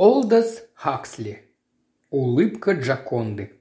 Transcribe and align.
Олдос 0.00 0.62
Хаксли. 0.74 1.42
Улыбка 2.10 2.70
Джаконды. 2.70 3.58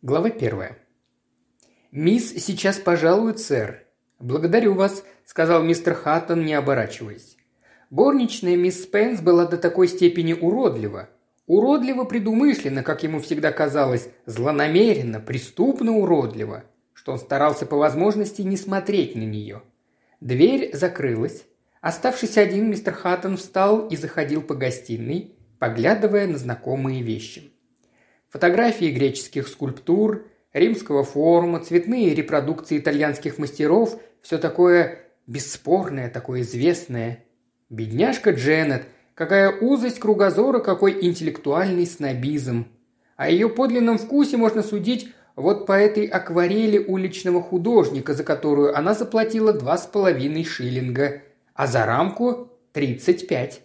Глава 0.00 0.30
первая. 0.30 0.78
«Мисс 1.92 2.30
сейчас 2.42 2.78
пожалует, 2.78 3.38
сэр». 3.38 3.84
«Благодарю 4.18 4.72
вас»,– 4.72 5.04
сказал 5.26 5.62
мистер 5.62 5.92
Хаттон, 5.92 6.46
не 6.46 6.54
оборачиваясь. 6.54 7.36
Горничная 7.90 8.56
мисс 8.56 8.84
Спенс 8.84 9.20
была 9.20 9.44
до 9.44 9.58
такой 9.58 9.88
степени 9.88 10.32
уродлива. 10.32 11.10
Уродливо 11.46 12.04
предумышленно, 12.04 12.82
как 12.82 13.02
ему 13.02 13.20
всегда 13.20 13.52
казалось, 13.52 14.08
злонамеренно, 14.24 15.20
преступно 15.20 15.92
уродливо, 15.98 16.64
что 16.94 17.12
он 17.12 17.18
старался 17.18 17.66
по 17.66 17.76
возможности 17.76 18.40
не 18.40 18.56
смотреть 18.56 19.16
на 19.16 19.24
нее. 19.24 19.60
Дверь 20.22 20.74
закрылась. 20.74 21.44
Оставшись 21.84 22.38
один, 22.38 22.70
мистер 22.70 22.94
Хаттон 22.94 23.36
встал 23.36 23.88
и 23.88 23.96
заходил 23.96 24.40
по 24.40 24.54
гостиной, 24.54 25.34
поглядывая 25.58 26.26
на 26.26 26.38
знакомые 26.38 27.02
вещи. 27.02 27.52
Фотографии 28.30 28.86
греческих 28.86 29.46
скульптур, 29.46 30.26
римского 30.54 31.04
форума, 31.04 31.62
цветные 31.62 32.14
репродукции 32.14 32.78
итальянских 32.78 33.36
мастеров– 33.36 34.00
все 34.22 34.38
такое 34.38 35.00
бесспорное, 35.26 36.08
такое 36.08 36.40
известное. 36.40 37.22
Бедняжка 37.68 38.30
Дженнет, 38.30 38.84
какая 39.14 39.50
узость 39.50 39.98
кругозора, 39.98 40.60
какой 40.60 41.04
интеллектуальный 41.04 41.86
снобизм. 41.86 42.66
О 43.18 43.28
ее 43.28 43.50
подлинном 43.50 43.98
вкусе 43.98 44.38
можно 44.38 44.62
судить 44.62 45.12
вот 45.36 45.66
по 45.66 45.72
этой 45.72 46.06
акварели 46.06 46.78
уличного 46.78 47.42
художника, 47.42 48.14
за 48.14 48.24
которую 48.24 48.74
она 48.74 48.94
заплатила 48.94 49.52
два 49.52 49.76
с 49.76 49.86
половиной 49.86 50.44
шиллинга, 50.44 51.20
а 51.54 51.66
за 51.66 51.86
рамку– 51.86 52.52
тридцать 52.72 53.26
пять. 53.26 53.62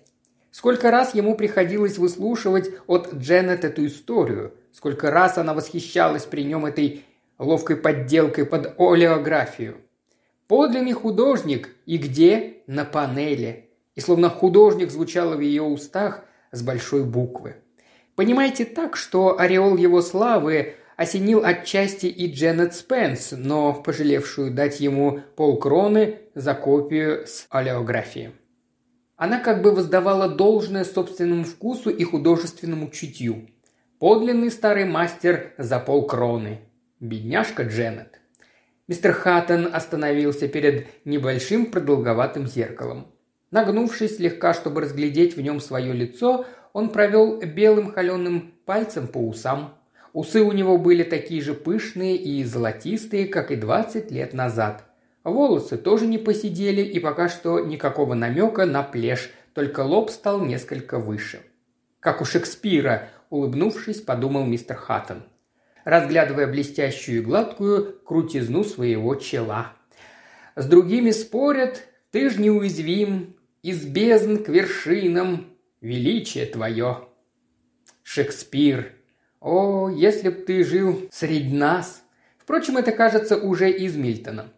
Сколько 0.51 0.91
раз 0.91 1.13
ему 1.13 1.35
приходилось 1.35 1.97
выслушивать 1.97 2.71
от 2.87 3.13
Дженнет 3.13 3.65
эту 3.65 3.85
историю, 3.85 4.53
сколько 4.71 5.11
раз 5.11 5.37
она 5.37 5.53
восхищалась 5.53 6.23
при 6.23 6.43
нем 6.43 6.65
этой 6.65 7.03
ловкой 7.37 7.77
подделкой 7.77 8.45
под 8.45 8.73
олеографию. 8.79 9.77
Подлинный 10.47 10.93
художник 10.93 11.69
и 11.85 11.97
где? 11.97 12.57
На 12.67 12.85
панели 12.85 13.69
и 13.99 14.01
словно 14.01 14.29
художник 14.29 14.91
звучало 14.91 15.35
в 15.35 15.41
ее 15.41 15.63
устах 15.63 16.23
с 16.51 16.61
большой 16.61 17.03
буквы. 17.03 17.57
Понимаете 18.15 18.63
так, 18.63 18.95
что 18.95 19.37
ореол 19.37 19.75
его 19.75 20.01
славы 20.01 20.75
осенил 20.99 21.45
отчасти 21.45 22.07
и 22.07 22.29
Дженнет 22.29 22.75
Спенс, 22.75 23.31
но 23.31 23.71
пожалевшую 23.73 24.51
дать 24.51 24.81
ему 24.81 25.21
полкроны 25.37 26.17
за 26.35 26.53
копию 26.53 27.25
с 27.25 27.47
олеографии. 27.49 28.33
Она 29.15 29.39
как 29.39 29.61
бы 29.61 29.71
воздавала 29.71 30.27
должное 30.27 30.83
собственному 30.83 31.45
вкусу 31.45 31.89
и 31.89 32.03
художественному 32.03 32.89
чутью. 32.89 33.47
Подлинный 33.97 34.51
старый 34.51 34.83
мастер 34.83 35.53
за 35.57 35.79
полкроны. 35.79 36.59
Бедняжка 36.99 37.63
Дженнет. 37.63 38.19
Мистер 38.89 39.13
Хаттон 39.13 39.69
остановился 39.73 40.49
перед 40.49 40.87
небольшим 41.05 41.67
продолговатым 41.67 42.45
зеркалом. 42.45 43.07
Нагнувшись 43.51 44.17
слегка, 44.17 44.53
чтобы 44.53 44.81
разглядеть 44.81 45.37
в 45.37 45.39
нем 45.39 45.61
свое 45.61 45.93
лицо, 45.93 46.45
он 46.73 46.89
провел 46.89 47.39
белым 47.39 47.93
холеным 47.93 48.53
пальцем 48.65 49.07
по 49.07 49.19
усам. 49.19 49.78
Усы 50.13 50.41
у 50.41 50.51
него 50.51 50.77
были 50.77 51.03
такие 51.03 51.41
же 51.41 51.53
пышные 51.53 52.15
и 52.15 52.43
золотистые, 52.43 53.27
как 53.27 53.51
и 53.51 53.55
20 53.55 54.11
лет 54.11 54.33
назад. 54.33 54.83
Волосы 55.23 55.77
тоже 55.77 56.07
не 56.07 56.17
посидели 56.17 56.81
и 56.81 56.99
пока 56.99 57.29
что 57.29 57.59
никакого 57.59 58.13
намека 58.15 58.65
на 58.65 58.83
плешь, 58.83 59.29
только 59.53 59.81
лоб 59.81 60.09
стал 60.09 60.43
несколько 60.43 60.99
выше. 60.99 61.41
«Как 61.99 62.21
у 62.21 62.25
Шекспира»,– 62.25 63.09
улыбнувшись, 63.29 64.01
подумал 64.01 64.45
мистер 64.45 64.77
Хаттон, 64.77 65.23
разглядывая 65.83 66.47
блестящую 66.47 67.19
и 67.19 67.21
гладкую 67.21 67.99
крутизну 68.05 68.63
своего 68.63 69.15
чела. 69.15 69.73
«С 70.55 70.65
другими 70.65 71.11
спорят, 71.11 71.85
ты 72.11 72.29
ж 72.29 72.37
неуязвим, 72.37 73.35
из 73.61 73.85
бездн 73.85 74.37
к 74.37 74.47
вершинам 74.47 75.47
величие 75.81 76.45
твое. 76.45 77.09
Шекспир. 78.03 78.93
О, 79.41 79.89
если 79.89 80.29
б 80.29 80.35
ты 80.41 80.63
жил 80.63 81.07
среди 81.11 81.55
нас. 81.55 82.03
Впрочем, 82.37 82.77
это 82.77 82.91
кажется 82.91 83.37
уже 83.37 83.71
из 83.71 83.95
Мильтона. 83.95 84.51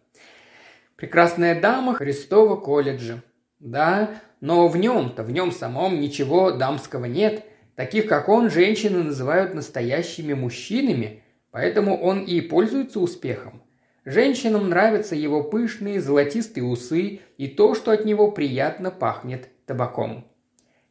Прекрасная 0.96 1.60
дама 1.60 1.94
Христова 1.94 2.56
колледжа. 2.56 3.22
Да, 3.60 4.10
но 4.40 4.66
в 4.66 4.76
нем-то, 4.76 5.22
в 5.22 5.30
нем 5.30 5.52
самом 5.52 6.00
ничего 6.00 6.50
дамского 6.50 7.04
нет. 7.04 7.44
Таких, 7.76 8.08
как 8.08 8.28
он, 8.28 8.50
женщины 8.50 9.02
называют 9.04 9.54
настоящими 9.54 10.34
мужчинами, 10.34 11.22
поэтому 11.52 12.00
он 12.00 12.24
и 12.24 12.40
пользуется 12.40 12.98
успехом. 12.98 13.62
Женщинам 14.04 14.68
нравятся 14.68 15.14
его 15.14 15.44
пышные 15.44 16.00
золотистые 16.00 16.64
усы 16.64 17.20
и 17.38 17.46
то, 17.46 17.76
что 17.76 17.92
от 17.92 18.04
него 18.04 18.32
приятно 18.32 18.90
пахнет 18.90 19.48
табаком. 19.64 20.26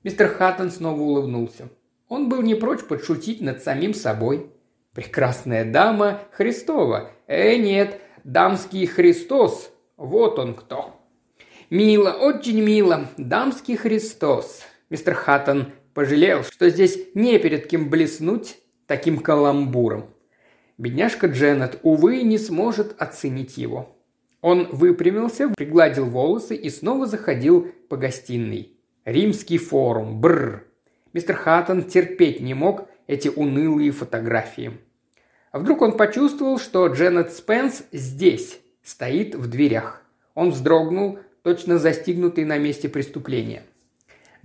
Мистер 0.03 0.29
Хаттон 0.29 0.71
снова 0.71 1.01
улыбнулся. 1.01 1.69
Он 2.11 2.27
был 2.27 2.41
не 2.41 2.55
прочь 2.55 2.83
подшутить 2.83 3.39
над 3.39 3.63
самим 3.63 3.93
собой. 3.93 4.51
«Прекрасная 4.93 5.63
дама 5.63 6.19
Христова! 6.33 7.11
Э, 7.25 7.55
нет, 7.55 8.01
дамский 8.25 8.85
Христос! 8.85 9.71
Вот 9.95 10.37
он 10.37 10.53
кто!» 10.53 10.99
«Мило, 11.69 12.09
очень 12.09 12.59
мило! 12.59 13.07
Дамский 13.15 13.77
Христос!» 13.77 14.63
Мистер 14.89 15.13
Хаттон 15.13 15.71
пожалел, 15.93 16.43
что 16.43 16.69
здесь 16.69 16.99
не 17.13 17.39
перед 17.39 17.67
кем 17.67 17.89
блеснуть 17.89 18.57
таким 18.87 19.19
каламбуром. 19.19 20.13
Бедняжка 20.77 21.27
Дженнет, 21.27 21.79
увы, 21.81 22.23
не 22.23 22.37
сможет 22.37 22.93
оценить 23.01 23.55
его. 23.55 23.95
Он 24.41 24.67
выпрямился, 24.69 25.47
пригладил 25.47 26.07
волосы 26.07 26.57
и 26.57 26.69
снова 26.69 27.07
заходил 27.07 27.71
по 27.87 27.95
гостиной. 27.95 28.77
Римский 29.05 29.57
форум. 29.57 30.19
Бррр. 30.19 30.70
Мистер 31.13 31.35
Хаттон 31.35 31.83
терпеть 31.83 32.39
не 32.39 32.53
мог 32.53 32.87
эти 33.07 33.27
унылые 33.27 33.91
фотографии. 33.91 34.79
А 35.51 35.59
вдруг 35.59 35.81
он 35.81 35.97
почувствовал, 35.97 36.57
что 36.59 36.87
Дженнет 36.87 37.33
Спенс 37.33 37.83
здесь, 37.91 38.59
стоит 38.83 39.35
в 39.35 39.49
дверях. 39.49 40.01
Он 40.33 40.51
вздрогнул, 40.51 41.19
точно 41.43 41.77
застигнутый 41.77 42.45
на 42.45 42.57
месте 42.57 42.87
преступления. 42.87 43.63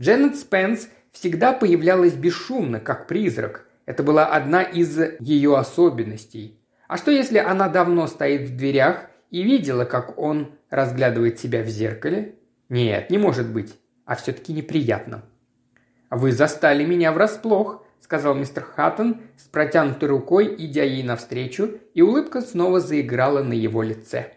Дженнет 0.00 0.36
Спенс 0.36 0.88
всегда 1.12 1.52
появлялась 1.52 2.14
бесшумно, 2.14 2.80
как 2.80 3.06
призрак, 3.06 3.66
это 3.86 4.02
была 4.02 4.26
одна 4.26 4.62
из 4.62 4.98
ее 5.20 5.56
особенностей. 5.56 6.60
А 6.88 6.96
что 6.96 7.12
если 7.12 7.38
она 7.38 7.68
давно 7.68 8.08
стоит 8.08 8.48
в 8.48 8.56
дверях 8.56 9.06
и 9.30 9.42
видела, 9.42 9.84
как 9.84 10.18
он 10.18 10.52
разглядывает 10.70 11.38
себя 11.38 11.62
в 11.62 11.68
зеркале? 11.68 12.34
Нет, 12.68 13.10
не 13.10 13.18
может 13.18 13.48
быть. 13.48 13.76
А 14.04 14.16
все-таки 14.16 14.52
неприятно. 14.52 15.22
«Вы 16.10 16.32
застали 16.32 16.84
меня 16.84 17.12
врасплох»,– 17.12 17.84
сказал 18.00 18.34
мистер 18.34 18.62
Хаттон 18.62 19.22
с 19.36 19.44
протянутой 19.48 20.08
рукой, 20.08 20.54
идя 20.58 20.84
ей 20.84 21.02
навстречу, 21.02 21.78
и 21.94 22.02
улыбка 22.02 22.40
снова 22.40 22.80
заиграла 22.80 23.42
на 23.42 23.52
его 23.52 23.82
лице. 23.82 24.32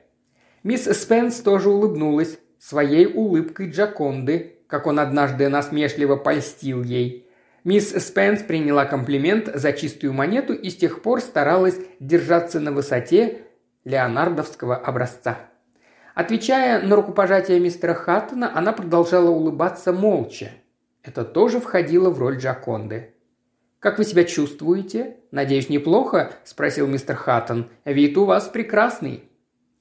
Мисс 0.63 0.85
Спенс 0.85 1.39
тоже 1.41 1.69
улыбнулась, 1.69 2.39
своей 2.57 3.05
улыбкой 3.05 3.69
Джаконды, 3.69 4.57
как 4.67 4.87
он 4.87 4.99
однажды 4.99 5.47
насмешливо 5.49 6.15
польстил 6.15 6.83
ей– 6.83 7.25
Мисс 7.65 7.91
Спенс 7.91 8.41
приняла 8.41 8.85
комплимент 8.85 9.49
за 9.53 9.73
чистую 9.73 10.13
монету 10.13 10.53
и 10.53 10.69
с 10.69 10.77
тех 10.77 11.01
пор 11.01 11.19
старалась 11.19 11.77
держаться 11.99 12.59
на 12.59 12.71
высоте 12.71 13.41
леонардовского 13.83 14.77
образца. 14.77 15.37
Отвечая 16.15 16.81
на 16.81 16.95
рукопожатие 16.95 17.59
мистера 17.59 17.93
Хаттона, 17.93 18.55
она 18.57 18.71
продолжала 18.71 19.29
улыбаться 19.29 19.91
молча. 19.91 20.51
Это 21.03 21.23
тоже 21.23 21.59
входило 21.59 22.09
в 22.09 22.19
роль 22.19 22.37
Джаконды. 22.37 23.13
«Как 23.79 23.97
вы 23.97 24.03
себя 24.03 24.25
чувствуете? 24.25 25.17
Надеюсь, 25.31 25.69
неплохо?»– 25.69 26.33
спросил 26.43 26.85
мистер 26.87 27.15
Хаттон. 27.15 27.69
«Вид 27.85 28.17
у 28.17 28.25
вас 28.25 28.49
прекрасный». 28.49 29.23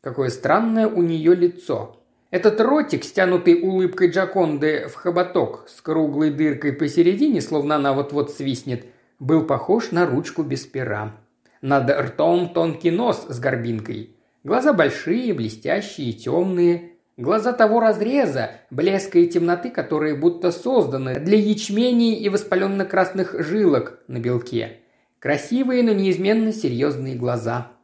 Какое 0.00 0.28
странное 0.28 0.87
у 0.87 1.02
нее 1.02 1.34
лицо. 1.34 2.00
Этот 2.31 2.60
ротик, 2.60 3.04
стянутый 3.04 3.60
улыбкой 3.60 4.10
Джаконды 4.10 4.87
в 4.87 4.94
хоботок 4.94 5.64
с 5.69 5.81
круглой 5.81 6.31
дыркой 6.31 6.72
посередине, 6.75 7.40
словно 7.40 7.76
она 7.76 7.92
вот-вот 7.94 8.31
свистнет, 8.31 8.87
был 9.19 9.44
похож 9.44 9.90
на 9.90 10.06
ручку 10.06 10.44
без 10.44 10.64
пера. 10.66 11.16
Над 11.62 11.90
ртом 11.90 12.52
тонкий 12.52 12.92
нос 12.92 13.26
с 13.28 13.40
горбинкой. 13.40 14.14
Глаза 14.44 14.72
большие, 14.72 15.34
блестящие, 15.34 16.12
темные. 16.12 16.92
Глаза 17.18 17.52
того 17.52 17.80
разреза, 17.80 18.52
блеска 18.70 19.18
и 19.18 19.26
темноты, 19.28 19.68
которые 19.68 20.14
будто 20.14 20.50
созданы 20.50 21.20
для 21.20 21.36
ячменей 21.36 22.14
и 22.14 22.30
воспаленно-красных 22.30 23.34
жилок 23.42 23.98
на 24.08 24.18
белке. 24.18 24.78
Красивые, 25.18 25.82
но 25.82 25.92
неизменно 25.92 26.52
серьезные 26.52 27.16
глаза– 27.16 27.72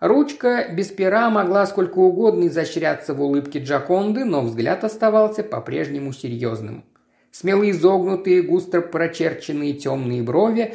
Ручка 0.00 0.66
без 0.70 0.88
пера 0.88 1.30
могла 1.30 1.66
сколько 1.66 1.98
угодно 1.98 2.48
изощряться 2.48 3.14
в 3.14 3.22
улыбке 3.22 3.60
Джаконды, 3.60 4.24
но 4.24 4.42
взгляд 4.42 4.84
оставался 4.84 5.42
по-прежнему 5.42 6.12
серьезным. 6.12 6.84
Смело 7.30 7.68
изогнутые, 7.70 8.42
густо 8.42 8.82
прочерченные 8.82 9.72
темные 9.72 10.22
брови 10.22 10.74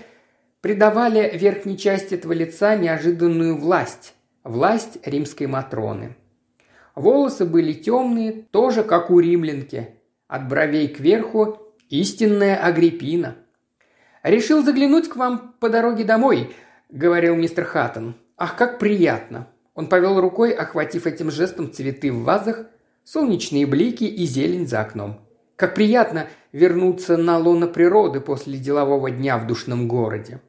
придавали 0.62 1.31
верхней 1.36 1.77
части 1.77 2.15
этого 2.15 2.33
лица 2.33 2.75
неожиданную 2.75 3.57
власть, 3.57 4.15
власть 4.44 4.98
римской 5.06 5.48
Матроны. 5.48 6.15
Волосы 6.96 7.46
были 7.46 7.74
темные, 7.74 8.32
тоже 8.52 8.84
как 8.84 9.10
у 9.10 9.20
римлянки. 9.20 9.96
От 10.28 10.48
бровей 10.48 10.88
кверху 10.88 11.58
истинная 11.90 12.58
Агриппина. 12.58 13.36
«Решил 14.24 14.64
заглянуть 14.64 15.10
к 15.10 15.16
вам 15.16 15.56
по 15.60 15.70
дороге 15.70 16.04
домой»,— 16.04 16.54
говорил 16.90 17.36
мистер 17.36 17.66
Хаттон. 17.66 18.16
«Ах, 18.38 18.56
как 18.56 18.80
приятно!» 18.80 19.48
Он 19.74 19.88
повел 19.88 20.20
рукой, 20.20 20.52
охватив 20.52 21.08
этим 21.08 21.32
жестом 21.32 21.72
цветы 21.72 22.12
в 22.12 22.24
вазах, 22.24 22.66
солнечные 23.04 23.66
блики 23.66 24.04
и 24.04 24.26
зелень 24.26 24.68
за 24.68 24.82
окном. 24.82 25.22
Как 25.56 25.76
приятно 25.76 26.28
вернуться 26.52 27.18
на 27.18 27.38
лоно 27.38 27.68
природы 27.68 28.20
после 28.20 28.58
делового 28.58 29.10
дня 29.10 29.38
в 29.38 29.48
душном 29.48 29.88
городе. 29.88 30.42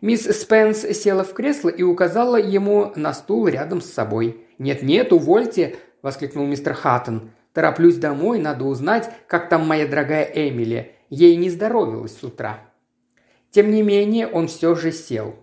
Мисс 0.00 0.24
Спенс 0.24 0.80
села 0.80 1.24
в 1.24 1.32
кресло 1.32 1.70
и 1.70 1.82
указала 1.82 2.36
ему 2.36 2.92
на 2.94 3.14
стул 3.14 3.48
рядом 3.48 3.80
с 3.80 3.90
собой. 3.90 4.43
«Нет-нет, 4.58 5.12
увольте!»– 5.12 5.76
воскликнул 6.02 6.46
мистер 6.46 6.74
Хаттон. 6.74 7.30
«Тороплюсь 7.52 7.96
домой, 7.96 8.38
надо 8.38 8.64
узнать, 8.64 9.10
как 9.26 9.48
там 9.48 9.66
моя 9.66 9.86
дорогая 9.86 10.24
Эмили. 10.24 10.92
Ей 11.10 11.36
не 11.36 11.50
здоровилось 11.50 12.16
с 12.16 12.22
утра». 12.22 12.60
Тем 13.50 13.70
не 13.70 13.82
менее, 13.82 14.26
он 14.26 14.48
все 14.48 14.74
же 14.74 14.90
сел. 14.90 15.36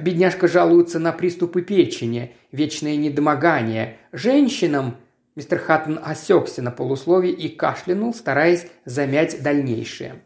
Бедняжка 0.00 0.48
жалуется 0.48 0.98
на 0.98 1.12
приступы 1.12 1.62
печени, 1.62 2.34
вечное 2.50 2.96
недомогание. 2.96 3.98
Женщинам 4.10 4.96
Мистер 5.36 5.58
Хаттон 5.58 6.00
осекся 6.02 6.62
на 6.62 6.70
полусловие 6.70 7.34
и 7.34 7.50
кашлянул, 7.50 8.14
стараясь 8.14 8.68
замять 8.86 9.42
дальнейшее. 9.42 10.22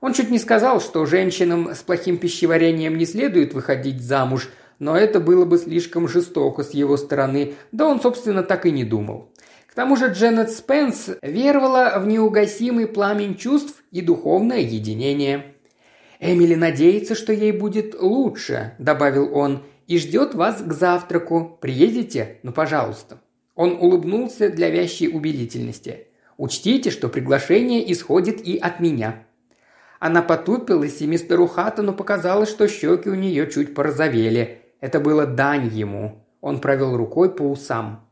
Он 0.00 0.12
чуть 0.12 0.30
не 0.30 0.38
сказал, 0.38 0.80
что 0.80 1.04
женщинам 1.04 1.74
с 1.74 1.78
плохим 1.78 2.16
пищеварением 2.16 2.96
не 2.96 3.06
следует 3.06 3.54
выходить 3.54 4.00
замуж, 4.00 4.48
но 4.78 4.96
это 4.96 5.20
было 5.20 5.44
бы 5.44 5.58
слишком 5.58 6.08
жестоко 6.08 6.62
с 6.62 6.70
его 6.70 6.96
стороны, 6.96 7.54
да 7.72 7.86
он, 7.86 8.00
собственно, 8.00 8.42
так 8.42 8.66
и 8.66 8.70
не 8.70 8.84
думал. 8.84 9.30
К 9.66 9.74
тому 9.74 9.96
же 9.96 10.08
Дженнет 10.08 10.50
Спенс 10.50 11.10
веровала 11.22 11.98
в 11.98 12.06
неугасимый 12.06 12.86
пламень 12.86 13.36
чувств 13.36 13.82
и 13.90 14.00
духовное 14.00 14.60
единение. 14.60 15.54
«Эмили 16.18 16.54
надеется, 16.54 17.14
что 17.14 17.32
ей 17.32 17.52
будет 17.52 17.94
лучше»,– 18.00 18.74
добавил 18.78 19.36
он,– 19.36 19.62
«и 19.86 19.98
ждет 19.98 20.34
вас 20.34 20.62
к 20.62 20.72
завтраку. 20.72 21.58
Приедете? 21.60 22.38
Ну, 22.42 22.52
пожалуйста». 22.52 23.20
Он 23.54 23.72
улыбнулся 23.80 24.50
для 24.50 24.70
вящей 24.70 25.08
убедительности. 25.08 26.08
«Учтите, 26.36 26.90
что 26.90 27.08
приглашение 27.08 27.90
исходит 27.92 28.46
и 28.46 28.56
от 28.58 28.80
меня». 28.80 29.26
Она 29.98 30.22
потупилась, 30.22 31.00
и 31.00 31.06
мистеру 31.06 31.46
Хаттону 31.46 31.94
показалось, 31.94 32.50
что 32.50 32.68
щеки 32.68 33.08
у 33.08 33.14
нее 33.14 33.50
чуть 33.50 33.74
порозовели. 33.74 34.62
Это 34.80 35.00
было 35.00 35.26
дань 35.26 35.68
ему. 35.68 36.24
Он 36.40 36.60
провел 36.60 36.96
рукой 36.96 37.34
по 37.34 37.42
усам. 37.42 38.08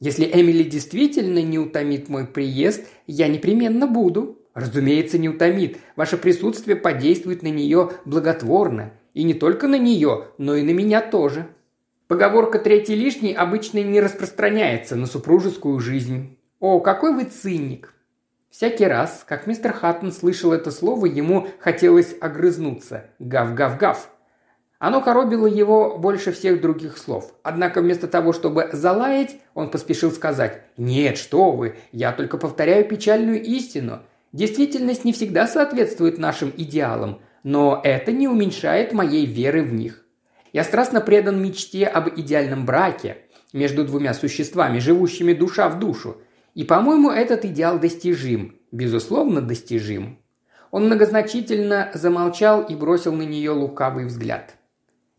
«Если 0.00 0.24
Эмили 0.24 0.62
действительно 0.62 1.42
не 1.42 1.58
утомит 1.58 2.08
мой 2.08 2.26
приезд, 2.26 2.86
я 3.06 3.28
непременно 3.28 3.86
буду». 3.86 4.38
«Разумеется, 4.54 5.16
не 5.16 5.30
утомит. 5.30 5.78
Ваше 5.96 6.18
присутствие 6.18 6.76
подействует 6.76 7.42
на 7.42 7.48
нее 7.48 7.92
благотворно. 8.04 8.92
И 9.14 9.22
не 9.22 9.32
только 9.32 9.66
на 9.66 9.78
нее, 9.78 10.26
но 10.36 10.54
и 10.56 10.62
на 10.62 10.70
меня 10.70 11.00
тоже», 11.00 11.48
Поговорка 12.12 12.58
«третий 12.58 12.94
лишний» 12.94 13.32
обычно 13.32 13.82
не 13.82 13.98
распространяется 13.98 14.96
на 14.96 15.06
супружескую 15.06 15.80
жизнь. 15.80 16.38
О, 16.60 16.78
какой 16.80 17.14
вы 17.14 17.24
циник! 17.24 17.94
Всякий 18.50 18.84
раз, 18.84 19.24
как 19.26 19.46
мистер 19.46 19.72
Хаттон 19.72 20.12
слышал 20.12 20.52
это 20.52 20.70
слово, 20.70 21.06
ему 21.06 21.48
хотелось 21.58 22.14
огрызнуться. 22.20 23.06
Гав-гав-гав. 23.18 24.10
Оно 24.82 25.00
коробило 25.00 25.46
его 25.46 25.96
больше 25.96 26.32
всех 26.32 26.60
других 26.60 26.98
слов. 26.98 27.34
Однако 27.44 27.80
вместо 27.80 28.08
того, 28.08 28.32
чтобы 28.32 28.68
залаять, 28.72 29.36
он 29.54 29.70
поспешил 29.70 30.10
сказать 30.10 30.62
«Нет, 30.76 31.18
что 31.18 31.52
вы, 31.52 31.76
я 31.92 32.10
только 32.10 32.36
повторяю 32.36 32.84
печальную 32.84 33.40
истину. 33.40 34.00
Действительность 34.32 35.04
не 35.04 35.12
всегда 35.12 35.46
соответствует 35.46 36.18
нашим 36.18 36.52
идеалам, 36.56 37.20
но 37.44 37.80
это 37.84 38.10
не 38.10 38.26
уменьшает 38.26 38.92
моей 38.92 39.24
веры 39.24 39.62
в 39.62 39.72
них. 39.72 40.04
Я 40.52 40.64
страстно 40.64 41.00
предан 41.00 41.40
мечте 41.40 41.86
об 41.86 42.08
идеальном 42.18 42.66
браке 42.66 43.18
между 43.52 43.84
двумя 43.84 44.14
существами, 44.14 44.80
живущими 44.80 45.32
душа 45.32 45.68
в 45.68 45.78
душу. 45.78 46.16
И, 46.54 46.64
по-моему, 46.64 47.12
этот 47.12 47.44
идеал 47.44 47.78
достижим, 47.78 48.56
безусловно, 48.72 49.42
достижим. 49.42 50.18
Он 50.72 50.86
многозначительно 50.86 51.92
замолчал 51.94 52.62
и 52.62 52.74
бросил 52.74 53.12
на 53.12 53.22
нее 53.22 53.52
лукавый 53.52 54.06
взгляд. 54.06 54.56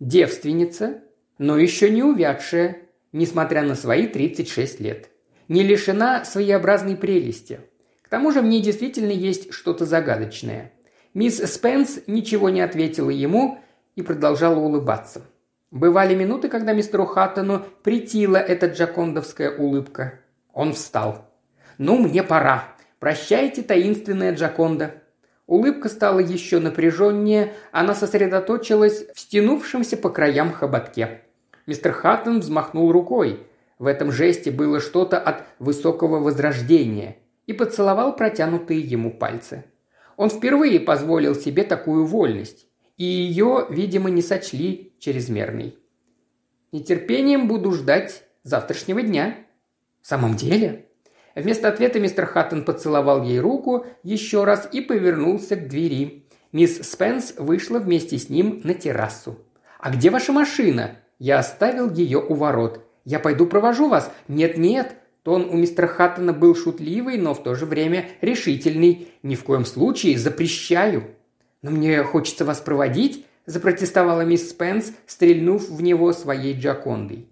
Девственница, 0.04 1.00
но 1.38 1.58
еще 1.58 1.90
не 1.90 2.04
увядшая, 2.04 2.80
несмотря 3.14 3.64
на 3.64 3.74
свои 3.74 4.06
36 4.06 4.82
лет. 4.82 5.10
Не 5.48 5.64
лишена 5.64 6.26
своеобразной 6.26 6.98
прелести. 6.98 7.62
К 8.02 8.10
тому 8.10 8.32
же 8.34 8.42
в 8.42 8.46
ней 8.46 8.62
действительно 8.62 9.12
есть 9.12 9.54
что-то 9.54 9.86
загадочное. 9.86 10.74
Мисс 11.14 11.38
Спенс 11.38 12.02
ничего 12.06 12.50
не 12.50 12.60
ответила 12.60 13.10
ему, 13.10 13.60
и 13.96 14.02
продолжала 14.02 14.60
улыбаться. 14.60 15.22
Бывали 15.72 16.16
минуты, 16.16 16.50
когда 16.50 16.74
мистеру 16.74 17.06
Хаттону 17.06 17.66
притила 17.82 18.38
эта 18.38 18.66
джакондовская 18.66 19.56
улыбка. 19.56 20.20
Он 20.52 20.74
встал. 20.74 21.30
«Ну, 21.78 21.98
мне 21.98 22.24
пора. 22.24 22.76
Прощайте, 23.00 23.62
таинственная 23.62 24.36
Джаконда». 24.36 24.96
Улыбка 25.54 25.88
стала 25.88 26.18
еще 26.18 26.58
напряженнее, 26.58 27.54
она 27.72 27.94
сосредоточилась 27.94 29.06
в 29.14 29.20
стянувшемся 29.20 29.98
по 29.98 30.10
краям 30.10 30.52
хоботке. 30.52 31.22
Мистер 31.68 31.92
Хаттон 31.92 32.40
взмахнул 32.40 32.92
рукой. 32.92 33.46
В 33.78 33.86
этом 33.86 34.12
жесте 34.12 34.50
было 34.50 34.80
что-то 34.80 35.20
от 35.20 35.44
высокого 35.60 36.18
возрождения 36.18 37.18
и 37.46 37.54
поцеловал 37.54 38.16
протянутые 38.16 38.80
ему 38.80 39.12
пальцы. 39.12 39.64
Он 40.18 40.32
впервые 40.32 40.80
позволил 40.80 41.36
себе 41.36 41.64
такую 41.64 42.08
вольность 42.08 42.66
и 42.98 43.04
ее, 43.04 43.68
видимо, 43.70 44.10
не 44.10 44.24
сочли 44.24 44.96
чрезмерной. 44.98 45.78
Нетерпением 46.72 47.48
буду 47.48 47.74
ждать 47.74 48.24
завтрашнего 48.42 49.04
дня. 49.04 49.38
В 50.02 50.08
самом 50.08 50.36
деле? 50.36 50.88
Вместо 51.36 51.68
ответа 51.68 52.00
мистер 52.00 52.26
Хаттон 52.26 52.64
поцеловал 52.64 53.24
ей 53.24 53.40
руку 53.40 53.86
еще 54.04 54.44
раз 54.44 54.70
и 54.72 54.82
повернулся 54.82 55.56
к 55.56 55.68
двери. 55.68 56.28
Мисс 56.52 56.78
Спенс 56.88 57.34
вышла 57.38 57.80
вместе 57.80 58.18
с 58.18 58.30
ним 58.30 58.62
на 58.64 58.74
террасу. 58.74 59.40
«А 59.80 59.90
где 59.90 60.10
ваша 60.10 60.32
машина?» 60.32 60.98
«Я 61.20 61.40
оставил 61.40 61.90
ее 61.92 62.20
у 62.20 62.34
ворот. 62.34 62.86
Я 63.06 63.20
пойду 63.20 63.46
провожу 63.46 63.88
вас». 63.88 64.12
«Нет-нет», 64.28 64.96
Тон 65.24 65.48
у 65.50 65.56
мистера 65.56 65.88
Хаттона 65.88 66.34
был 66.34 66.54
шутливый, 66.54 67.18
но 67.18 67.34
в 67.34 67.42
то 67.42 67.56
же 67.56 67.66
время 67.66 68.10
решительный. 68.22 69.08
«Ни 69.24 69.36
в 69.36 69.44
коем 69.44 69.66
случае 69.66 70.18
запрещаю». 70.18 71.16
«Но 71.62 71.72
мне 71.72 72.04
хочется 72.04 72.44
вас 72.44 72.60
проводить»,– 72.60 73.26
запротестовала 73.46 74.22
мисс 74.22 74.50
Спенс, 74.50 74.92
стрельнув 75.06 75.70
в 75.70 75.82
него 75.82 76.12
своей 76.12 76.54
джакондой. 76.60 77.30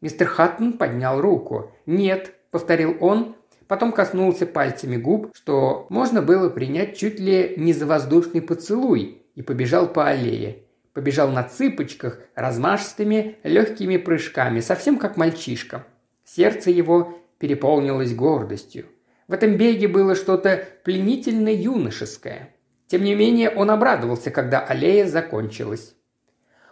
Мистер 0.00 0.28
Хаттон 0.28 0.74
поднял 0.74 1.20
руку. 1.20 1.72
«Нет»,– 1.84 2.32
повторил 2.52 2.96
он, 3.00 3.34
потом 3.72 3.90
коснулся 3.90 4.44
пальцами 4.44 4.98
губ, 4.98 5.30
что 5.32 5.86
можно 5.88 6.20
было 6.20 6.50
принять 6.50 6.94
чуть 6.94 7.18
ли 7.18 7.54
не 7.56 7.72
за 7.72 7.86
воздушный 7.86 8.42
поцелуй, 8.42 9.22
и 9.34 9.40
побежал 9.40 9.88
по 9.88 10.08
аллее. 10.08 10.64
Побежал 10.92 11.30
на 11.30 11.42
цыпочках, 11.42 12.18
размашистыми, 12.34 13.36
легкими 13.44 13.96
прыжками, 13.96 14.60
совсем 14.60 14.98
как 14.98 15.16
мальчишка. 15.16 15.86
Сердце 16.22 16.70
его 16.70 17.18
переполнилось 17.38 18.14
гордостью. 18.14 18.88
В 19.26 19.32
этом 19.32 19.56
беге 19.56 19.88
было 19.88 20.16
что-то 20.16 20.68
пленительно 20.84 21.48
юношеское. 21.48 22.50
Тем 22.88 23.02
не 23.04 23.14
менее, 23.14 23.48
он 23.48 23.70
обрадовался, 23.70 24.30
когда 24.30 24.60
аллея 24.60 25.06
закончилась. 25.06 25.94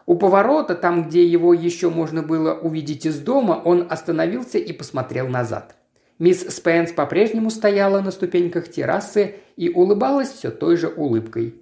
У 0.04 0.16
поворота, 0.16 0.74
там, 0.74 1.08
где 1.08 1.24
его 1.24 1.54
еще 1.54 1.88
можно 1.88 2.22
было 2.22 2.52
увидеть 2.52 3.06
из 3.06 3.20
дома, 3.20 3.62
он 3.64 3.86
остановился 3.88 4.58
и 4.58 4.74
посмотрел 4.74 5.28
назад. 5.28 5.76
Мисс 6.20 6.54
Спенс 6.54 6.92
по-прежнему 6.92 7.48
стояла 7.48 8.02
на 8.02 8.10
ступеньках 8.10 8.68
террасы 8.68 9.36
и 9.56 9.70
улыбалась 9.70 10.28
все 10.28 10.50
той 10.50 10.76
же 10.76 10.88
улыбкой. 10.88 11.54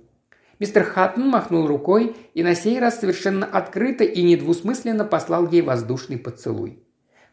Мистер 0.58 0.82
Хаттон 0.82 1.28
махнул 1.28 1.68
рукой 1.68 2.16
и 2.34 2.42
на 2.42 2.56
сей 2.56 2.80
раз 2.80 2.98
совершенно 2.98 3.46
открыто 3.46 4.02
и 4.02 4.20
недвусмысленно 4.20 5.04
послал 5.04 5.48
ей 5.48 5.62
воздушный 5.62 6.18
поцелуй. 6.18 6.82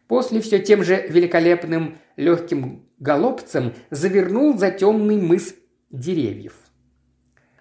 После 0.06 0.40
все 0.40 0.60
тем 0.60 0.84
же 0.84 1.04
великолепным 1.08 1.98
легким 2.16 2.86
голубцем 3.00 3.74
завернул 3.90 4.56
за 4.56 4.70
темный 4.70 5.16
мыс 5.16 5.56
деревьев. 5.90 6.54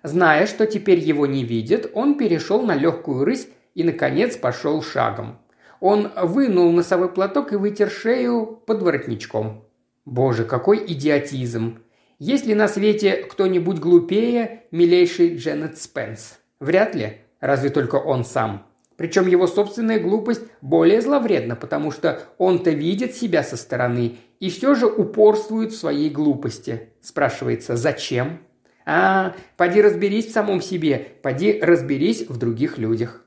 Зная, 0.04 0.46
что 0.46 0.68
теперь 0.68 1.00
его 1.00 1.26
не 1.26 1.44
видят, 1.44 1.90
он 1.96 2.20
перешел 2.20 2.62
на 2.62 2.76
легкую 2.76 3.26
рысь 3.26 3.48
и, 3.74 3.84
наконец, 3.84 4.38
пошел 4.38 4.84
шагом. 4.84 5.40
Он 5.80 6.12
вынул 6.22 6.72
носовой 6.72 7.10
платок 7.10 7.54
и 7.54 7.56
вытер 7.56 7.90
шею 7.90 8.62
под 8.66 8.82
воротничком. 8.82 9.66
Боже, 10.06 10.46
какой 10.46 10.86
идиотизм! 10.86 11.80
Есть 12.20 12.46
ли 12.46 12.56
на 12.56 12.68
свете 12.68 13.16
кто-нибудь 13.30 13.80
глупее 13.80 14.64
милейший 14.72 15.36
Дженнет 15.36 15.78
Спенс? 15.78 16.40
Вряд 16.60 16.96
ли, 16.96 17.18
разве 17.42 17.70
только 17.70 17.96
он 17.96 18.24
сам. 18.24 18.66
Причем 18.98 19.28
его 19.28 19.46
собственная 19.46 20.00
глупость 20.00 20.44
более 20.62 21.02
зловредна, 21.02 21.56
потому 21.56 21.92
что 21.92 22.22
он-то 22.38 22.72
видит 22.72 23.14
себя 23.14 23.44
со 23.44 23.58
стороны 23.58 24.18
и 24.40 24.50
все 24.50 24.76
же 24.76 24.86
упорствует 24.86 25.74
в 25.74 25.78
своей 25.78 26.10
глупости. 26.10 26.90
Спрашивается, 27.02 27.76
зачем? 27.76 28.40
А, 28.86 29.36
поди 29.58 29.82
разберись 29.82 30.28
в 30.28 30.32
самом 30.32 30.62
себе, 30.62 31.08
поди 31.22 31.60
разберись 31.60 32.30
в 32.30 32.38
других 32.38 32.78
людях. 32.78 33.26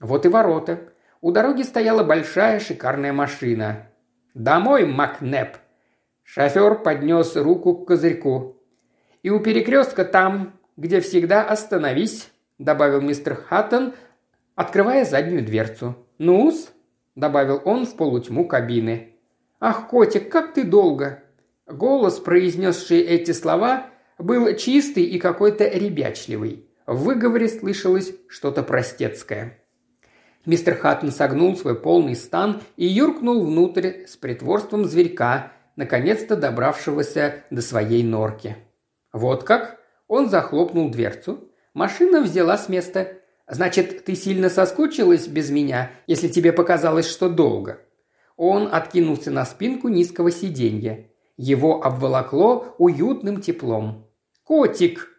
Вот 0.00 0.26
и 0.26 0.28
ворота. 0.28 0.80
У 1.24 1.32
дороги 1.32 1.62
стояла 1.62 2.04
большая 2.04 2.60
шикарная 2.60 3.14
машина. 3.14 3.86
«Домой, 4.34 4.84
Макнеп!» 4.84 5.56
Шофер 6.22 6.74
поднес 6.82 7.34
руку 7.34 7.72
к 7.74 7.88
козырьку. 7.88 8.62
«И 9.22 9.30
у 9.30 9.40
перекрестка 9.40 10.04
там, 10.04 10.52
где 10.76 11.00
всегда 11.00 11.42
остановись»,– 11.42 12.30
добавил 12.58 13.00
мистер 13.00 13.36
Хаттон, 13.36 13.94
открывая 14.54 15.06
заднюю 15.06 15.42
дверцу. 15.42 15.96
«Ну-с»,– 16.18 16.70
добавил 17.14 17.58
он 17.64 17.86
в 17.86 17.96
полутьму 17.96 18.46
кабины. 18.46 19.14
«Ах, 19.60 19.88
котик, 19.88 20.30
как 20.30 20.52
ты 20.52 20.62
долго!» 20.62 21.22
Голос, 21.66 22.18
произнесший 22.18 23.00
эти 23.00 23.30
слова, 23.30 23.86
был 24.18 24.54
чистый 24.56 25.04
и 25.04 25.18
какой-то 25.18 25.66
ребячливый. 25.66 26.68
В 26.84 27.04
выговоре 27.04 27.48
слышалось 27.48 28.12
что-то 28.28 28.62
простецкое. 28.62 29.63
Мистер 30.46 30.76
Хаттон 30.76 31.10
согнул 31.10 31.56
свой 31.56 31.74
полный 31.74 32.14
стан 32.14 32.60
и 32.76 32.86
юркнул 32.86 33.44
внутрь 33.44 34.06
с 34.06 34.16
притворством 34.16 34.84
зверька, 34.84 35.52
наконец-то 35.76 36.36
добравшегося 36.36 37.44
до 37.50 37.62
своей 37.62 38.02
норки. 38.02 38.56
Вот 39.12 39.44
как? 39.44 39.80
Он 40.06 40.28
захлопнул 40.28 40.90
дверцу. 40.90 41.48
Машина 41.72 42.20
взяла 42.20 42.58
с 42.58 42.68
места. 42.68 43.08
«Значит, 43.46 44.06
ты 44.06 44.14
сильно 44.14 44.48
соскучилась 44.48 45.26
без 45.26 45.50
меня, 45.50 45.90
если 46.06 46.28
тебе 46.28 46.52
показалось, 46.52 47.10
что 47.10 47.28
долго?» 47.28 47.78
Он 48.36 48.68
откинулся 48.72 49.30
на 49.30 49.44
спинку 49.44 49.88
низкого 49.88 50.30
сиденья. 50.30 51.10
Его 51.36 51.84
обволокло 51.84 52.74
уютным 52.78 53.42
теплом. 53.42 54.08
«Котик!» 54.44 55.10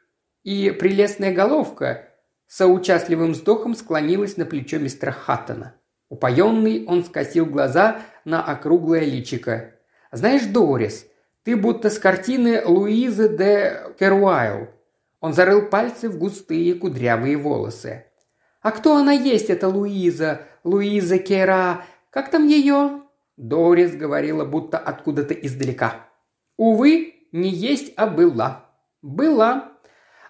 И 0.43 0.71
прелестная 0.71 1.33
головка 1.33 2.09
соучастливым 2.47 3.31
вздохом 3.31 3.75
склонилась 3.75 4.37
на 4.37 4.45
плечо 4.45 4.77
мистера 4.79 5.11
Хаттона. 5.11 5.75
Упоенный 6.09 6.85
он 6.85 7.03
скосил 7.03 7.45
глаза 7.45 8.01
на 8.25 8.43
округлое 8.43 9.01
личико. 9.01 9.73
«Знаешь, 10.11 10.45
Дорис, 10.45 11.05
ты 11.43 11.55
будто 11.55 11.89
с 11.89 11.99
картины 11.99 12.61
Луизы 12.65 13.29
де 13.29 13.93
Керуайл». 13.99 14.69
Он 15.19 15.33
зарыл 15.33 15.63
пальцы 15.63 16.07
в 16.09 16.17
густые 16.17 16.75
кудрявые 16.75 17.37
волосы. 17.37 18.05
«А 18.61 18.71
кто 18.71 18.95
она 18.95 19.11
есть, 19.11 19.49
эта 19.49 19.67
Луиза? 19.67 20.41
Луиза 20.63 21.17
Кера... 21.17 21.83
Как 22.11 22.31
там 22.31 22.47
ее?» 22.47 23.01
Дорис 23.35 23.95
говорила, 23.95 24.45
будто 24.45 24.77
откуда-то 24.77 25.33
издалека. 25.33 26.07
«Увы, 26.57 27.15
не 27.31 27.49
есть, 27.49 27.93
а 27.97 28.07
была». 28.07 28.69
«Была. 29.01 29.71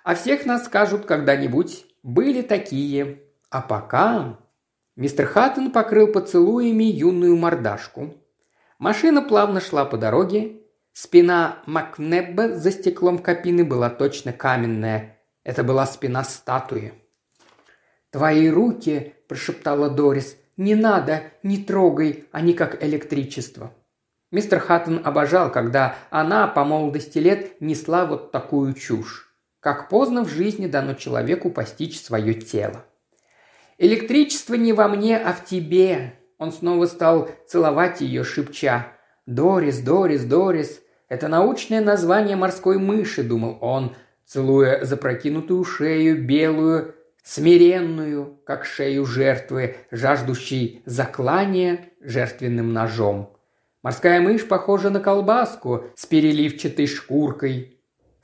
А 0.03 0.15
всех 0.15 0.45
нас 0.45 0.65
скажут 0.65 1.05
когда-нибудь. 1.05 1.85
Были 2.05 2.43
такие. 2.43 3.23
А 3.49 3.61
пока...» 3.61 4.37
Мистер 4.95 5.25
Хаттон 5.25 5.71
покрыл 5.71 6.07
поцелуями 6.07 6.83
юную 6.83 7.35
мордашку. 7.35 8.13
Машина 8.77 9.23
плавно 9.23 9.59
шла 9.59 9.85
по 9.85 9.97
дороге. 9.97 10.61
Спина 10.93 11.63
Макнебба 11.65 12.49
за 12.49 12.69
стеклом 12.69 13.17
кабины 13.17 13.65
была 13.65 13.89
точно 13.89 14.33
каменная. 14.33 15.19
Это 15.43 15.63
была 15.63 15.87
спина 15.87 16.23
статуи. 16.23 16.93
«Твои 18.11 18.49
руки»,– 18.49 19.15
прошептала 19.27 19.89
Дорис,– 19.89 20.37
«не 20.57 20.75
надо, 20.75 21.23
не 21.41 21.57
трогай, 21.57 22.25
они 22.31 22.53
как 22.53 22.83
электричество». 22.83 23.73
Мистер 24.31 24.59
Хаттон 24.59 25.01
обожал, 25.03 25.51
когда 25.51 25.95
она 26.11 26.47
по 26.47 26.63
молодости 26.65 27.17
лет 27.17 27.59
несла 27.61 28.05
вот 28.05 28.31
такую 28.31 28.75
чушь. 28.75 29.34
Как 29.65 29.89
поздно 29.89 30.23
в 30.23 30.29
жизни 30.29 30.67
дано 30.67 30.93
человеку 30.93 31.49
постичь 31.49 31.99
свое 31.99 32.35
тело. 32.35 32.85
«Электричество 33.79 34.53
не 34.53 34.73
во 34.73 34.87
мне, 34.87 35.17
а 35.17 35.33
в 35.33 35.43
тебе», 35.43 36.19
он 36.37 36.51
снова 36.51 36.85
стал 36.85 37.31
целовать 37.47 37.99
ее, 37.99 38.23
шепча. 38.23 38.85
«Дорис, 39.25 39.79
Дорис, 39.79 40.23
Дорис!» 40.23 40.81
«Это 41.09 41.27
научное 41.29 41.81
название 41.81 42.35
морской 42.35 42.77
мыши»,— 42.77 43.23
думал 43.27 43.57
он, 43.59 43.95
целуя 44.23 44.85
запрокинутую 44.85 45.63
шею, 45.63 46.23
белую, 46.23 46.93
смиренную, 47.23 48.39
как 48.45 48.65
шею 48.65 49.03
жертвы, 49.07 49.77
жаждущей 49.89 50.83
заклания 50.85 51.89
жертвенным 52.01 52.71
ножом. 52.71 53.35
Морская 53.81 54.21
мышь 54.21 54.47
похожа 54.47 54.91
на 54.91 54.99
колбаску 54.99 55.85
с 55.95 56.05
переливчатой 56.05 56.85
шкуркой. 56.85 57.74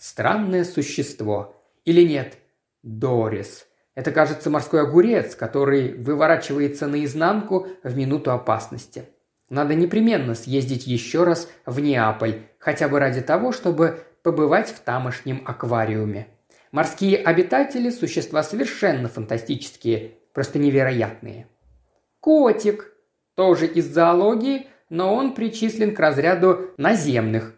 Странное 0.01 0.63
существо. 0.63 1.63
Или 1.85 2.01
нет? 2.01 2.39
Дорис. 2.81 3.67
Это, 3.93 4.11
кажется, 4.11 4.49
морской 4.49 4.81
огурец, 4.81 5.35
который 5.35 5.93
выворачивается 5.93 6.87
наизнанку 6.87 7.67
в 7.83 7.95
минуту 7.95 8.31
опасности. 8.31 9.03
Надо 9.47 9.75
непременно 9.75 10.33
съездить 10.33 10.87
еще 10.87 11.23
раз 11.23 11.47
в 11.67 11.79
Неаполь, 11.79 12.47
хотя 12.57 12.87
бы 12.87 12.97
ради 12.97 13.21
того, 13.21 13.51
чтобы 13.51 14.03
побывать 14.23 14.69
в 14.69 14.79
тамошнем 14.79 15.43
аквариуме. 15.45 16.29
Морские 16.71 17.17
обитатели– 17.17 17.89
существа 17.91 18.41
совершенно 18.41 19.07
фантастические, 19.07 20.13
просто 20.33 20.57
невероятные. 20.57 21.45
Котик– 22.19 22.91
тоже 23.35 23.67
из 23.67 23.85
зоологии, 23.85 24.65
но 24.89 25.13
он 25.13 25.35
причислен 25.35 25.93
к 25.93 25.99
разряду 25.99 26.71
наземных. 26.77 27.53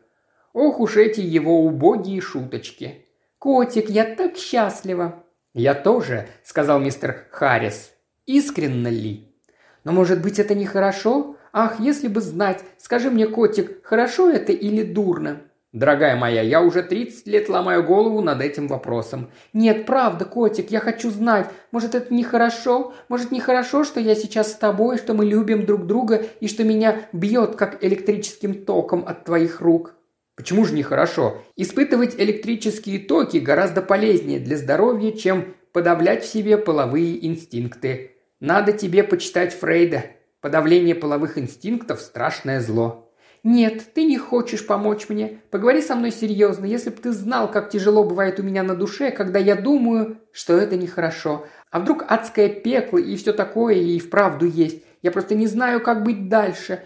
Ох 0.53 0.79
уж 0.79 0.97
эти 0.97 1.19
его 1.19 1.65
убогие 1.65 2.21
шуточки. 2.21 3.05
«Котик, 3.39 3.89
я 3.89 4.05
так 4.05 4.37
счастлива!» 4.37 5.23
«Я 5.53 5.73
тоже»,– 5.73 6.29
сказал 6.43 6.79
мистер 6.79 7.27
Харрис. 7.31 7.91
«Искренно 8.25 8.87
ли?» 8.87 9.35
«Но, 9.83 9.91
может 9.91 10.21
быть, 10.21 10.39
это 10.39 10.55
нехорошо? 10.55 11.35
Ах, 11.51 11.79
если 11.79 12.07
бы 12.07 12.21
знать! 12.21 12.63
Скажи 12.77 13.11
мне, 13.11 13.27
котик, 13.27 13.83
хорошо 13.85 14.29
это 14.29 14.53
или 14.53 14.83
дурно?» 14.83 15.41
«Дорогая 15.73 16.15
моя, 16.15 16.41
я 16.41 16.61
уже 16.61 16.83
30 16.83 17.27
лет 17.27 17.49
ломаю 17.49 17.83
голову 17.83 18.21
над 18.21 18.41
этим 18.41 18.67
вопросом». 18.67 19.29
«Нет, 19.51 19.85
правда, 19.87 20.23
котик, 20.23 20.71
я 20.71 20.79
хочу 20.79 21.09
знать. 21.09 21.49
Может, 21.71 21.95
это 21.95 22.13
нехорошо? 22.13 22.93
Может, 23.09 23.31
нехорошо, 23.31 23.83
что 23.83 23.99
я 23.99 24.15
сейчас 24.15 24.53
с 24.53 24.55
тобой, 24.55 24.97
что 24.99 25.15
мы 25.15 25.25
любим 25.25 25.65
друг 25.65 25.87
друга 25.87 26.23
и 26.39 26.47
что 26.47 26.63
меня 26.63 27.09
бьет, 27.11 27.55
как 27.55 27.83
электрическим 27.83 28.65
током 28.65 29.03
от 29.05 29.25
твоих 29.25 29.59
рук?» 29.59 29.95
Почему 30.35 30.65
же 30.65 30.73
нехорошо? 30.73 31.43
Испытывать 31.55 32.15
электрические 32.17 32.99
токи 32.99 33.37
гораздо 33.37 33.81
полезнее 33.81 34.39
для 34.39 34.57
здоровья, 34.57 35.11
чем 35.11 35.53
подавлять 35.71 36.23
в 36.23 36.31
себе 36.31 36.57
половые 36.57 37.25
инстинкты. 37.25 38.17
Надо 38.39 38.73
тебе 38.73 39.03
почитать 39.03 39.53
Фрейда. 39.53 40.05
Подавление 40.41 40.95
половых 40.95 41.37
инстинктов– 41.37 42.01
страшное 42.01 42.59
зло. 42.59 43.09
«Нет, 43.43 43.93
ты 43.93 44.05
не 44.05 44.17
хочешь 44.17 44.65
помочь 44.65 45.09
мне. 45.09 45.41
Поговори 45.51 45.81
со 45.81 45.95
мной 45.95 46.11
серьезно. 46.11 46.65
Если 46.65 46.89
бы 46.89 46.95
ты 46.95 47.11
знал, 47.11 47.51
как 47.51 47.69
тяжело 47.69 48.05
бывает 48.05 48.39
у 48.39 48.43
меня 48.43 48.63
на 48.63 48.73
душе, 48.73 49.11
когда 49.11 49.37
я 49.37 49.55
думаю, 49.55 50.17
что 50.31 50.57
это 50.57 50.77
нехорошо. 50.77 51.45
А 51.69 51.79
вдруг 51.79 52.05
адское 52.07 52.47
пекло 52.47 52.97
и 52.97 53.17
все 53.17 53.33
такое 53.33 53.75
и 53.75 53.99
вправду 53.99 54.45
есть. 54.45 54.83
Я 55.01 55.11
просто 55.11 55.35
не 55.35 55.47
знаю, 55.47 55.81
как 55.81 56.03
быть 56.03 56.29
дальше. 56.29 56.83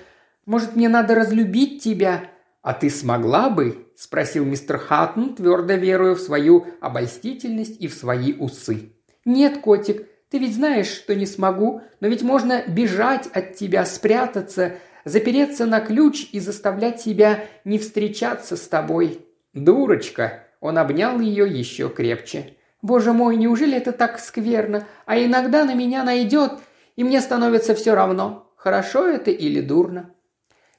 Может, 0.47 0.75
мне 0.75 0.89
надо 0.89 1.13
разлюбить 1.13 1.83
тебя, 1.83 2.23
«А 2.67 2.73
ты 2.73 2.89
смогла 2.89 3.49
бы?»– 3.49 3.87
спросил 3.95 4.43
мистер 4.43 4.77
Хаттон, 4.77 5.35
твердо 5.35 5.75
веруя 5.75 6.15
в 6.15 6.19
свою 6.19 6.67
обольстительность 6.81 7.79
и 7.79 7.87
в 7.87 7.93
свои 7.93 8.33
усы. 8.33 8.91
«Нет, 9.23 9.61
котик, 9.61 10.05
ты 10.29 10.37
ведь 10.37 10.55
знаешь, 10.55 10.87
что 10.87 11.15
не 11.15 11.25
смогу, 11.25 11.81
но 12.01 12.09
ведь 12.09 12.23
можно 12.23 12.63
бежать 12.67 13.27
от 13.27 13.55
тебя, 13.55 13.85
спрятаться, 13.85 14.73
запереться 15.05 15.65
на 15.65 15.79
ключ 15.79 16.27
и 16.33 16.41
заставлять 16.41 16.99
себя 16.99 17.45
не 17.63 17.79
встречаться 17.79 18.57
с 18.57 18.67
тобой». 18.67 19.25
«Дурочка!»– 19.53 20.43
он 20.59 20.77
обнял 20.77 21.21
ее 21.21 21.47
еще 21.47 21.87
крепче. 21.87 22.57
«Боже 22.81 23.13
мой, 23.13 23.37
неужели 23.37 23.77
это 23.77 23.93
так 23.93 24.19
скверно? 24.19 24.85
А 25.05 25.17
иногда 25.17 25.63
на 25.63 25.73
меня 25.73 26.03
найдет, 26.03 26.51
и 26.97 27.05
мне 27.05 27.21
становится 27.21 27.75
все 27.75 27.95
равно, 27.95 28.51
хорошо 28.57 29.07
это 29.07 29.31
или 29.31 29.61
дурно». 29.61 30.13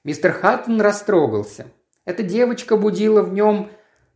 Мистер 0.04 0.32
Хаттон 0.32 0.82
растрогался. 0.82 1.66
Эта 2.08 2.22
девочка 2.22 2.78
будила 2.78 3.20
в 3.20 3.34
нем 3.34 3.68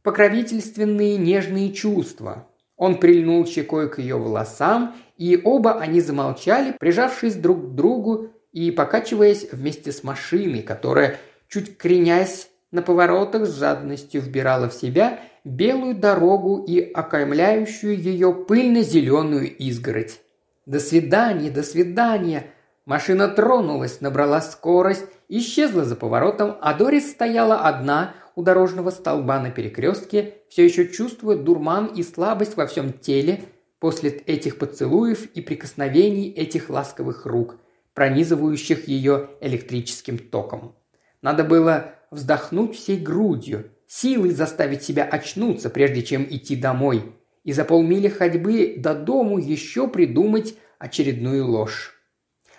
покровительственные 0.02 1.18
нежные 1.18 1.74
чувства. 1.74 2.48
Он 2.78 2.98
прильнул 2.98 3.46
щекой 3.46 3.90
к 3.90 3.98
ее 3.98 4.16
волосам, 4.16 4.96
и 5.18 5.38
оба 5.44 5.74
они 5.74 6.00
замолчали, 6.00 6.74
прижавшись 6.80 7.34
друг 7.34 7.66
к 7.66 7.74
другу 7.74 8.30
и 8.50 8.70
покачиваясь 8.70 9.46
вместе 9.52 9.92
с 9.92 10.04
машиной, 10.04 10.62
которая, 10.62 11.18
чуть 11.48 11.76
кренясь, 11.76 12.48
на 12.70 12.80
поворотах 12.80 13.44
с 13.46 13.58
жадностью 13.58 14.22
вбирала 14.22 14.70
в 14.70 14.72
себя 14.72 15.20
белую 15.44 15.94
дорогу 15.94 16.64
и 16.66 16.80
окаймляющую 16.80 17.94
ее 17.94 18.32
пыльно-зеленую 18.32 19.54
изгородь. 19.54 20.18
«До 20.64 20.80
свидания, 20.80 21.50
до 21.50 21.62
свидания!» 21.62 22.46
Машина 22.86 23.28
тронулась, 23.28 24.00
набрала 24.00 24.40
скорость, 24.40 25.04
исчезла 25.38 25.84
за 25.84 25.96
поворотом, 25.96 26.56
а 26.60 26.74
Дорис 26.74 27.10
стояла 27.10 27.60
одна 27.60 28.14
у 28.34 28.42
дорожного 28.42 28.90
столба 28.90 29.40
на 29.40 29.50
перекрестке, 29.50 30.34
все 30.48 30.64
еще 30.64 30.88
чувствуя 30.88 31.36
дурман 31.36 31.86
и 31.86 32.02
слабость 32.02 32.56
во 32.56 32.66
всем 32.66 32.92
теле 32.92 33.40
после 33.78 34.10
этих 34.10 34.58
поцелуев 34.58 35.26
и 35.32 35.40
прикосновений 35.40 36.30
этих 36.30 36.70
ласковых 36.70 37.26
рук, 37.26 37.56
пронизывающих 37.94 38.88
ее 38.88 39.30
электрическим 39.40 40.18
током. 40.18 40.76
Надо 41.22 41.44
было 41.44 41.94
вздохнуть 42.10 42.76
всей 42.76 42.98
грудью, 42.98 43.70
силой 43.86 44.30
заставить 44.30 44.82
себя 44.82 45.04
очнуться, 45.04 45.70
прежде 45.70 46.02
чем 46.02 46.26
идти 46.28 46.56
домой, 46.56 47.14
и 47.42 47.52
за 47.52 47.64
полмили 47.64 48.08
ходьбы 48.08 48.74
до 48.76 48.94
дому 48.94 49.38
еще 49.38 49.88
придумать 49.88 50.54
очередную 50.78 51.46
ложь. 51.46 51.91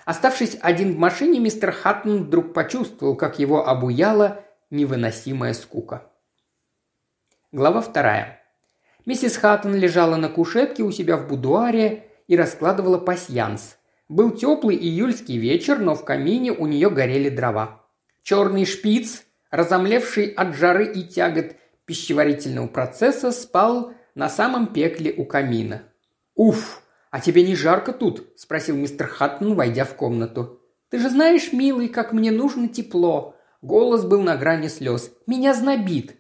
Оставшись 0.06 0.58
один 0.62 0.94
в 0.94 0.98
машине, 0.98 1.40
мистер 1.40 1.72
Хаттон 1.72 2.24
вдруг 2.24 2.54
почувствовал, 2.54 3.16
как 3.16 3.40
его 3.40 3.68
обуяла 3.68 4.44
невыносимая 4.70 5.54
скука. 5.54 6.12
Глава 7.52 7.82
вторая. 7.82 8.42
Миссис 9.06 9.38
Хаттон 9.38 9.76
лежала 9.76 10.16
на 10.16 10.30
кушетке 10.30 10.84
у 10.84 10.92
себя 10.92 11.18
в 11.18 11.28
будуаре 11.28 12.10
и 12.28 12.36
раскладывала 12.36 12.98
пасьянс. 12.98 13.78
Был 14.10 14.32
теплый 14.32 14.76
июльский 14.76 15.38
вечер, 15.38 15.80
но 15.80 15.96
в 15.96 16.04
камине 16.04 16.52
у 16.52 16.68
нее 16.68 16.90
горели 16.90 17.30
дрова. 17.30 17.82
Черный 18.24 18.66
шпиц, 18.66 19.24
разомлевший 19.52 20.28
от 20.28 20.56
жары 20.56 20.92
и 20.92 21.04
тягот 21.04 21.56
пищеварительного 21.86 22.68
процесса, 22.68 23.32
спал 23.32 23.94
на 24.16 24.30
самом 24.30 24.68
пекле 24.68 25.14
у 25.14 25.26
камина. 25.26 25.84
«Уф, 26.36 26.83
а 27.14 27.20
тебе 27.20 27.44
не 27.44 27.56
жарко 27.56 27.94
тут?»– 27.94 28.24
спросил 28.38 28.76
мистер 28.76 29.06
Хаттон, 29.06 29.54
войдя 29.54 29.86
в 29.86 29.94
комнату. 29.94 30.60
«Ты 30.90 30.98
же 30.98 31.12
знаешь, 31.12 31.54
милый, 31.54 31.88
как 31.88 32.12
мне 32.12 32.32
нужно 32.32 32.68
тепло». 32.68 33.36
Голос 33.62 34.04
был 34.04 34.24
на 34.24 34.36
грани 34.36 34.68
слез. 34.68 35.12
«Меня 35.28 35.54
знобит». 35.54 36.16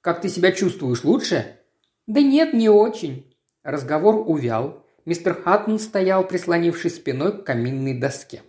«Как 0.00 0.20
ты 0.20 0.28
себя 0.28 0.50
чувствуешь, 0.50 1.04
лучше?» 1.04 1.60
«Да 2.08 2.20
нет, 2.20 2.54
не 2.54 2.68
очень». 2.68 3.32
Разговор 3.62 4.24
увял. 4.28 4.84
Мистер 5.04 5.40
Хаттон 5.40 5.78
стоял, 5.78 6.26
прислонившись 6.26 6.96
спиной 6.96 7.38
к 7.38 7.44
каминной 7.44 7.96
доске. 7.96 8.42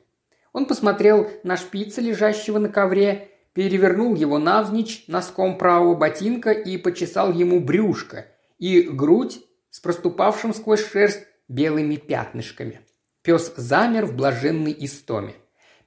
Он 0.52 0.66
посмотрел 0.66 1.30
на 1.44 1.58
шпица, 1.58 2.02
лежащего 2.02 2.58
на 2.58 2.70
ковре, 2.70 3.30
перевернул 3.54 4.16
его 4.16 4.40
навзничь 4.40 5.04
носком 5.08 5.60
правого 5.60 5.94
ботинка 5.94 6.54
и 6.54 6.78
почесал 6.78 7.32
ему 7.32 7.60
брюшко 7.60 8.26
и 8.58 8.82
грудь 8.82 9.42
с 9.70 9.80
проступавшим 9.80 10.56
сквозь 10.56 10.84
шерсть 10.90 11.28
белыми 11.54 11.96
пятнышками. 11.96 12.82
Пес 13.22 13.54
замер 13.56 14.06
в 14.06 14.16
блаженной 14.16 14.76
истоме. 14.80 15.36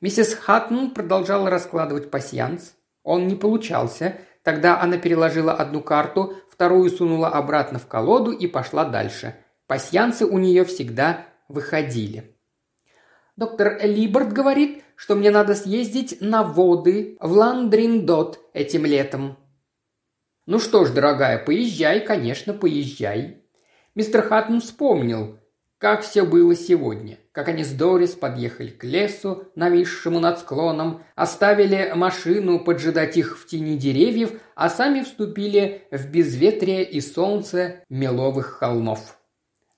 Миссис 0.01 0.35
Хаттон 0.35 0.93
продолжала 0.93 1.51
раскладывать 1.51 2.11
пасьянс. 2.11 2.75
Он 3.03 3.27
не 3.27 3.35
получался. 3.35 4.17
Тогда 4.43 4.81
она 4.81 4.97
переложила 4.97 5.53
одну 5.53 5.81
карту, 5.81 6.35
вторую 6.51 6.89
сунула 6.91 7.29
обратно 7.29 7.79
в 7.79 7.87
колоду 7.87 8.31
и 8.31 8.47
пошла 8.47 8.85
дальше. 8.85 9.35
Пасьянсы 9.67 10.25
у 10.25 10.39
нее 10.39 10.65
всегда 10.65 11.27
выходили. 11.49 12.37
Доктор 13.37 13.79
Либерт 13.83 14.33
говорит, 14.33 14.85
что 14.95 15.15
мне 15.15 15.31
надо 15.31 15.55
съездить 15.55 16.19
на 16.21 16.43
воды 16.43 17.19
в 17.21 17.33
Ландриндот 17.33 18.41
этим 18.55 18.87
летом. 18.87 19.37
Ну 20.47 20.59
что 20.61 20.85
ж, 20.85 20.91
дорогая, 20.91 21.45
поезжай, 21.45 22.01
конечно, 22.01 22.55
поезжай. 22.55 23.43
Мистер 23.95 24.23
Хаттон 24.23 24.61
вспомнил, 24.61 25.39
как 25.79 26.03
все 26.03 26.25
было 26.25 26.55
сегодня. 26.55 27.19
Как 27.33 27.49
они 27.49 27.63
с 27.63 27.71
Дорис 27.73 28.13
подъехали 28.13 28.69
к 28.69 28.83
лесу, 28.83 29.45
нависшему 29.55 30.21
над 30.21 30.39
склоном, 30.39 31.03
оставили 31.15 31.93
машину 31.95 32.61
поджидать 32.61 33.17
их 33.19 33.39
в 33.39 33.47
тени 33.47 33.77
деревьев, 33.77 34.33
а 34.55 34.71
сами 34.71 35.03
вступили 35.03 35.87
в 35.91 36.11
безветрие 36.11 36.83
и 36.83 37.01
солнце 37.03 37.85
меловых 37.91 38.47
холмов. 38.47 39.19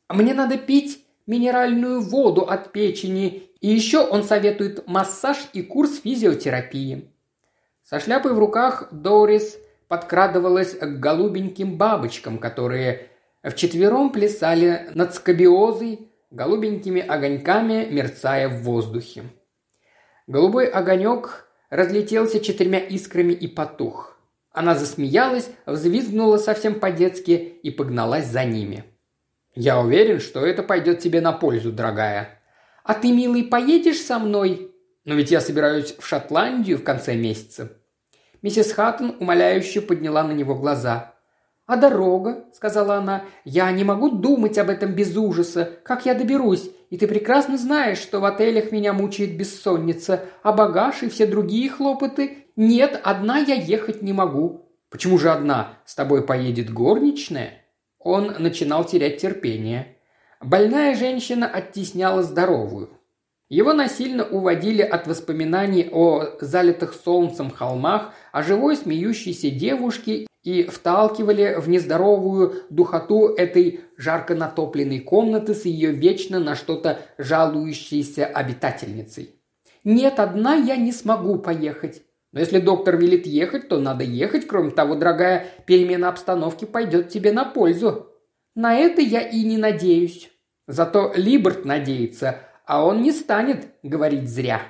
«Мне 0.09 0.35
надо 0.35 0.57
пить 0.57 1.05
минеральную 1.27 2.01
воду 2.01 2.43
от 2.43 2.71
печени, 2.71 3.51
и 3.61 3.69
еще 3.69 4.07
он 4.07 4.23
советует 4.23 4.87
массаж 4.87 5.37
и 5.53 5.63
курс 5.63 6.01
физиотерапии». 6.01 7.11
Со 7.83 7.99
шляпой 7.99 8.35
в 8.35 8.39
руках 8.39 8.89
Дорис 8.93 9.59
подкрадывалась 9.89 10.75
к 10.75 11.01
голубеньким 11.01 11.77
бабочкам, 11.77 12.39
которые 12.39 13.09
Вчетвером 13.43 14.11
плясали 14.11 14.89
над 14.95 15.15
скобиозой, 15.15 16.11
голубенькими 16.31 17.01
огоньками, 17.01 17.87
мерцая 17.91 18.49
в 18.49 18.63
воздухе. 18.63 19.25
Голубой 20.27 20.67
огонек 20.67 21.49
разлетелся 21.71 22.41
четырьмя 22.41 22.79
искрами 22.79 23.33
и 23.33 23.47
потух. 23.47 24.19
Она 24.51 24.75
засмеялась, 24.75 25.51
взвизгнула 25.67 26.39
совсем 26.39 26.81
по-детски 26.81 27.31
и 27.31 27.71
погналась 27.71 28.27
за 28.27 28.45
ними. 28.45 28.85
«Я 29.55 29.81
уверен, 29.81 30.21
что 30.21 30.45
это 30.45 30.63
пойдет 30.63 31.01
тебе 31.01 31.21
на 31.21 31.33
пользу, 31.33 31.73
дорогая». 31.73 32.41
«А 32.85 32.95
ты, 32.95 33.13
милый, 33.13 33.45
поедешь 33.45 34.01
со 34.01 34.19
мной?» 34.19 34.73
«Но 35.05 35.15
ведь 35.15 35.31
я 35.31 35.41
собираюсь 35.41 35.95
в 35.99 36.07
Шотландию 36.07 36.79
в 36.79 36.85
конце 36.85 37.15
месяца». 37.15 37.73
Миссис 38.43 38.73
Хаттон 38.73 39.17
умоляюще 39.21 39.81
подняла 39.81 40.23
на 40.23 40.33
него 40.33 40.55
глаза. 40.55 41.15
«А 41.69 41.77
дорога?»– 41.77 42.47
сказала 42.55 42.95
она. 42.95 43.25
«Я 43.45 43.71
не 43.73 43.85
могу 43.85 44.09
думать 44.09 44.57
об 44.57 44.71
этом 44.71 44.95
без 44.95 45.15
ужаса. 45.15 45.71
Как 45.85 46.07
я 46.07 46.15
доберусь? 46.15 46.71
И 46.89 46.97
ты 46.97 47.07
прекрасно 47.07 47.59
знаешь, 47.59 47.99
что 47.99 48.21
в 48.21 48.25
отелях 48.25 48.73
меня 48.73 48.95
мучает 48.95 49.37
бессонница, 49.37 50.25
а 50.43 50.53
багаж 50.53 51.03
и 51.03 51.11
все 51.11 51.27
другие 51.27 51.69
хлопоты. 51.69 52.47
Нет, 52.57 52.99
одна 53.05 53.37
я 53.37 53.55
ехать 53.55 54.01
не 54.01 54.15
могу». 54.15 54.65
«Почему 54.89 55.19
же 55.19 55.31
одна? 55.31 55.75
С 55.85 55.95
тобой 55.95 56.23
поедет 56.23 56.73
горничная?» 56.73 57.67
Он 57.99 58.35
начинал 58.39 58.85
терять 58.87 59.21
терпение. 59.21 59.99
Больная 60.41 60.95
женщина 60.95 61.47
оттесняла 61.47 62.23
здоровую. 62.23 62.99
Его 63.51 63.75
насильно 63.75 64.25
уводили 64.25 64.81
от 64.81 65.07
воспоминаний 65.07 65.89
о 65.93 66.39
залитых 66.41 66.95
солнцем 66.95 67.51
холмах, 67.51 68.15
о 68.33 68.43
живой 68.43 68.77
смеющейся 68.77 69.51
девушке 69.51 70.27
и 70.45 70.65
вталкивали 70.65 71.57
в 71.59 71.69
нездоровую 71.69 72.63
духоту 72.71 73.29
этой 73.35 73.81
жарко 73.97 74.35
натопленной 74.35 75.01
комнаты 75.01 75.55
с 75.55 75.65
ее 75.65 75.91
вечно 75.91 76.39
на 76.39 76.55
что-то 76.55 77.01
жалующейся 77.19 78.27
обитательницей. 78.27 79.35
«Нет, 79.85 80.19
одна 80.21 80.55
я 80.55 80.77
не 80.77 80.93
смогу 80.93 81.39
поехать. 81.39 82.03
Но 82.33 82.41
если 82.41 82.61
доктор 82.61 82.97
велит 82.97 83.27
ехать, 83.27 83.69
то 83.69 83.81
надо 83.81 84.05
ехать. 84.05 84.47
Кроме 84.47 84.71
того, 84.71 84.95
дорогая, 84.97 85.47
перемена 85.67 86.09
обстановки 86.09 86.65
пойдет 86.67 87.09
тебе 87.09 87.33
на 87.33 87.45
пользу. 87.45 88.13
На 88.55 88.75
это 88.75 89.01
я 89.01 89.21
и 89.21 89.45
не 89.45 89.57
надеюсь. 89.57 90.31
Зато 90.67 91.13
Либерт 91.17 91.65
надеется, 91.65 92.41
а 92.67 92.85
он 92.85 93.01
не 93.01 93.13
станет 93.13 93.69
говорить 93.83 94.29
зря. 94.29 94.61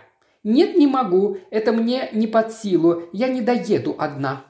Нет, 0.50 0.76
не 0.76 0.86
могу, 0.86 1.36
это 1.50 1.72
мне 1.72 2.08
не 2.14 2.26
под 2.26 2.54
силу, 2.54 3.02
я 3.12 3.28
не 3.28 3.42
доеду 3.42 3.94
одна. 3.98 4.46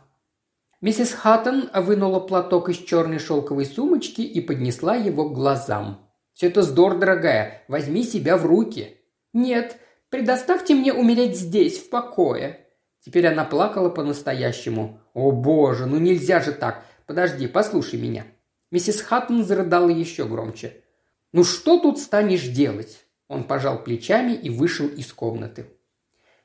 Миссис 0.81 1.13
Хаттон 1.13 1.71
вынула 1.75 2.21
платок 2.21 2.69
из 2.69 2.77
черной 2.77 3.19
шелковой 3.19 3.67
сумочки 3.67 4.21
и 4.21 4.41
поднесла 4.41 4.95
его 4.95 5.29
к 5.29 5.35
глазам. 5.35 6.09
«Все 6.35 6.47
это 6.47 6.63
здорово, 6.63 7.01
дорогая. 7.01 7.65
Возьми 7.67 8.05
себя 8.05 8.37
в 8.37 8.47
руки». 8.47 8.97
«Нет, 9.33 9.77
предоставьте 10.09 10.77
мне 10.77 10.95
умереть 10.95 11.37
здесь, 11.37 11.79
в 11.79 11.91
покое». 11.91 12.61
Теперь 13.05 13.27
она 13.27 13.45
плакала 13.45 13.89
по-настоящему. 13.89 15.01
«О 15.15 15.33
боже, 15.33 15.87
ну 15.87 15.99
нельзя 15.99 16.39
же 16.41 16.53
так. 16.53 16.85
Подожди, 17.07 17.49
послушай 17.49 17.99
меня». 17.99 18.25
Миссис 18.71 19.01
Хаттон 19.01 19.43
зарыдала 19.43 19.89
еще 19.89 20.27
громче. 20.27 20.85
«Ну 21.33 21.43
что 21.43 21.81
тут 21.81 21.99
станешь 21.99 22.47
делать?» 22.47 23.05
Он 23.27 23.43
пожал 23.43 23.83
плечами 23.83 24.31
и 24.31 24.49
вышел 24.49 24.87
из 24.87 25.13
комнаты. 25.13 25.67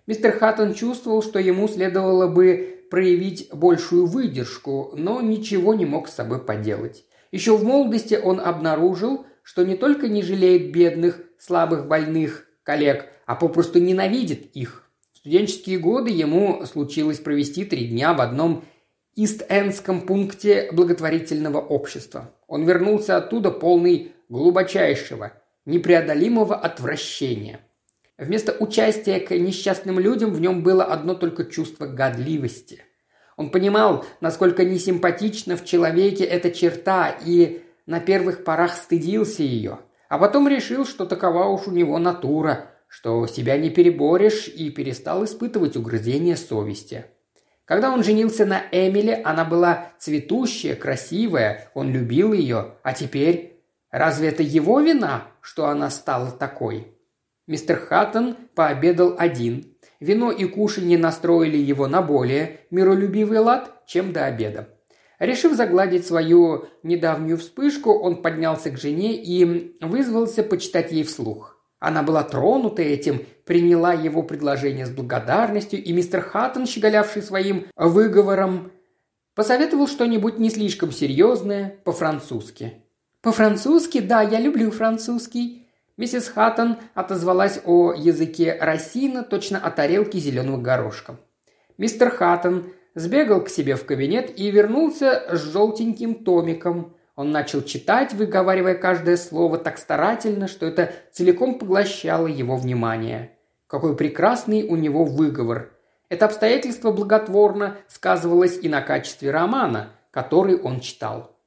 Мистер 0.05 0.37
Хаттон 0.37 0.73
чувствовал, 0.73 1.23
что 1.23 1.39
ему 1.39 1.67
следовало 1.69 2.27
бы 2.27 2.85
проявить 2.89 3.47
большую 3.53 4.05
выдержку, 4.05 4.93
но 4.97 5.21
ничего 5.21 5.73
не 5.73 5.85
мог 5.85 6.09
с 6.09 6.15
собой 6.15 6.39
поделать. 6.39 7.05
Еще 7.31 7.55
в 7.55 7.63
молодости 7.63 8.19
он 8.21 8.39
обнаружил, 8.41 9.25
что 9.43 9.63
не 9.63 9.75
только 9.75 10.09
не 10.09 10.21
жалеет 10.21 10.73
бедных, 10.73 11.21
слабых, 11.39 11.87
больных 11.87 12.45
коллег, 12.63 13.07
а 13.25 13.35
попросту 13.35 13.79
ненавидит 13.79 14.55
их. 14.55 14.83
В 15.13 15.17
студенческие 15.17 15.79
годы 15.79 16.11
ему 16.11 16.65
случилось 16.65 17.19
провести 17.19 17.63
три 17.63 17.87
дня 17.87 18.13
в 18.13 18.19
одном 18.19 18.65
Ист-Эндском 19.15 20.01
пункте 20.01 20.69
благотворительного 20.73 21.59
общества. 21.59 22.31
Он 22.47 22.65
вернулся 22.65 23.15
оттуда 23.15 23.51
полный 23.51 24.11
глубочайшего, 24.27 25.31
непреодолимого 25.65 26.55
отвращения– 26.55 27.61
Вместо 28.17 28.51
участия 28.59 29.19
к 29.19 29.31
несчастным 29.31 29.99
людям 29.99 30.33
в 30.33 30.39
нем 30.39 30.61
было 30.61 30.83
одно 30.83 31.15
только 31.15 31.45
чувство 31.45 31.87
годливости. 31.87 32.83
Он 33.37 33.49
понимал, 33.49 34.05
насколько 34.21 34.63
несимпатична 34.63 35.57
в 35.57 35.65
человеке 35.65 36.23
эта 36.23 36.51
черта, 36.51 37.09
и 37.25 37.63
на 37.87 37.99
первых 37.99 38.43
порах 38.43 38.75
стыдился 38.75 39.41
ее, 39.41 39.79
а 40.09 40.19
потом 40.19 40.47
решил, 40.47 40.85
что 40.85 41.05
такова 41.05 41.45
уж 41.45 41.67
у 41.67 41.71
него 41.71 41.97
натура, 41.97 42.69
что 42.87 43.25
себя 43.25 43.57
не 43.57 43.71
переборешь, 43.71 44.47
и 44.47 44.69
перестал 44.69 45.25
испытывать 45.25 45.75
угрызение 45.75 46.37
совести. 46.37 47.05
Когда 47.65 47.91
он 47.91 48.03
женился 48.03 48.45
на 48.45 48.61
Эмиле, 48.71 49.15
она 49.23 49.45
была 49.45 49.93
цветущая, 49.97 50.75
красивая, 50.75 51.71
он 51.73 51.91
любил 51.91 52.33
ее, 52.33 52.75
а 52.83 52.93
теперь... 52.93 53.49
Разве 53.89 54.29
это 54.29 54.41
его 54.41 54.79
вина, 54.79 55.27
что 55.39 55.67
она 55.67 55.91
стала 55.91 56.31
такой? 56.31 56.92
Мистер 57.45 57.77
Хаттон 57.77 58.37
пообедал 58.55 59.15
один. 59.17 59.75
Вино 59.99 60.31
и 60.31 60.45
кушанье 60.45 60.97
настроили 60.97 61.57
его 61.57 61.87
на 61.87 62.01
более 62.01 62.61
миролюбивый 62.71 63.39
лад, 63.39 63.83
чем 63.85 64.13
до 64.13 64.25
обеда. 64.25 64.69
Решив 65.19 65.53
загладить 65.53 66.07
свою 66.07 66.65
недавнюю 66.83 67.37
вспышку, 67.37 67.91
он 67.91 68.21
поднялся 68.21 68.69
к 68.69 68.77
жене 68.77 69.21
и 69.21 69.75
вызвался 69.81 70.43
почитать 70.43 70.91
ей 70.93 71.03
вслух. 71.03 71.57
Она 71.79 72.01
была 72.01 72.23
тронута 72.23 72.81
этим, 72.81 73.25
приняла 73.45 73.91
его 73.91 74.23
предложение 74.23 74.85
с 74.85 74.89
благодарностью, 74.89 75.83
и 75.83 75.91
мистер 75.91 76.21
Хаттон, 76.21 76.65
щеголявший 76.65 77.21
своим 77.21 77.65
выговором, 77.75 78.71
посоветовал 79.35 79.87
что-нибудь 79.87 80.39
не 80.39 80.49
слишком 80.49 80.93
серьезное 80.93 81.75
по-французски. 81.83 82.85
«По-французски? 83.21 83.99
Да, 83.99 84.21
я 84.21 84.39
люблю 84.39 84.71
французский», 84.71 85.62
Миссис 85.95 86.27
Хаттон 86.27 86.77
отозвалась 86.95 87.59
о 87.65 87.93
языке 87.93 88.57
Росина 88.59 89.23
точно 89.23 89.59
о 89.59 89.69
тарелке 89.69 90.17
зеленого 90.17 90.57
горошка. 90.57 91.17
Мистер 91.77 92.09
Хаттон 92.09 92.71
сбегал 92.95 93.43
к 93.43 93.49
себе 93.49 93.75
в 93.75 93.85
кабинет 93.85 94.39
и 94.39 94.49
вернулся 94.49 95.23
с 95.29 95.39
желтеньким 95.39 96.23
томиком. 96.23 96.95
Он 97.15 97.31
начал 97.31 97.61
читать, 97.61 98.13
выговаривая 98.13 98.73
каждое 98.73 99.17
слово 99.17 99.59
так 99.59 99.77
старательно, 99.77 100.47
что 100.47 100.65
это 100.65 100.91
целиком 101.11 101.59
поглощало 101.59 102.25
его 102.25 102.55
внимание. 102.55 103.37
Какой 103.67 103.95
прекрасный 103.95 104.63
у 104.63 104.75
него 104.75 105.05
выговор. 105.05 105.73
Это 106.09 106.25
обстоятельство 106.25 106.91
благотворно 106.91 107.77
сказывалось 107.87 108.57
и 108.59 108.67
на 108.67 108.81
качестве 108.81 109.29
романа, 109.29 109.91
который 110.09 110.59
он 110.59 110.79
читал. 110.79 111.37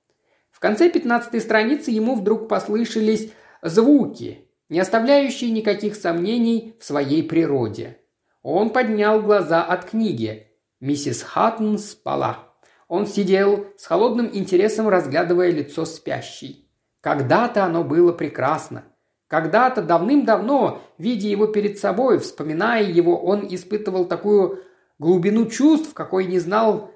В 0.53 0.61
конце 0.61 0.89
пятнадцатой 0.89 1.41
страницы 1.41 1.91
ему 1.91 2.15
вдруг 2.15 2.49
послышались 2.49 3.33
звуки, 3.69 4.49
не 4.69 4.81
оставляющие 4.81 5.51
никаких 5.51 5.97
сомнений 5.97 6.75
в 6.81 6.85
своей 6.85 7.23
природе. 7.23 7.99
Он 8.43 8.71
поднял 8.71 9.21
глаза 9.21 9.63
от 9.63 9.87
книги. 9.87 10.49
Миссис 10.81 11.23
Хаттон 11.23 11.79
спала. 11.79 12.55
Он 12.89 13.07
сидел 13.07 13.67
с 13.77 13.87
холодным 13.87 14.31
интересом, 14.33 14.89
разглядывая 14.89 15.51
лицо 15.51 15.85
спящей. 15.85 16.71
Когда-то 17.01 17.65
оно 17.65 17.83
было 17.83 18.13
прекрасно. 18.13 18.85
Когда-то 19.29 19.83
давным-давно, 19.83 20.83
видя 20.99 21.29
его 21.29 21.49
перед 21.49 21.79
собой, 21.79 22.21
вспоминая 22.21 22.85
его, 22.85 23.19
он 23.19 23.47
испытывал 23.49 24.05
такую 24.05 24.63
глубину 24.99 25.47
чувств, 25.47 25.95
какой 25.95 26.27
не 26.27 26.39
знал, 26.39 26.93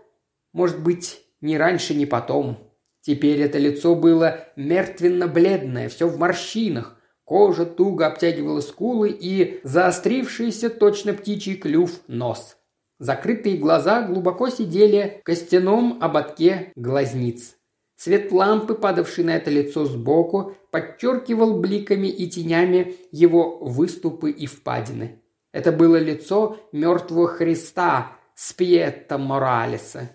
может 0.53 0.81
быть, 0.81 1.25
ни 1.41 1.57
раньше, 1.57 1.95
ни 1.95 2.05
потом. 2.05 2.70
Теперь 3.03 3.41
это 3.41 3.59
лицо 3.59 3.95
было 3.95 4.45
мертвенно-бледное, 4.57 5.89
все 5.89 6.07
в 6.07 6.19
морщинах. 6.19 6.97
Кожа 7.25 7.65
туго 7.65 8.07
обтягивала 8.07 8.61
скулы 8.61 9.11
и 9.11 9.61
заострившийся 9.63 10.69
точно 10.69 11.15
птичий 11.15 11.55
клюв 11.55 12.01
нос. 12.09 12.57
Закрытые 12.99 13.57
глаза 13.57 14.03
глубоко 14.03 14.51
сидели 14.51 15.21
в 15.21 15.25
костяном 15.25 15.99
ободке 16.03 16.73
глазниц. 16.77 17.57
Свет 17.97 18.33
лампы, 18.33 18.75
падавший 18.75 19.25
на 19.25 19.37
это 19.37 19.51
лицо 19.51 19.85
сбоку, 19.85 20.55
подчеркивал 20.71 21.61
бликами 21.61 22.09
и 22.09 22.29
тенями 22.29 22.97
его 23.13 23.59
выступы 23.59 24.31
и 24.31 24.47
впадины. 24.47 25.23
Это 25.53 25.71
было 25.73 25.97
лицо 25.97 26.59
мертвого 26.73 27.29
Христа 27.29 28.17
Спьетта 28.35 29.19
Моралеса. 29.19 30.11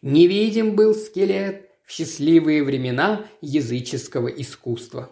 Невидим 0.00 0.76
был 0.76 0.94
скелет, 0.94 1.67
в 1.88 1.90
счастливые 1.90 2.62
времена 2.62 3.24
языческого 3.40 4.28
искусства. 4.28 5.10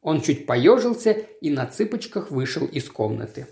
Он 0.00 0.20
чуть 0.20 0.46
поежился 0.46 1.10
и 1.10 1.50
на 1.50 1.66
цыпочках 1.66 2.30
вышел 2.30 2.66
из 2.66 2.88
комнаты. 2.88 3.48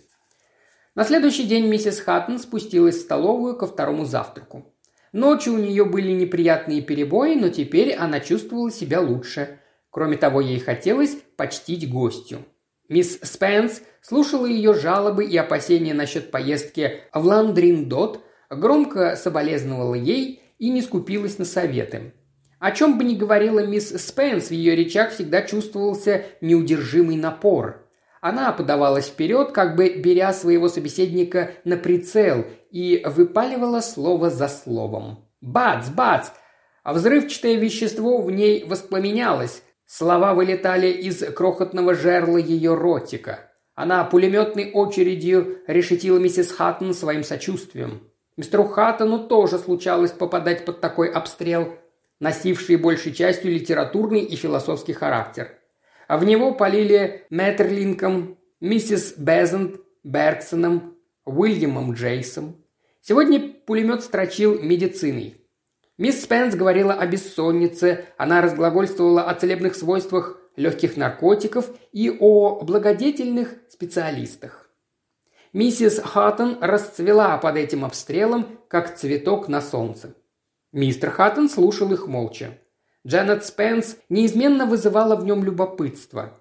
На 0.94 1.02
следующий 1.02 1.42
день 1.42 1.66
миссис 1.66 1.98
Хаттон 1.98 2.38
спустилась 2.38 2.98
в 2.98 3.00
столовую 3.00 3.56
ко 3.56 3.66
второму 3.66 4.04
завтраку. 4.04 4.72
Ночью 5.10 5.54
у 5.54 5.58
нее 5.58 5.84
были 5.84 6.12
неприятные 6.12 6.82
перебои, 6.82 7.34
но 7.34 7.48
теперь 7.48 7.94
она 7.94 8.20
чувствовала 8.20 8.70
себя 8.70 9.00
лучше. 9.00 9.58
Кроме 9.90 10.16
того, 10.16 10.40
ей 10.40 10.60
хотелось 10.60 11.16
почтить 11.36 11.90
гостю. 11.90 12.44
Мисс 12.88 13.18
Спенс 13.22 13.82
слушала 14.02 14.46
ее 14.46 14.72
жалобы 14.72 15.24
и 15.24 15.36
опасения 15.36 15.94
насчет 15.94 16.30
поездки 16.30 17.00
в 17.12 17.24
Ландриндот, 17.24 18.24
громко 18.50 19.16
соболезновала 19.16 19.96
ей 19.96 20.42
и 20.58 20.70
не 20.70 20.80
скупилась 20.80 21.38
на 21.38 21.44
советы. 21.44 22.12
О 22.62 22.70
чем 22.70 22.96
бы 22.96 23.02
ни 23.02 23.16
говорила 23.16 23.66
мисс 23.66 23.88
Спенс, 23.88 24.46
в 24.46 24.50
ее 24.52 24.76
речах 24.76 25.10
всегда 25.10 25.42
чувствовался 25.42 26.26
неудержимый 26.40 27.16
напор. 27.16 27.88
Она 28.20 28.52
подавалась 28.52 29.08
вперед, 29.08 29.50
как 29.50 29.74
бы 29.74 29.88
беря 29.88 30.32
своего 30.32 30.68
собеседника 30.68 31.50
на 31.64 31.76
прицел, 31.76 32.44
и 32.70 33.02
выпаливала 33.04 33.80
слово 33.80 34.30
за 34.30 34.46
словом. 34.46 35.28
Бац, 35.40 35.88
бац! 35.88 36.28
А 36.84 36.92
взрывчатое 36.92 37.56
вещество 37.56 38.22
в 38.22 38.30
ней 38.30 38.62
воспламенялось. 38.62 39.64
Слова 39.84 40.32
вылетали 40.32 40.86
из 40.86 41.18
крохотного 41.34 41.94
жерла 41.94 42.38
ее 42.38 42.74
ротика. 42.74 43.40
Она 43.74 44.04
пулеметной 44.04 44.70
очередью 44.70 45.58
решетила 45.66 46.18
миссис 46.18 46.52
Хаттон 46.52 46.94
своим 46.94 47.24
сочувствием. 47.24 48.08
Мистеру 48.36 48.66
Хаттону 48.66 49.26
тоже 49.26 49.58
случалось 49.58 50.12
попадать 50.12 50.64
под 50.64 50.80
такой 50.80 51.10
обстрел– 51.10 51.74
носившие 52.22 52.78
большей 52.78 53.12
частью 53.12 53.50
литературный 53.50 54.20
и 54.20 54.36
философский 54.36 54.92
характер. 54.92 55.58
А 56.06 56.16
в 56.18 56.24
него 56.24 56.54
полили 56.54 57.26
Мэттерлинком, 57.30 58.38
миссис 58.60 59.14
Безент, 59.16 59.80
Бергсоном, 60.04 60.96
Уильямом 61.24 61.94
Джейсом. 61.94 62.64
Сегодня 63.00 63.40
пулемет 63.66 64.04
строчил 64.04 64.56
медициной. 64.62 65.36
Мисс 65.98 66.22
Спенс 66.22 66.54
говорила 66.54 66.94
о 66.94 67.06
бессоннице, 67.06 68.04
она 68.16 68.40
разглагольствовала 68.40 69.24
о 69.24 69.34
целебных 69.34 69.74
свойствах 69.74 70.38
легких 70.54 70.96
наркотиков 70.96 71.72
и 71.90 72.08
о 72.20 72.60
благодетельных 72.62 73.56
специалистах. 73.68 74.70
Миссис 75.52 75.98
Хаттон 75.98 76.58
расцвела 76.60 77.36
под 77.38 77.56
этим 77.56 77.84
обстрелом, 77.84 78.46
как 78.68 78.96
цветок 78.96 79.48
на 79.48 79.60
солнце. 79.60 80.14
Мистер 80.72 81.10
Хаттон 81.10 81.50
слушал 81.50 81.92
их 81.92 82.06
молча. 82.06 82.58
Джанет 83.06 83.44
Спенс 83.44 83.98
неизменно 84.08 84.64
вызывала 84.64 85.16
в 85.16 85.24
нем 85.26 85.44
любопытство. 85.44 86.40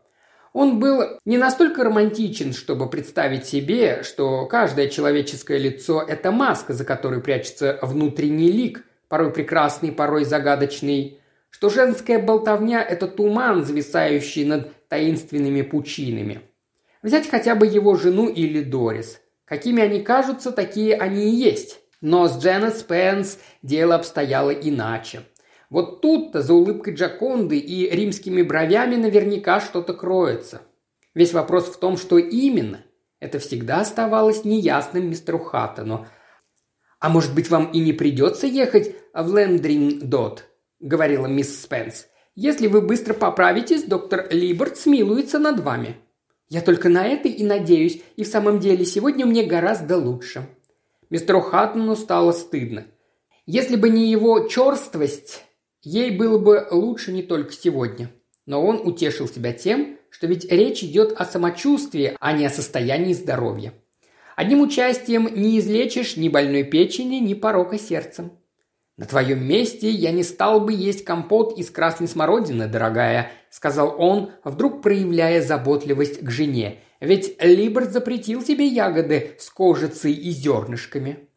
Он 0.54 0.80
был 0.80 1.04
не 1.26 1.38
настолько 1.38 1.84
романтичен, 1.84 2.54
чтобы 2.54 2.90
представить 2.90 3.46
себе, 3.46 4.04
что 4.04 4.46
каждое 4.46 4.88
человеческое 4.88 5.58
лицо– 5.58 6.02
это 6.08 6.32
маска, 6.32 6.74
за 6.74 6.86
которой 6.86 7.22
прячется 7.22 7.78
внутренний 7.82 8.52
лик, 8.52 8.86
порой 9.10 9.34
прекрасный, 9.34 9.92
порой 9.92 10.24
загадочный, 10.24 11.20
что 11.50 11.70
женская 11.70 12.18
болтовня– 12.18 12.82
это 12.90 13.08
туман, 13.08 13.66
зависающий 13.66 14.46
над 14.46 14.88
таинственными 14.88 15.62
пучинами. 15.62 16.42
Взять 17.02 17.30
хотя 17.30 17.56
бы 17.56 17.66
его 17.66 17.96
жену 17.96 18.30
или 18.30 18.62
Дорис. 18.62 19.20
Какими 19.44 19.84
они 19.84 20.02
кажутся, 20.02 20.54
такие 20.54 20.96
они 20.96 21.32
и 21.32 21.36
есть. 21.36 21.81
Но 22.02 22.28
с 22.28 22.38
Дженнет 22.40 22.78
Спенс 22.78 23.38
дело 23.62 23.96
обстояло 23.96 24.50
иначе. 24.50 25.22
Вот 25.70 26.02
тут-то 26.02 26.42
за 26.42 26.54
улыбкой 26.54 26.96
Джаконды 26.96 27.58
и 27.58 27.90
римскими 27.90 28.42
бровями 28.42 28.96
наверняка 28.96 29.62
что-то 29.62 29.94
кроется. 29.94 30.62
Весь 31.14 31.32
вопрос 31.32 31.68
в 31.68 31.80
том, 31.80 31.98
что 31.98 32.18
именно. 32.18 32.82
Это 33.20 33.38
всегда 33.38 33.82
оставалось 33.82 34.44
неясным 34.44 35.10
мистеру 35.10 35.40
Хаттону. 35.40 36.08
«А 37.00 37.10
может 37.10 37.34
быть, 37.34 37.50
вам 37.50 37.72
и 37.72 37.80
не 37.80 37.94
придется 37.94 38.48
ехать 38.48 38.96
в 39.14 39.28
Лэндрин-Дот?»– 39.28 40.46
говорила 40.80 41.28
мисс 41.28 41.62
Спенс. 41.62 42.08
«Если 42.36 42.68
вы 42.68 42.82
быстро 42.82 43.14
поправитесь, 43.14 43.84
доктор 43.84 44.28
Либерт 44.32 44.78
смилуется 44.78 45.40
над 45.40 45.60
вами». 45.60 45.98
«Я 46.50 46.62
только 46.62 46.90
на 46.90 47.06
это 47.06 47.28
и 47.28 47.44
надеюсь, 47.44 48.02
и 48.18 48.24
в 48.24 48.28
самом 48.28 48.60
деле 48.60 48.86
сегодня 48.86 49.26
мне 49.26 49.44
гораздо 49.46 49.98
лучше», 49.98 50.48
Мистеру 51.12 51.42
Хаттону 51.42 51.98
стало 51.98 52.32
стыдно. 52.32 52.86
Если 53.46 53.76
бы 53.76 53.90
не 53.90 54.10
его 54.10 54.48
черствость, 54.48 55.44
ей 55.84 56.10
было 56.10 56.40
бы 56.40 56.66
лучше 56.72 57.12
не 57.12 57.22
только 57.22 57.52
сегодня. 57.52 58.10
Но 58.46 58.66
он 58.66 58.82
утешил 58.88 59.28
себя 59.28 59.52
тем, 59.52 59.98
что 60.10 60.26
ведь 60.26 60.50
речь 60.50 60.84
идет 60.84 61.14
о 61.20 61.26
самочувствии, 61.26 62.16
а 62.20 62.32
не 62.32 62.46
о 62.46 62.50
состоянии 62.50 63.12
здоровья. 63.12 63.74
Одним 64.38 64.62
участием 64.62 65.28
не 65.36 65.60
излечишь 65.60 66.16
ни 66.16 66.30
больной 66.30 66.64
печени, 66.64 67.18
ни 67.18 67.34
порока 67.34 67.78
сердцем. 67.78 68.32
«На 68.96 69.06
твоем 69.06 69.44
месте 69.46 69.90
я 69.90 70.12
не 70.12 70.24
стал 70.24 70.62
бы 70.62 70.72
есть 70.72 71.04
компот 71.04 71.58
из 71.58 71.72
красной 71.72 72.08
смородины, 72.08 72.68
дорогая»,– 72.68 73.32
сказал 73.50 73.96
он, 73.98 74.32
вдруг 74.46 74.82
проявляя 74.82 75.42
заботливость 75.42 76.24
к 76.24 76.30
жене. 76.30 76.80
«Ведь 77.02 77.36
Либерт 77.44 77.92
запретил 77.92 78.42
тебе 78.42 78.68
ягоды 78.68 79.36
с 79.38 79.50
кожицей 79.50 80.14
и 80.14 80.30
зернышками». 80.30 81.28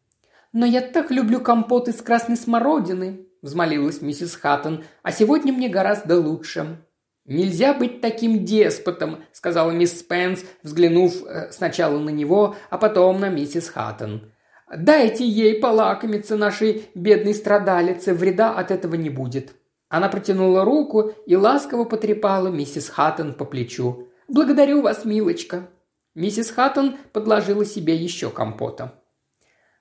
«Но 0.53 0.65
я 0.65 0.79
так 0.79 1.11
люблю 1.11 1.41
компот 1.41 1.89
из 1.89 2.01
красной 2.01 2.37
смородины»,– 2.37 3.27
взмолилась 3.41 4.01
миссис 4.01 4.35
Хаттон,– 4.37 4.85
«а 5.03 5.11
сегодня 5.11 5.51
мне 5.51 5.67
гораздо 5.67 6.17
лучше». 6.17 6.77
«Нельзя 7.25 7.73
быть 7.73 7.99
таким 7.99 8.45
деспотом»,– 8.45 9.23
сказала 9.33 9.71
мисс 9.71 9.99
Спенс, 9.99 10.45
взглянув 10.63 11.25
э, 11.25 11.51
сначала 11.51 11.99
на 11.99 12.11
него, 12.11 12.55
а 12.69 12.77
потом 12.77 13.19
на 13.19 13.29
миссис 13.29 13.67
Хаттон. 13.67 14.31
Дайте 14.75 15.25
ей 15.25 15.59
полакомиться 15.59 16.37
нашей 16.37 16.89
бедной 16.95 17.35
страдалице, 17.35 18.13
вреда 18.13 18.53
от 18.53 18.71
этого 18.71 18.95
не 18.95 19.09
будет». 19.09 19.53
Она 19.87 20.09
протянула 20.09 20.65
руку 20.65 21.11
и 21.27 21.35
ласково 21.35 21.85
потрепала 21.85 22.47
миссис 22.47 22.89
Хаттон 22.89 23.33
по 23.33 23.45
плечу. 23.45 24.04
«Благодарю 24.27 24.81
вас, 24.81 25.05
милочка». 25.05 25.69
Миссис 26.15 26.49
Хаттон 26.49 26.97
подложила 27.13 27.63
себе 27.65 27.95
еще 27.95 28.31
компота. 28.31 29.01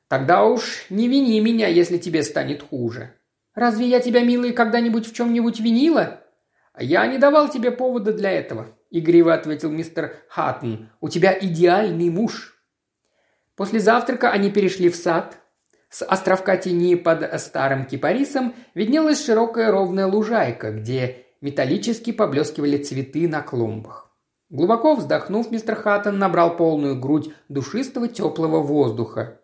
«Тогда 0.08 0.44
уж 0.44 0.84
не 0.90 1.08
вини 1.08 1.40
меня, 1.40 1.66
если 1.68 1.96
тебе 1.96 2.22
станет 2.22 2.62
хуже. 2.62 3.14
Разве 3.54 3.86
я 3.86 4.00
тебя, 4.00 4.22
милый, 4.22 4.52
когда-нибудь 4.52 5.06
в 5.06 5.14
чем-нибудь 5.14 5.60
винила?» 5.60 6.20
«Я 6.78 7.06
не 7.06 7.18
давал 7.18 7.48
тебе 7.48 7.70
повода 7.70 8.12
для 8.12 8.32
этого»,– 8.32 8.76
игриво 8.90 9.32
ответил 9.32 9.70
мистер 9.70 10.16
Хаттон. 10.28 10.90
«У 11.00 11.08
тебя 11.08 11.36
идеальный 11.40 12.10
муж». 12.10 12.60
После 13.56 13.78
завтрака 13.78 14.30
они 14.30 14.50
перешли 14.50 14.90
в 14.90 14.96
сад. 14.96 15.38
С 15.88 16.04
островка 16.04 16.56
тени 16.56 16.96
под 16.96 17.40
старым 17.40 17.84
кипарисом 17.84 18.54
виднелась 18.74 19.24
широкая 19.24 19.70
ровная 19.70 20.06
лужайка, 20.06 20.72
где 20.72 21.26
металлически 21.40 22.10
поблескивали 22.10 22.78
цветы 22.78 23.28
на 23.28 23.42
клумбах. 23.42 24.03
Глубоко 24.54 24.94
вздохнув, 24.94 25.50
мистер 25.50 25.74
Хаттон 25.74 26.20
набрал 26.20 26.56
полную 26.56 26.96
грудь 26.96 27.34
душистого 27.48 28.06
теплого 28.06 28.60
воздуха. 28.60 29.40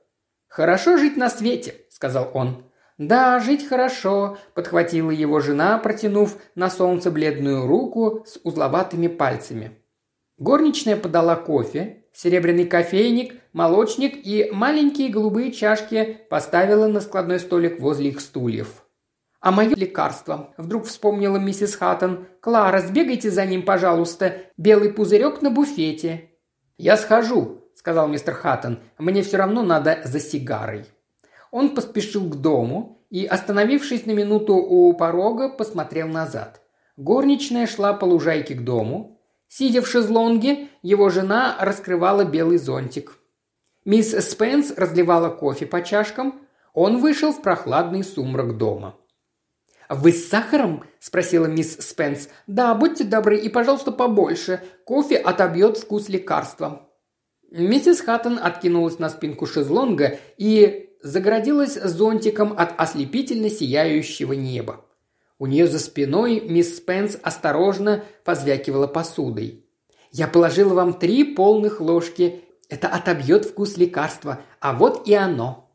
«Хорошо 0.46 0.98
жить 0.98 1.16
на 1.16 1.28
свете»,— 1.28 1.74
сказал 1.90 2.30
он. 2.32 2.70
«Да, 2.96 3.40
жить 3.40 3.66
хорошо»,– 3.66 4.38
подхватила 4.54 5.10
его 5.10 5.40
жена, 5.40 5.78
протянув 5.78 6.36
на 6.54 6.70
солнце 6.70 7.10
бледную 7.10 7.66
руку 7.66 8.24
с 8.24 8.38
узловатыми 8.44 9.08
пальцами. 9.08 9.82
Горничная 10.38 10.96
подала 10.96 11.34
кофе, 11.34 12.04
серебряный 12.12 12.66
кофейник, 12.66 13.34
молочник 13.52 14.24
и 14.24 14.48
маленькие 14.52 15.08
голубые 15.08 15.50
чашки 15.50 16.20
поставила 16.30 16.86
на 16.86 17.00
складной 17.00 17.40
столик 17.40 17.80
возле 17.80 18.10
их 18.10 18.20
стульев. 18.20 18.84
«А 19.40 19.52
мое 19.52 19.74
лекарство»,– 19.74 20.52
вдруг 20.58 20.84
вспомнила 20.84 21.38
миссис 21.38 21.74
Хаттон. 21.74 22.26
«Клара, 22.40 22.80
сбегайте 22.82 23.30
за 23.30 23.46
ним, 23.46 23.62
пожалуйста. 23.62 24.34
Белый 24.58 24.92
пузырек 24.92 25.40
на 25.40 25.50
буфете». 25.50 26.30
«Я 26.76 26.98
схожу»,– 26.98 27.62
сказал 27.74 28.06
мистер 28.06 28.34
Хаттон. 28.34 28.80
«Мне 28.98 29.22
все 29.22 29.38
равно 29.38 29.62
надо 29.62 30.00
за 30.04 30.20
сигарой». 30.20 30.84
Он 31.50 31.74
поспешил 31.74 32.28
к 32.28 32.36
дому 32.36 33.02
и, 33.08 33.24
остановившись 33.24 34.04
на 34.04 34.12
минуту 34.12 34.54
у 34.54 34.92
порога, 34.92 35.48
посмотрел 35.48 36.08
назад. 36.08 36.60
Горничная 36.98 37.66
шла 37.66 37.94
по 37.94 38.04
лужайке 38.04 38.54
к 38.54 38.62
дому. 38.62 39.18
Сидя 39.48 39.80
в 39.80 39.88
шезлонге, 39.88 40.68
его 40.82 41.08
жена 41.08 41.56
раскрывала 41.58 42.24
белый 42.24 42.58
зонтик. 42.58 43.16
Мисс 43.86 44.12
Спенс 44.28 44.74
разливала 44.76 45.30
кофе 45.30 45.64
по 45.64 45.82
чашкам. 45.82 46.42
Он 46.74 46.98
вышел 46.98 47.32
в 47.32 47.40
прохладный 47.40 48.04
сумрак 48.04 48.58
дома. 48.58 48.99
«Вы 49.90 50.12
с 50.12 50.28
сахаром?»– 50.28 50.84
спросила 51.00 51.46
мисс 51.46 51.76
Спенс. 51.80 52.28
«Да, 52.46 52.72
будьте 52.76 53.02
добры 53.02 53.40
и, 53.40 53.48
пожалуйста, 53.48 53.90
побольше. 53.90 54.62
Кофе 54.84 55.16
отобьет 55.16 55.78
вкус 55.78 56.08
лекарства». 56.08 56.88
Миссис 57.50 58.00
Хаттон 58.00 58.38
откинулась 58.40 59.00
на 59.00 59.10
спинку 59.10 59.46
шезлонга 59.46 60.20
и 60.38 60.90
загородилась 61.02 61.74
зонтиком 61.74 62.54
от 62.56 62.80
ослепительно 62.80 63.50
сияющего 63.50 64.34
неба. 64.34 64.84
У 65.40 65.46
нее 65.46 65.66
за 65.66 65.80
спиной 65.80 66.40
мисс 66.40 66.76
Спенс 66.76 67.18
осторожно 67.20 68.04
позвякивала 68.24 68.86
посудой. 68.86 69.66
«Я 70.12 70.28
положила 70.28 70.74
вам 70.74 70.92
три 70.92 71.34
полных 71.34 71.80
ложки. 71.80 72.44
Это 72.68 72.86
отобьет 72.86 73.44
вкус 73.44 73.76
лекарства. 73.76 74.40
А 74.60 74.72
вот 74.72 75.08
и 75.08 75.14
оно». 75.14 75.69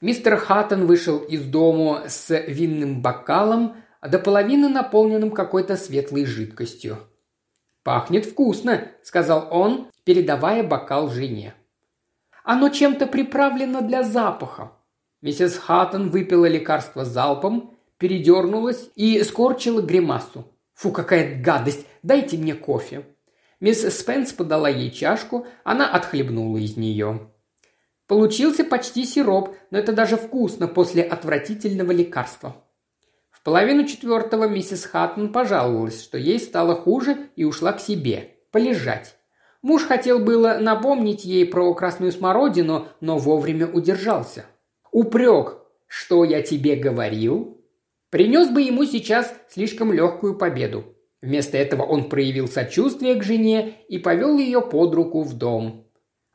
Мистер 0.00 0.36
Хаттон 0.36 0.86
вышел 0.86 1.18
из 1.18 1.44
дому 1.44 2.00
с 2.06 2.30
винным 2.46 3.02
бокалом, 3.02 3.76
до 4.02 4.18
половины 4.18 4.68
наполненным 4.68 5.30
какой-то 5.30 5.76
светлой 5.76 6.26
жидкостью. 6.26 6.98
«Пахнет 7.82 8.26
вкусно»,– 8.26 8.88
сказал 9.02 9.48
он, 9.50 9.90
передавая 10.04 10.62
бокал 10.62 11.08
жене. 11.08 11.54
«Оно 12.44 12.68
чем-то 12.68 13.06
приправлено 13.06 13.82
для 13.82 14.02
запаха». 14.02 14.72
Миссис 15.22 15.56
Хаттон 15.56 16.10
выпила 16.10 16.46
лекарство 16.46 17.04
залпом 17.04 17.76
передернулась 17.98 18.90
и 18.94 19.22
скорчила 19.22 19.80
гримасу. 19.80 20.52
«Фу, 20.74 20.92
какая 20.92 21.40
гадость! 21.42 21.86
Дайте 22.02 22.36
мне 22.36 22.54
кофе!» 22.54 23.06
Мисс 23.60 23.82
Спенс 23.96 24.32
подала 24.32 24.68
ей 24.68 24.90
чашку, 24.90 25.46
она 25.64 25.88
отхлебнула 25.90 26.58
из 26.58 26.76
нее. 26.76 27.30
Получился 28.06 28.64
почти 28.64 29.04
сироп, 29.04 29.56
но 29.70 29.78
это 29.78 29.92
даже 29.92 30.16
вкусно 30.16 30.68
после 30.68 31.02
отвратительного 31.02 31.90
лекарства. 31.90 32.56
В 33.30 33.42
половину 33.42 33.86
четвертого 33.86 34.48
миссис 34.48 34.84
Хаттон 34.84 35.32
пожаловалась, 35.32 36.02
что 36.02 36.16
ей 36.16 36.38
стало 36.38 36.74
хуже 36.74 37.30
и 37.36 37.44
ушла 37.44 37.72
к 37.72 37.80
себе, 37.80 38.36
полежать. 38.52 39.16
Муж 39.62 39.82
хотел 39.82 40.20
было 40.20 40.58
напомнить 40.60 41.24
ей 41.24 41.44
про 41.44 41.74
красную 41.74 42.12
смородину, 42.12 42.86
но 43.00 43.18
вовремя 43.18 43.66
удержался. 43.66 44.46
Упрек 44.92 45.58
«Что 45.88 46.24
я 46.24 46.42
тебе 46.42 46.76
говорил?» 46.76 47.56
принес 48.10 48.48
бы 48.48 48.62
ему 48.62 48.84
сейчас 48.84 49.34
слишком 49.48 49.92
легкую 49.92 50.38
победу. 50.38 50.84
Вместо 51.20 51.56
этого 51.56 51.82
он 51.82 52.08
проявил 52.08 52.46
сочувствие 52.46 53.16
к 53.16 53.22
жене 53.22 53.74
и 53.88 53.98
повел 53.98 54.38
ее 54.38 54.62
под 54.62 54.94
руку 54.94 55.22
в 55.22 55.34
дом. 55.34 55.85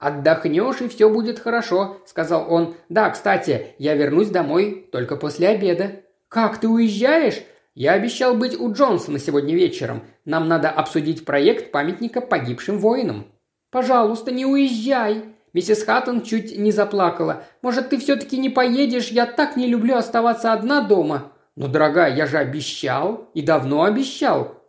«Отдохнешь, 0.01 0.81
и 0.81 0.87
все 0.87 1.09
будет 1.09 1.37
хорошо»,– 1.37 1.97
сказал 2.07 2.51
он. 2.51 2.73
«Да, 2.89 3.11
кстати, 3.11 3.67
я 3.77 3.93
вернусь 3.93 4.29
домой 4.29 4.89
только 4.91 5.15
после 5.15 5.49
обеда». 5.49 5.91
«Как, 6.27 6.57
ты 6.59 6.67
уезжаешь?» 6.67 7.43
«Я 7.75 7.93
обещал 7.93 8.33
быть 8.33 8.59
у 8.59 8.73
Джонсона 8.73 9.19
сегодня 9.19 9.53
вечером. 9.53 10.01
Нам 10.25 10.47
надо 10.47 10.71
обсудить 10.71 11.23
проект 11.23 11.71
памятника 11.71 12.19
погибшим 12.19 12.79
воинам». 12.79 13.27
«Пожалуйста, 13.69 14.31
не 14.31 14.43
уезжай!» 14.43 15.23
Миссис 15.53 15.83
Хаттон 15.83 16.23
чуть 16.23 16.57
не 16.57 16.71
заплакала. 16.71 17.43
«Может, 17.61 17.89
ты 17.89 17.99
все-таки 17.99 18.39
не 18.39 18.49
поедешь? 18.49 19.09
Я 19.09 19.27
так 19.27 19.55
не 19.55 19.67
люблю 19.67 19.95
оставаться 19.95 20.51
одна 20.51 20.81
дома». 20.81 21.31
«Но, 21.55 21.67
дорогая, 21.67 22.15
я 22.15 22.25
же 22.25 22.39
обещал 22.39 23.29
и 23.35 23.43
давно 23.43 23.83
обещал». 23.83 24.63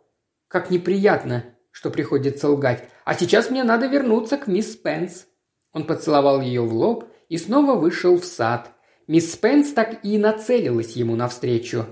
«Как 0.47 0.69
неприятно, 0.69 1.43
что 1.73 1.89
приходится 1.89 2.47
лгать. 2.47 2.87
А 3.03 3.15
сейчас 3.15 3.49
мне 3.49 3.65
надо 3.65 3.87
вернуться 3.87 4.37
к 4.37 4.47
мисс 4.47 4.73
Спенс». 4.73 5.25
Он 5.73 5.85
поцеловал 5.85 6.39
ее 6.39 6.61
в 6.61 6.73
лоб 6.73 7.05
и 7.27 7.37
снова 7.37 7.75
вышел 7.75 8.17
в 8.17 8.23
сад. 8.23 8.71
Мисс 9.07 9.33
Спенс 9.33 9.73
так 9.73 10.05
и 10.05 10.17
нацелилась 10.17 10.91
ему 10.91 11.17
навстречу. 11.17 11.85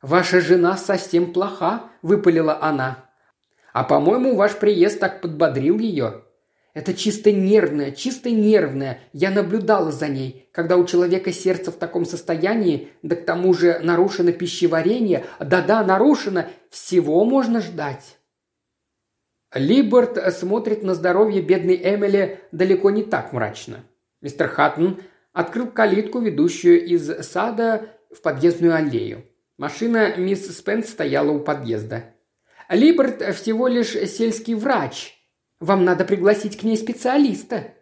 «Ваша 0.00 0.40
жена 0.40 0.76
совсем 0.76 1.32
плоха»,– 1.32 1.90
выпалила 2.02 2.58
она. 2.62 3.04
«А, 3.72 3.82
по-моему, 3.82 4.36
ваш 4.36 4.56
приезд 4.56 5.00
так 5.00 5.20
подбодрил 5.20 5.80
ее. 5.80 6.22
Это 6.72 6.94
чисто 6.94 7.32
нервное, 7.32 7.90
чисто 7.90 8.30
нервное. 8.30 9.00
Я 9.12 9.30
наблюдала 9.30 9.90
за 9.90 10.08
ней. 10.08 10.48
Когда 10.52 10.76
у 10.76 10.84
человека 10.84 11.32
сердце 11.32 11.72
в 11.72 11.76
таком 11.76 12.04
состоянии, 12.04 12.90
да 13.02 13.16
к 13.16 13.24
тому 13.24 13.54
же 13.54 13.80
нарушено 13.82 14.32
пищеварение, 14.32 15.24
да-да, 15.40 15.82
нарушено, 15.82 16.44
всего 16.70 17.24
можно 17.24 17.60
ждать. 17.60 18.15
Либерт 19.56 20.18
смотрит 20.34 20.82
на 20.82 20.94
здоровье 20.94 21.42
бедной 21.42 21.76
Эмили 21.76 22.40
далеко 22.52 22.90
не 22.90 23.02
так 23.02 23.32
мрачно. 23.32 23.84
Мистер 24.20 24.48
Хаттон 24.48 25.00
открыл 25.32 25.66
калитку, 25.66 26.20
ведущую 26.20 26.84
из 26.84 27.06
сада 27.26 27.88
в 28.10 28.20
подъездную 28.22 28.74
аллею. 28.74 29.24
Машина 29.58 30.16
мисс 30.16 30.46
Спенс 30.56 30.90
стояла 30.90 31.30
у 31.30 31.40
подъезда. 31.40 32.04
Либерт 32.68 33.22
всего 33.34 33.68
лишь 33.68 33.92
сельский 33.92 34.54
врач– 34.54 35.14
вам 35.60 35.84
надо 35.84 36.04
пригласить 36.04 36.58
к 36.58 36.62
ней 36.62 36.76
специалиста». 36.76 37.74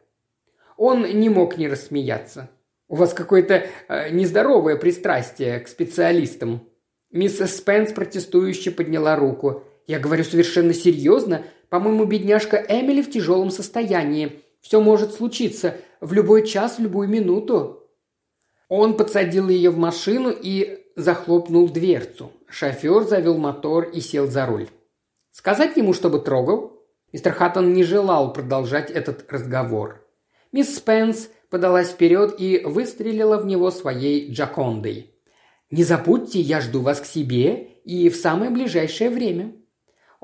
Он 0.76 1.02
не 1.02 1.28
мог 1.28 1.56
не 1.56 1.68
рассмеяться. 1.68 2.50
«У 2.88 2.96
вас 2.96 3.14
какое-то 3.14 3.66
э, 3.88 4.10
нездоровое 4.10 4.76
пристрастие 4.76 5.60
к 5.60 5.68
специалистам». 5.68 6.68
Мисс 7.10 7.38
Спенс 7.38 7.92
протестующе 7.92 8.70
подняла 8.70 9.16
руку. 9.16 9.64
«Я 9.86 9.98
говорю 9.98 10.24
совершенно 10.24 10.74
серьезно. 10.74 11.44
По-моему, 11.68 12.04
бедняжка 12.04 12.56
Эмили 12.56 13.02
в 13.02 13.10
тяжелом 13.10 13.50
состоянии. 13.50 14.42
Все 14.60 14.80
может 14.80 15.14
случиться. 15.14 15.76
в 16.00 16.12
любой 16.12 16.46
час, 16.46 16.78
в 16.78 16.82
любую 16.82 17.08
минуту». 17.08 17.88
Он 18.68 18.96
подсадил 18.96 19.48
ее 19.48 19.70
в 19.70 19.78
машину 19.78 20.30
и 20.30 20.84
захлопнул 20.96 21.68
дверцу. 21.68 22.32
Шофер 22.48 23.04
завел 23.04 23.38
мотор 23.38 23.84
и 23.84 24.00
сел 24.00 24.26
за 24.26 24.46
руль. 24.46 24.68
«Сказать 25.30 25.76
ему, 25.76 25.92
чтобы 25.92 26.20
трогал?» 26.20 26.72
Мистер 27.12 27.32
Хаттон 27.32 27.72
не 27.72 27.84
желал 27.84 28.32
продолжать 28.32 28.90
этот 28.90 29.30
разговор. 29.30 30.04
Мисс 30.50 30.76
Спенс 30.76 31.28
подалась 31.48 31.90
вперед 31.90 32.34
и 32.38 32.60
выстрелила 32.64 33.38
в 33.38 33.46
него 33.46 33.70
своей 33.70 34.30
джакондой. 34.32 35.14
«Не 35.70 35.84
забудьте, 35.84 36.40
я 36.40 36.60
жду 36.60 36.80
вас 36.80 37.00
к 37.00 37.06
себе 37.06 37.54
и 37.84 38.08
в 38.08 38.16
самое 38.16 38.50
ближайшее 38.50 39.10
время». 39.10 39.52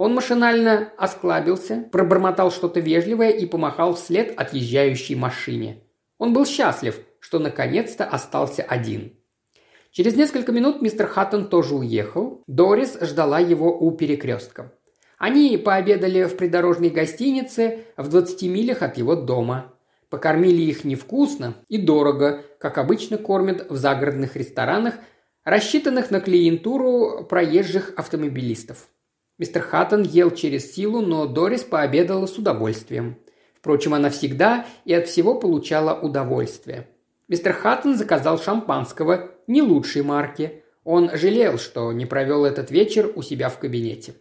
Он 0.01 0.15
машинально 0.15 0.95
осклабился, 0.97 1.85
пробормотал 1.93 2.51
что-то 2.51 2.81
вежливое 2.81 3.29
и 3.33 3.45
помахал 3.45 3.97
вслед 3.97 4.33
отъезжающей 4.35 5.15
машине. 5.15 5.83
Он 6.17 6.33
был 6.33 6.47
счастлив, 6.47 6.99
что 7.19 7.39
наконец-то 7.39 8.07
остался 8.07 8.63
один. 8.63 9.13
Через 9.91 10.17
несколько 10.17 10.53
минут 10.53 10.81
мистер 10.81 11.07
Хаттон 11.07 11.51
тоже 11.51 11.75
уехал. 11.75 12.43
Дорис 12.47 12.97
ждала 13.03 13.41
его 13.41 13.79
у 13.79 13.91
перекрестка. 13.91 14.73
Они 15.19 15.59
пообедали 15.59 16.25
в 16.25 16.35
придорожной 16.35 16.89
гостинице 16.89 17.81
в 17.99 18.09
20 18.09 18.43
милях 18.45 18.81
от 18.81 18.97
его 18.97 19.17
дома. 19.17 19.75
Покормили 20.09 20.63
их 20.63 20.85
невкусно 20.85 21.57
и 21.69 21.77
дорого, 21.77 22.43
как 22.59 22.79
обычно 22.79 23.19
кормят 23.19 23.67
в 23.69 23.77
загородных 23.77 24.35
ресторанах, 24.35 24.95
рассчитанных 25.45 26.11
на 26.11 26.21
клиентуру 26.21 27.27
проезжих 27.29 27.93
автомобилистов. 27.99 28.89
Мистер 29.41 29.63
Хаттон 29.63 30.03
ел 30.03 30.31
через 30.33 30.75
силу, 30.75 31.01
но 31.01 31.25
Дорис 31.25 31.63
пообедала 31.63 32.27
с 32.27 32.37
удовольствием. 32.37 33.17
Впрочем, 33.55 33.95
она 33.95 34.11
всегда 34.11 34.67
и 34.85 34.93
от 34.93 35.09
всего 35.09 35.35
получала 35.35 35.99
удовольствие. 35.99 36.89
Мистер 37.27 37.55
Хаттон 37.55 37.97
заказал 37.97 38.39
шампанского 38.39 39.31
не 39.47 39.63
лучшей 39.63 40.03
марки. 40.03 40.63
Он 40.85 41.11
жалел, 41.17 41.57
что 41.57 41.91
не 41.95 42.05
провел 42.05 42.45
этот 42.45 42.71
вечер 42.71 43.11
у 43.15 43.23
себя 43.23 43.49
в 43.49 43.59
кабинете. 43.59 44.13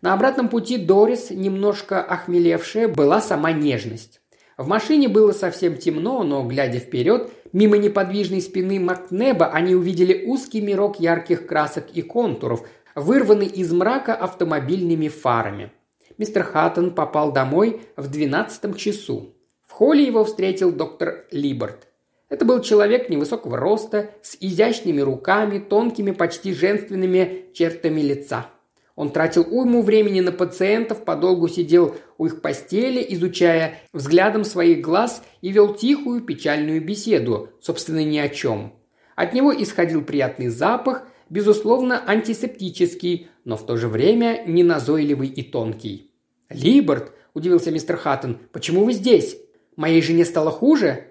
На 0.00 0.12
обратном 0.12 0.48
пути 0.48 0.76
Дорис, 0.76 1.30
немножко 1.30 2.02
охмелевшая, 2.02 2.88
была 2.88 3.20
сама 3.20 3.52
нежность. 3.52 4.20
В 4.58 4.66
машине 4.66 5.08
было 5.08 5.30
совсем 5.30 5.76
темно, 5.76 6.24
но, 6.24 6.44
глядя 6.44 6.80
вперед, 6.80 7.30
мимо 7.52 7.78
неподвижной 7.78 8.40
спины 8.40 8.80
Макнеба 8.80 9.46
они 9.46 9.76
увидели 9.76 10.24
узкий 10.26 10.60
мирок 10.60 10.98
ярких 10.98 11.46
красок 11.46 11.86
и 11.94 12.02
контуров, 12.02 12.66
вырванный 12.94 13.46
из 13.46 13.72
мрака 13.72 14.14
автомобильными 14.14 15.08
фарами. 15.08 15.72
Мистер 16.18 16.44
Хаттон 16.44 16.94
попал 16.94 17.32
домой 17.32 17.82
в 17.96 18.08
двенадцатом 18.08 18.74
часу. 18.74 19.34
В 19.66 19.72
холле 19.72 20.04
его 20.04 20.24
встретил 20.24 20.72
доктор 20.72 21.26
Либерт. 21.30 21.88
Это 22.28 22.44
был 22.44 22.60
человек 22.60 23.08
невысокого 23.08 23.56
роста, 23.56 24.10
с 24.22 24.36
изящными 24.40 25.00
руками, 25.00 25.58
тонкими, 25.58 26.10
почти 26.12 26.54
женственными 26.54 27.46
чертами 27.54 28.00
лица– 28.00 28.46
он 28.94 29.10
тратил 29.10 29.46
уйму 29.50 29.82
времени 29.82 30.20
на 30.20 30.32
пациентов, 30.32 31.04
подолгу 31.04 31.48
сидел 31.48 31.96
у 32.18 32.26
их 32.26 32.42
постели, 32.42 33.04
изучая 33.08 33.80
взглядом 33.92 34.44
своих 34.44 34.82
глаз 34.82 35.22
и 35.40 35.50
вел 35.50 35.74
тихую 35.74 36.20
печальную 36.20 36.84
беседу, 36.84 37.50
собственно, 37.60 38.04
ни 38.04 38.18
о 38.18 38.28
чем. 38.28 38.74
От 39.16 39.32
него 39.32 39.52
исходил 39.52 40.02
приятный 40.02 40.48
запах, 40.48 41.04
безусловно, 41.32 42.02
антисептический, 42.06 43.28
но 43.44 43.56
в 43.56 43.64
то 43.64 43.78
же 43.78 43.88
время 43.88 44.44
неназойливый 44.46 45.28
и 45.28 45.42
тонкий. 45.42 46.10
«Либерт»,– 46.50 47.12
удивился 47.34 47.70
мистер 47.70 47.96
Хаттон,– 47.96 48.38
«почему 48.52 48.84
вы 48.84 48.92
здесь? 48.92 49.38
Моей 49.74 50.02
жене 50.02 50.26
стало 50.26 50.50
хуже?» 50.50 51.06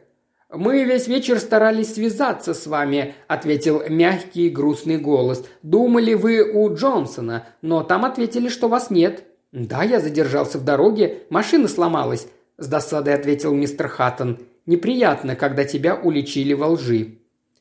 «Мы 0.54 0.84
весь 0.84 1.08
вечер 1.08 1.40
старались 1.40 1.96
связаться 1.96 2.54
с 2.54 2.68
вами»,– 2.68 3.16
ответил 3.28 3.82
мягкий 3.90 4.50
грустный 4.50 5.00
голос. 5.00 5.44
«Думали 5.64 6.14
вы 6.14 6.44
у 6.44 6.72
Джонсона, 6.72 7.48
но 7.64 7.82
там 7.82 8.06
ответили, 8.06 8.48
что 8.48 8.68
вас 8.68 8.92
нет». 8.92 9.24
«Да, 9.52 9.84
я 9.84 10.00
задержался 10.00 10.60
в 10.60 10.64
дороге, 10.64 11.24
машина 11.30 11.68
сломалась»,– 11.68 12.28
с 12.58 12.68
досадой 12.68 13.16
ответил 13.16 13.56
мистер 13.56 13.88
Хаттон. 13.88 14.40
«Неприятно, 14.68 15.36
когда 15.36 15.64
тебя 15.64 15.96
уличили 15.96 16.54
во 16.54 16.68
лжи. 16.68 17.18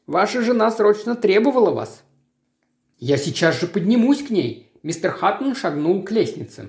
Ваша 0.07 0.43
жена 0.43 0.71
срочно 0.71 1.15
требовала 1.15 1.71
вас». 1.71 2.03
«Я 3.01 3.17
сейчас 3.17 3.59
же 3.59 3.67
поднимусь 3.67 4.23
к 4.23 4.29
ней»,– 4.29 4.71
мистер 4.83 5.11
Хаттон 5.11 5.55
шагнул 5.55 6.03
к 6.05 6.11
лестнице. 6.11 6.69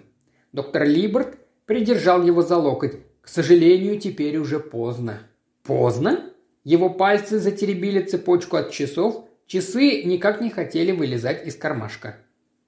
Доктор 0.54 0.86
Либерт 0.86 1.38
придержал 1.66 2.24
его 2.24 2.42
за 2.42 2.56
локоть. 2.56 3.00
«К 3.22 3.28
сожалению, 3.28 4.00
теперь 4.00 4.38
уже 4.38 4.60
поздно». 4.60 5.20
Поздно? 5.64 6.32
Его 6.64 6.90
пальцы 6.90 7.38
затеребили 7.38 8.02
цепочку 8.02 8.56
от 8.56 8.72
часов, 8.72 9.28
часы 9.46 10.04
никак 10.04 10.40
не 10.40 10.50
хотели 10.50 10.92
вылезать 10.94 11.46
из 11.46 11.56
кармашка. 11.58 12.18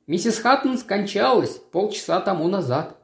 Миссис 0.07 0.39
Хаттон 0.39 0.77
скончалась 0.77 1.61
полчаса 1.71 2.19
тому 2.19 2.49
назад. 2.49 2.97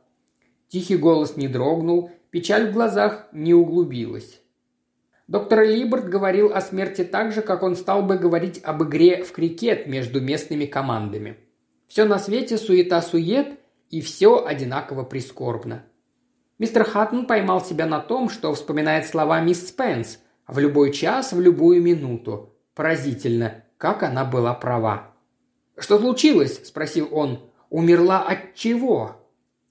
Тихий 0.68 0.98
голос 0.98 1.38
не 1.38 1.48
дрогнул, 1.48 2.12
печаль 2.32 2.70
в 2.70 2.74
глазах 2.74 3.28
не 3.32 3.54
углубилась. 3.54 4.42
Доктор 5.30 5.62
Либерт 5.62 6.10
говорил 6.10 6.52
о 6.54 6.60
смерти 6.60 7.04
так 7.04 7.32
же, 7.32 7.44
как 7.44 7.62
он 7.62 7.76
стал 7.76 8.02
бы 8.02 8.18
говорить 8.18 8.60
об 8.64 8.82
игре 8.84 9.24
в 9.24 9.32
крикет 9.32 9.86
между 9.86 10.20
местными 10.20 10.66
командами. 10.66 11.38
Все 11.88 12.06
на 12.06 12.18
свете 12.18 12.58
суета-сует, 12.58 13.60
и 13.92 14.02
все 14.02 14.44
одинаково 14.44 15.04
прискорбно. 15.04 15.86
Мистер 16.58 16.84
Хаттон 16.84 17.28
поймал 17.28 17.64
себя 17.64 17.86
на 17.86 18.00
том, 18.00 18.28
что 18.32 18.52
вспоминает 18.56 19.06
слова 19.06 19.40
мисс 19.40 19.68
Спенс 19.68 20.18
«в 20.48 20.58
любой 20.58 20.92
час, 20.92 21.32
в 21.32 21.40
любую 21.40 21.80
минуту». 21.84 22.56
Поразительно, 22.74 23.64
как 23.78 24.02
она 24.02 24.26
была 24.26 24.56
права. 24.56 25.14
«Что 25.78 26.00
случилось?»– 26.00 26.60
спросил 26.66 27.08
он. 27.12 27.52
«Умерла 27.70 28.24
от 28.24 28.56
чего?» 28.56 29.28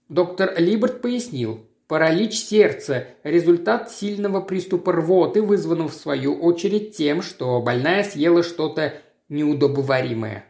Доктор 0.08 0.54
Либерт 0.56 1.02
пояснил. 1.02 1.67
Паралич 1.88 2.34
сердца– 2.34 3.06
результат 3.24 3.90
сильного 3.90 4.42
приступа 4.42 4.92
рвоты, 4.92 5.40
вызванного 5.40 5.88
в 5.88 5.94
свою 5.94 6.34
очередь 6.34 6.94
тем, 6.94 7.22
что 7.22 7.62
больная 7.62 8.04
съела 8.04 8.42
что-то 8.42 8.92
неудобоваримое. 9.30 10.44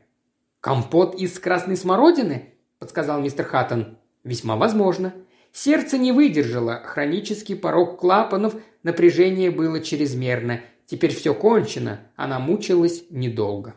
«Компот 0.60 1.14
из 1.14 1.38
красной 1.38 1.76
смородины?»– 1.76 2.54
подсказал 2.80 3.20
мистер 3.20 3.44
Хаттон. 3.44 3.98
«Весьма 4.24 4.56
возможно. 4.56 5.14
Сердце 5.52 5.96
не 5.96 6.10
выдержало, 6.10 6.82
хронический 6.84 7.54
порог 7.54 8.00
клапанов, 8.00 8.56
напряжение 8.82 9.52
было 9.52 9.78
чрезмерно. 9.78 10.60
Теперь 10.86 11.14
все 11.14 11.34
кончено, 11.34 12.00
она 12.16 12.40
мучилась 12.40 13.04
недолго. 13.10 13.76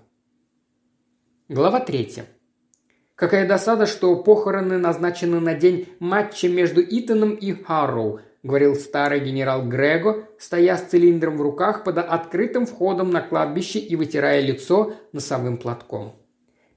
Глава 1.48 1.80
третья. 1.80 2.26
Какая 3.22 3.48
досада, 3.48 3.86
что 3.86 4.16
похороны 4.16 4.80
назначены 4.80 5.40
на 5.40 5.54
день 5.54 5.88
матча 6.00 6.50
между 6.50 6.82
Итаном 6.82 7.36
и 7.36 7.52
Харроу, 7.52 8.20
говорил 8.42 8.74
старый 8.74 9.20
генерал 9.20 9.64
Грего, 9.64 10.24
стоя 10.40 10.76
с 10.76 10.82
цилиндром 10.90 11.38
в 11.38 11.42
руках 11.44 11.84
под 11.84 12.00
открытым 12.00 12.66
входом 12.66 13.12
на 13.12 13.22
кладбище 13.22 13.78
и 13.78 13.96
вытирая 13.96 14.42
лицо 14.42 14.94
носовым 15.14 15.58
платком. 15.58 16.16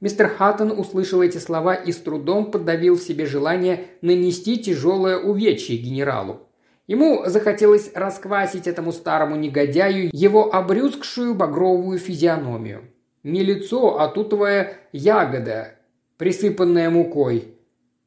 Мистер 0.03 0.29
Хаттон 0.29 0.71
услышал 0.79 1.23
эти 1.23 1.39
слова 1.39 1.73
и 1.73 1.93
с 1.93 1.97
трудом 1.97 2.51
подавил 2.51 2.97
в 2.97 3.03
себе 3.03 3.25
желание 3.25 3.87
нанести 4.03 4.59
тяжелое 4.59 5.17
увечье 5.17 5.79
генералу. 5.79 6.41
Ему 6.87 7.23
захотелось 7.25 7.91
расквасить 7.95 8.67
этому 8.67 8.93
старому 8.93 9.37
негодяю 9.37 10.11
его 10.13 10.55
обрюзгшую 10.55 11.35
багровую 11.35 11.99
физиономию. 11.99 12.83
Не 13.23 13.43
лицо, 13.43 13.99
а 13.99 14.09
тутовая 14.09 14.77
ягода, 14.93 15.74
присыпанная 16.19 16.91
мукой. 16.91 17.55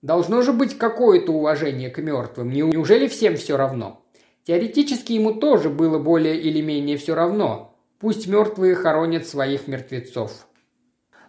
Должно 0.01 0.41
же 0.41 0.53
быть 0.53 0.77
какое-то 0.77 1.31
уважение 1.31 1.89
к 1.89 1.99
мертвым. 1.99 2.51
Неужели 2.51 3.07
всем 3.07 3.35
все 3.35 3.57
равно? 3.57 4.05
Теоретически 4.43 5.13
ему 5.13 5.33
тоже 5.33 5.69
было 5.69 5.99
более 5.99 6.39
или 6.39 6.61
менее 6.61 6.97
все 6.97 7.15
равно. 7.15 7.75
Пусть 7.99 8.27
мертвые 8.27 8.75
хоронят 8.75 9.27
своих 9.27 9.67
мертвецов. 9.67 10.47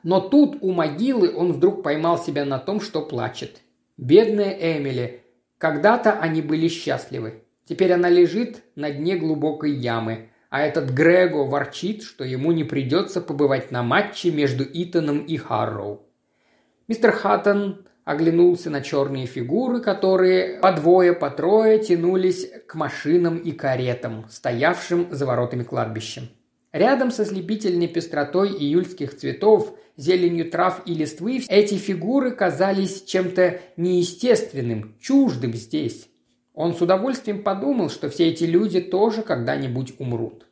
Но 0.02 0.20
тут 0.20 0.58
у 0.60 0.72
могилы 0.72 1.34
он 1.34 1.52
вдруг 1.52 1.82
поймал 1.82 2.18
себя 2.18 2.44
на 2.44 2.58
том, 2.58 2.80
что 2.80 3.02
плачет. 3.02 3.62
Бедная 3.96 4.52
Эмили. 4.52 5.22
Когда-то 5.58 6.12
они 6.12 6.42
были 6.42 6.68
счастливы. 6.68 7.42
Теперь 7.64 7.92
она 7.92 8.08
лежит 8.08 8.62
на 8.76 8.90
дне 8.90 9.16
глубокой 9.16 9.72
ямы, 9.72 10.28
а 10.50 10.62
этот 10.62 10.90
Грего 10.90 11.44
ворчит, 11.44 12.02
что 12.02 12.24
ему 12.24 12.52
не 12.52 12.64
придется 12.64 13.20
побывать 13.20 13.70
на 13.70 13.82
матче 13.82 14.30
между 14.30 14.64
Итаном 14.64 15.18
и 15.18 15.36
Харроу. 15.36 16.07
Мистер 16.88 17.12
Хаттон 17.12 17.86
оглянулся 18.04 18.70
на 18.70 18.80
черные 18.80 19.26
фигуры, 19.26 19.80
которые 19.80 20.58
по 20.58 20.72
двое, 20.72 21.12
по 21.12 21.30
трое 21.30 21.78
тянулись 21.78 22.50
к 22.66 22.74
машинам 22.74 23.36
и 23.38 23.52
каретам, 23.52 24.26
стоявшим 24.28 25.08
за 25.10 25.26
воротами 25.26 25.62
кладбища. 25.62 26.22
Рядом 26.72 27.10
со 27.10 27.24
слепительной 27.24 27.88
пестротой 27.88 28.48
июльских 28.48 29.16
цветов– 29.16 29.76
зеленью 29.98 30.50
трав 30.50 30.80
и 30.86 30.94
листвы, 30.94 31.42
эти 31.48 31.74
фигуры 31.74 32.30
казались 32.30 33.02
чем-то 33.02 33.60
неестественным, 33.76 34.96
чуждым 34.98 35.52
здесь. 35.52 36.08
Он 36.54 36.74
с 36.74 36.80
удовольствием 36.80 37.42
подумал, 37.42 37.90
что 37.90 38.08
все 38.08 38.28
эти 38.28 38.44
люди 38.44 38.80
тоже 38.80 39.22
когда-нибудь 39.22 39.94
умрут. 39.98 40.46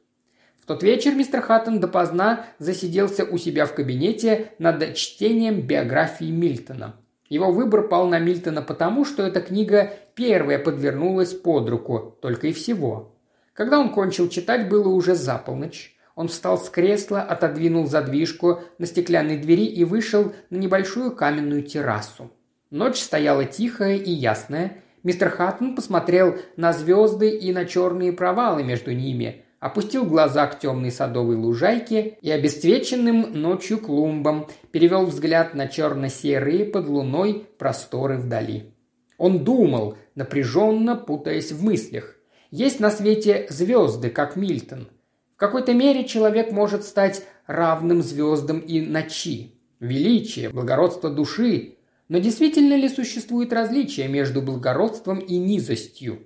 Тот 0.67 0.83
вечер 0.83 1.15
мистер 1.15 1.43
Хаттон 1.43 1.79
допоздна 1.79 2.47
засиделся 2.59 3.25
у 3.25 3.39
себя 3.39 3.67
в 3.67 3.75
кабинете 3.75 4.51
над 4.59 4.95
чтением 4.97 5.61
биографии 5.61 6.31
Мильтона. 6.33 6.97
Его 7.29 7.53
выбор 7.53 7.87
пал 7.87 8.09
на 8.09 8.19
Мильтона 8.19 8.63
потому, 8.63 9.05
что 9.05 9.23
эта 9.23 9.41
книга 9.41 9.93
первая 10.15 10.59
подвернулась 10.59 11.35
под 11.35 11.69
руку, 11.69 12.19
только 12.21 12.49
и 12.49 12.53
всего. 12.53 13.15
Когда 13.53 13.79
он 13.79 13.91
кончил 13.93 14.29
читать, 14.29 14.69
было 14.69 14.89
уже 14.89 15.15
за 15.15 15.39
полночь. 15.39 15.97
Он 16.17 16.27
встал 16.27 16.59
с 16.59 16.69
кресла, 16.69 17.23
отодвинул 17.23 17.87
задвижку 17.87 18.61
на 18.79 18.87
стеклянной 18.87 19.39
двери 19.39 19.67
и 19.67 19.85
вышел 19.85 20.33
на 20.51 20.57
небольшую 20.57 21.15
каменную 21.15 21.63
террасу. 21.63 22.33
Ночь 22.71 22.99
стояла 22.99 23.45
тихая 23.45 23.97
и 23.97 24.11
ясная, 24.11 24.83
Мистер 25.07 25.31
Хаттон 25.31 25.77
посмотрел 25.77 26.35
на 26.57 26.73
звезды 26.73 27.31
и 27.31 27.53
на 27.53 27.65
черные 27.65 28.13
провалы 28.13 28.65
между 28.65 28.93
ними, 28.93 29.45
опустил 29.67 30.05
глаза 30.05 30.47
к 30.47 30.59
темной 30.59 30.91
садовой 30.91 31.37
лужайке 31.37 32.19
и 32.21 32.31
обесцвеченным 32.31 33.41
ночью 33.41 33.79
клумбам, 33.79 34.49
перевел 34.71 35.07
взгляд 35.07 35.55
на 35.55 35.69
черно-серые 35.69 36.65
под 36.65 36.89
луной 36.89 37.47
просторы 37.59 38.17
вдали. 38.17 38.73
Он 39.19 39.45
думал, 39.45 39.97
напряженно 40.15 40.97
путаясь 40.97 41.53
в 41.53 41.63
мыслях. 41.63 42.17
Есть 42.51 42.81
на 42.81 42.91
свете 42.91 43.47
звезды, 43.51 44.11
как 44.11 44.37
Мильтон. 44.37 44.89
В 45.35 45.39
какой-то 45.39 45.75
мере 45.75 46.05
человек 46.05 46.53
может 46.53 46.85
стать 46.85 47.23
равным 47.47 48.03
звездам 48.03 48.61
и 48.61 48.81
ночи. 48.81 49.53
Величие, 49.81 50.49
благородство 50.49 51.11
души 51.11 51.77
но 52.09 52.19
действительно 52.19 52.75
ли 52.75 52.89
существует 52.89 53.53
различие 53.53 54.09
между 54.09 54.41
благородством 54.41 55.19
и 55.19 55.37
низостью? 55.39 56.26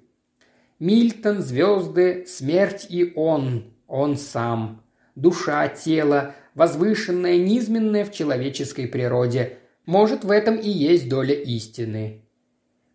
Мильтон, 0.81 1.43
звезды, 1.43 2.25
смерть 2.27 2.87
и 2.89 3.13
он, 3.15 3.75
он 3.87 4.17
сам. 4.17 4.83
Душа, 5.15 5.69
тело, 5.69 6.35
возвышенное, 6.55 7.37
низменное 7.37 8.07
в 8.07 8.13
человеческой 8.13 8.87
природе. 8.87 9.59
Может, 9.85 10.25
в 10.25 10.31
этом 10.31 10.57
и 10.57 10.71
есть 10.71 11.07
доля 11.07 11.35
истины. 11.35 12.25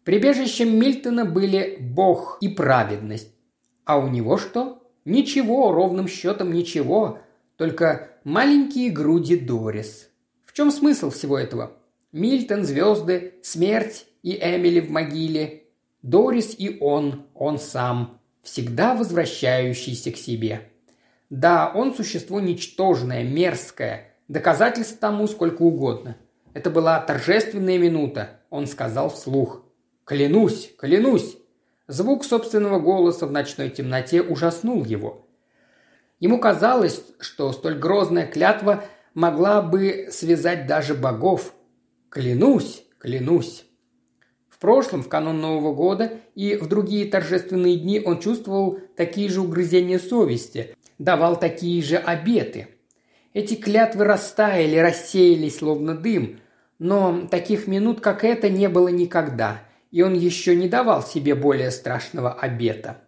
Прибежищем 0.04 0.80
Мильтона 0.80 1.26
были 1.26 1.78
Бог 1.80 2.40
и 2.42 2.48
праведность. 2.48 3.32
А 3.86 4.00
у 4.00 4.08
него 4.08 4.38
что? 4.38 4.82
Ничего, 5.06 5.72
ровным 5.72 6.08
счетом 6.08 6.54
ничего. 6.54 7.20
Только 7.56 8.10
маленькие 8.24 8.90
груди 8.90 9.38
Дорис. 9.38 10.10
В 10.44 10.54
чем 10.54 10.72
смысл 10.72 11.12
всего 11.12 11.38
этого? 11.38 11.74
Мильтон, 12.12 12.64
звезды, 12.64 13.36
смерть 13.44 14.08
и 14.24 14.32
Эмили 14.36 14.80
в 14.80 14.90
могиле, 14.90 15.65
Дорис 16.06 16.54
и 16.56 16.78
он, 16.82 17.26
он 17.34 17.58
сам, 17.58 18.22
всегда 18.44 18.94
возвращающийся 18.94 20.12
к 20.12 20.18
себе. 20.18 20.70
Да, 21.32 21.72
он 21.74 21.96
существо 21.96 22.40
ничтожное, 22.40 23.24
мерзкое, 23.24 24.14
доказательств 24.28 25.00
тому 25.00 25.28
сколько 25.28 25.64
угодно. 25.64 26.16
Это 26.54 26.70
была 26.70 27.00
торжественная 27.00 27.80
минута, 27.80 28.40
он 28.52 28.68
сказал 28.68 29.10
вслух. 29.10 29.64
«Клянусь, 30.04 30.72
клянусь!» 30.78 31.38
Звук 31.88 32.24
собственного 32.24 32.80
голоса 32.80 33.26
в 33.26 33.32
ночной 33.32 33.72
темноте 33.72 34.22
ужаснул 34.22 34.86
его. 34.86 35.28
Ему 36.20 36.38
казалось, 36.40 37.02
что 37.20 37.52
столь 37.52 37.80
грозная 37.80 38.28
клятва 38.28 38.84
могла 39.16 39.64
бы 39.64 40.10
связать 40.12 40.68
даже 40.68 40.94
богов, 40.94 41.56
Клянусь, 42.10 42.86
клянусь. 43.00 43.66
Прошлом, 44.66 45.04
в 45.04 45.10
канун 45.10 45.42
Нового 45.42 45.76
года 45.76 46.14
и 46.34 46.56
в 46.56 46.68
другие 46.68 47.06
торжественные 47.06 47.78
дни 47.78 48.02
он 48.04 48.20
чувствовал 48.20 48.80
такие 48.96 49.30
же 49.30 49.42
угрызения 49.42 50.00
совести, 50.00 50.76
давал 50.98 51.40
такие 51.40 51.84
же 51.84 51.98
обеты. 51.98 52.70
Эти 53.34 53.54
клятвы 53.54 54.06
растаяли, 54.06 54.78
рассеялись, 54.78 55.58
словно 55.58 55.94
дым, 55.94 56.40
но 56.80 57.28
таких 57.30 57.68
минут, 57.68 58.02
как 58.02 58.24
это, 58.24 58.50
не 58.50 58.68
было 58.68 58.88
никогда, 58.88 59.62
и 59.92 60.02
он 60.02 60.16
еще 60.16 60.56
не 60.56 60.68
давал 60.68 61.04
себе 61.04 61.36
более 61.36 61.70
страшного 61.70 62.34
обета. 62.34 63.02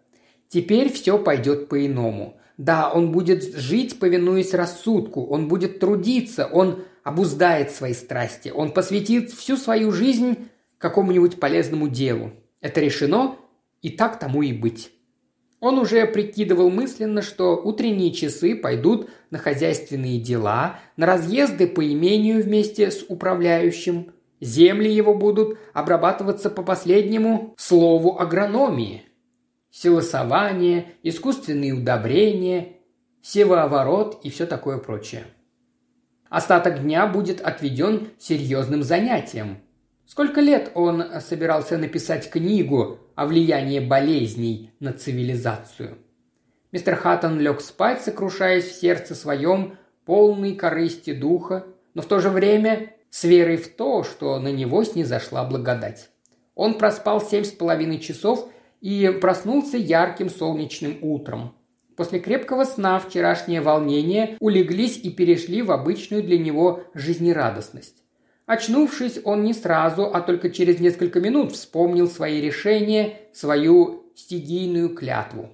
Теперь 0.49 0.93
все 0.93 1.17
пойдет 1.17 1.69
по-иному. 1.69 2.37
Да, 2.57 2.91
он 2.91 3.11
будет 3.11 3.55
жить, 3.55 3.97
повинуясь 3.97 4.53
рассудку, 4.53 5.25
он 5.25 5.47
будет 5.47 5.79
трудиться, 5.79 6.45
он 6.45 6.83
обуздает 7.03 7.71
свои 7.71 7.95
страсти, 7.95 8.49
он 8.49 8.73
посвятит 8.73 9.31
всю 9.31 9.57
свою 9.57 9.91
жизнь 9.91 10.49
какому-нибудь 10.77 11.39
полезному 11.39 11.87
делу. 11.87 12.31
Это 12.61 12.81
решено, 12.81 13.35
и 13.81 13.89
так 13.89 14.19
тому 14.19 14.41
и 14.41 14.53
быть. 14.53 14.91
Он 15.59 15.79
уже 15.79 16.05
прикидывал 16.05 16.69
мысленно, 16.69 17.21
что 17.21 17.55
утренние 17.55 18.11
часы 18.11 18.55
пойдут 18.55 19.09
на 19.31 19.39
хозяйственные 19.39 20.19
дела, 20.19 20.79
на 20.97 21.07
разъезды 21.07 21.67
по 21.67 21.85
имению 21.85 22.43
вместе 22.43 22.91
с 22.91 23.03
управляющим. 23.07 24.13
Земли 24.39 24.91
его 24.91 25.15
будут 25.15 25.57
обрабатываться 25.73 26.51
по 26.51 26.61
последнему 26.61 27.55
слову 27.57 28.19
агрономии. 28.19 29.03
Силосование, 29.71 30.93
искусственные 31.01 31.73
удобрения, 31.73 32.73
севооворот 33.23 34.19
и 34.23 34.29
все 34.29 34.45
такое 34.45 34.77
прочее. 34.77 35.25
Остаток 36.29 36.83
дня 36.83 37.07
будет 37.07 37.41
отведен 37.41 38.09
серьезным 38.19 38.83
занятиям. 38.83 39.57
Сколько 40.07 40.39
лет 40.39 40.71
он 40.73 41.03
собирался 41.19 41.77
написать 41.77 42.29
книгу 42.29 42.99
о 43.15 43.25
влиянии 43.25 43.81
болезней 43.81 44.71
на 44.79 44.93
цивилизацию? 44.93 45.97
Мистер 46.71 46.95
Хаттон 46.95 47.41
лег 47.41 47.59
спать, 47.59 48.01
сокрушаясь 48.01 48.63
в 48.63 48.79
сердце 48.79 49.15
своем, 49.15 49.77
полной 50.05 50.55
корысти 50.55 51.11
духа, 51.11 51.65
но 51.93 52.01
в 52.01 52.05
то 52.05 52.19
же 52.19 52.29
время 52.29 52.93
с 53.09 53.25
верой 53.25 53.57
в 53.57 53.75
то, 53.75 54.03
что 54.03 54.39
на 54.39 54.49
него 54.49 54.85
снизошла 54.85 55.43
благодать. 55.43 56.09
Он 56.55 56.77
проспал 56.77 57.19
семь 57.19 57.43
с 57.43 57.51
половиной 57.51 57.99
часов 57.99 58.49
и 58.79 59.09
проснулся 59.21 59.75
ярким 59.75 60.29
солнечным 60.29 60.99
утром. 61.01 61.53
После 61.97 62.21
крепкого 62.21 62.63
сна 62.63 62.99
вчерашнее 62.99 63.59
волнение 63.59 64.37
улеглись 64.39 64.97
и 64.97 65.09
перешли 65.09 65.61
в 65.61 65.71
обычную 65.73 66.23
для 66.23 66.37
него 66.37 66.83
жизнерадостность. 66.93 68.06
Очнувшись, 68.47 69.19
он 69.25 69.43
не 69.43 69.53
сразу, 69.53 70.05
а 70.05 70.21
только 70.21 70.49
через 70.49 70.79
несколько 70.79 71.19
минут 71.19 71.51
вспомнил 71.51 72.09
свои 72.09 72.39
решения, 72.39 73.19
свою 73.33 74.05
стигийную 74.15 74.95
клятву. 74.95 75.49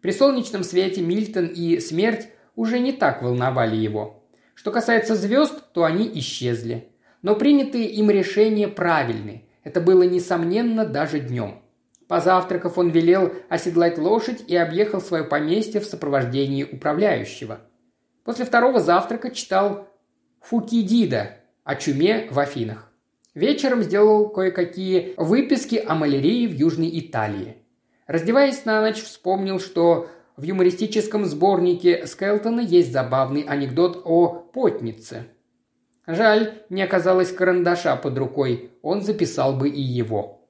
При 0.00 0.12
солнечном 0.12 0.62
свете 0.62 1.02
Мильтон 1.02 1.46
и 1.46 1.80
смерть 1.80 2.28
уже 2.54 2.78
не 2.78 2.92
так 2.92 3.22
волновали 3.22 3.74
его. 3.74 4.22
Что 4.54 4.70
касается 4.70 5.16
звезд, 5.16 5.72
то 5.72 5.82
они 5.82 6.08
исчезли. 6.14 6.92
Но 7.22 7.34
принятые 7.34 7.86
им 7.86 8.08
решения 8.08 8.68
правильны. 8.68 9.48
Это 9.64 9.80
было 9.80 10.04
несомненно 10.04 10.86
даже 10.86 11.18
днем. 11.18 11.60
Позавтракав, 12.06 12.78
он 12.78 12.90
велел 12.90 13.32
оседлать 13.48 13.98
лошадь 13.98 14.44
и 14.46 14.54
объехал 14.54 15.00
свое 15.00 15.24
поместье 15.24 15.80
в 15.80 15.86
сопровождении 15.86 16.62
управляющего. 16.62 17.62
После 18.22 18.44
второго 18.44 18.78
завтрака 18.78 19.32
читал 19.32 19.88
Фукидида 20.40 21.41
о 21.64 21.76
чуме 21.76 22.28
в 22.30 22.38
Афинах. 22.38 22.90
Вечером 23.34 23.82
сделал 23.82 24.28
кое-какие 24.28 25.14
выписки 25.16 25.76
о 25.76 25.94
малярии 25.94 26.46
в 26.46 26.52
Южной 26.52 26.90
Италии. 26.98 27.56
Раздеваясь 28.06 28.64
на 28.64 28.82
ночь, 28.82 29.02
вспомнил, 29.02 29.58
что 29.58 30.08
в 30.36 30.42
юмористическом 30.42 31.24
сборнике 31.24 32.06
Скелтона 32.06 32.60
есть 32.60 32.92
забавный 32.92 33.42
анекдот 33.42 34.02
о 34.04 34.28
потнице. 34.28 35.28
Жаль, 36.06 36.62
не 36.68 36.82
оказалось 36.82 37.32
карандаша 37.32 37.96
под 37.96 38.18
рукой, 38.18 38.72
он 38.82 39.02
записал 39.02 39.54
бы 39.56 39.68
и 39.68 39.80
его. 39.80 40.48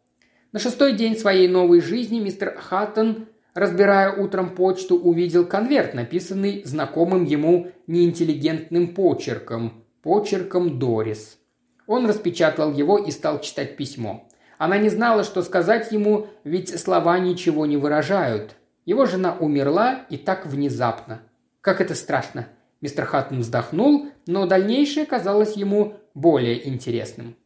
На 0.50 0.58
шестой 0.58 0.94
день 0.94 1.16
своей 1.16 1.46
новой 1.46 1.80
жизни 1.80 2.20
мистер 2.20 2.56
Хаттон, 2.58 3.28
разбирая 3.54 4.12
утром 4.12 4.54
почту, 4.54 4.96
увидел 4.96 5.44
конверт, 5.44 5.94
написанный 5.94 6.62
знакомым 6.64 7.24
ему 7.24 7.70
неинтеллигентным 7.86 8.94
почерком, 8.94 9.81
почерком 10.02 10.78
Дорис. 10.78 11.38
Он 11.86 12.06
распечатал 12.06 12.72
его 12.72 12.98
и 12.98 13.10
стал 13.10 13.40
читать 13.40 13.76
письмо. 13.76 14.28
Она 14.58 14.78
не 14.78 14.88
знала, 14.88 15.24
что 15.24 15.42
сказать 15.42 15.92
ему, 15.92 16.26
ведь 16.44 16.78
слова 16.78 17.18
ничего 17.18 17.66
не 17.66 17.76
выражают. 17.76 18.56
Его 18.84 19.06
жена 19.06 19.36
умерла 19.38 20.06
и 20.10 20.16
так 20.16 20.46
внезапно. 20.46 21.22
Как 21.60 21.80
это 21.80 21.94
страшно. 21.94 22.48
Мистер 22.80 23.04
Хаттон 23.06 23.40
вздохнул, 23.40 24.08
но 24.26 24.46
дальнейшее 24.46 25.06
казалось 25.06 25.56
ему 25.56 25.94
более 26.14 26.68
интересным. 26.68 27.36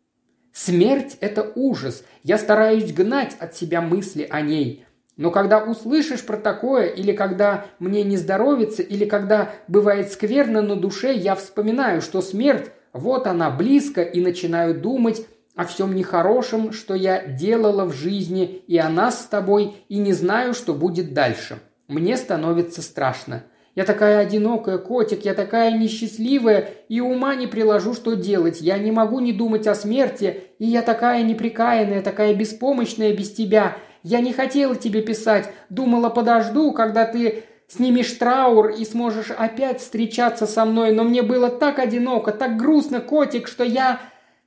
Смерть– 0.52 1.18
это 1.20 1.52
ужас. 1.54 2.02
Я 2.22 2.38
стараюсь 2.38 2.90
гнать 2.90 3.36
от 3.38 3.54
себя 3.54 3.82
мысли 3.82 4.26
о 4.28 4.40
ней. 4.40 4.85
Но 5.16 5.30
когда 5.30 5.62
услышишь 5.62 6.24
про 6.24 6.36
такое, 6.36 6.86
или 6.86 7.12
когда 7.12 7.66
мне 7.78 8.02
не 8.02 8.16
здоровится, 8.16 8.82
или 8.82 9.06
когда 9.06 9.50
бывает 9.66 10.12
скверно 10.12 10.60
на 10.60 10.76
душе, 10.76 11.14
я 11.14 11.34
вспоминаю, 11.34 12.02
что 12.02 12.20
смерть, 12.20 12.70
вот 12.92 13.26
она 13.26 13.50
близко, 13.50 14.02
и 14.02 14.20
начинаю 14.20 14.78
думать 14.78 15.26
о 15.54 15.64
всем 15.64 15.94
нехорошем, 15.94 16.72
что 16.72 16.94
я 16.94 17.26
делала 17.26 17.86
в 17.86 17.94
жизни 17.94 18.62
и 18.66 18.76
о 18.76 18.90
нас 18.90 19.22
с 19.22 19.26
тобой, 19.26 19.76
и 19.88 19.96
не 19.98 20.12
знаю, 20.12 20.52
что 20.52 20.74
будет 20.74 21.14
дальше. 21.14 21.58
Мне 21.88 22.16
становится 22.18 22.82
страшно. 22.82 23.44
Я 23.74 23.84
такая 23.84 24.20
одинокая, 24.20 24.78
котик, 24.78 25.24
я 25.24 25.34
такая 25.34 25.76
несчастливая, 25.76 26.70
и 26.88 27.00
ума 27.00 27.34
не 27.34 27.46
приложу, 27.46 27.92
что 27.92 28.14
делать. 28.14 28.62
Я 28.62 28.78
не 28.78 28.90
могу 28.90 29.20
не 29.20 29.32
думать 29.32 29.66
о 29.66 29.74
смерти, 29.74 30.42
и 30.58 30.66
я 30.66 30.80
такая 30.80 31.22
неприкаянная, 31.22 32.02
такая 32.02 32.34
беспомощная 32.34 33.14
без 33.14 33.32
тебя. 33.32 33.76
Я 34.08 34.20
не 34.20 34.32
хотела 34.32 34.76
тебе 34.76 35.02
писать, 35.02 35.50
думала, 35.68 36.10
подожду, 36.10 36.70
когда 36.70 37.06
ты 37.06 37.42
снимешь 37.66 38.12
траур 38.12 38.68
и 38.68 38.84
сможешь 38.84 39.32
опять 39.36 39.80
встречаться 39.80 40.46
со 40.46 40.64
мной, 40.64 40.92
но 40.92 41.02
мне 41.02 41.22
было 41.22 41.50
так 41.50 41.80
одиноко, 41.80 42.30
так 42.30 42.56
грустно, 42.56 43.00
котик, 43.00 43.48
что 43.48 43.64
я 43.64 43.98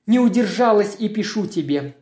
не 0.07 0.18
удержалась 0.18 0.95
и 0.97 1.10
пишу 1.10 1.45
тебе. 1.45 1.93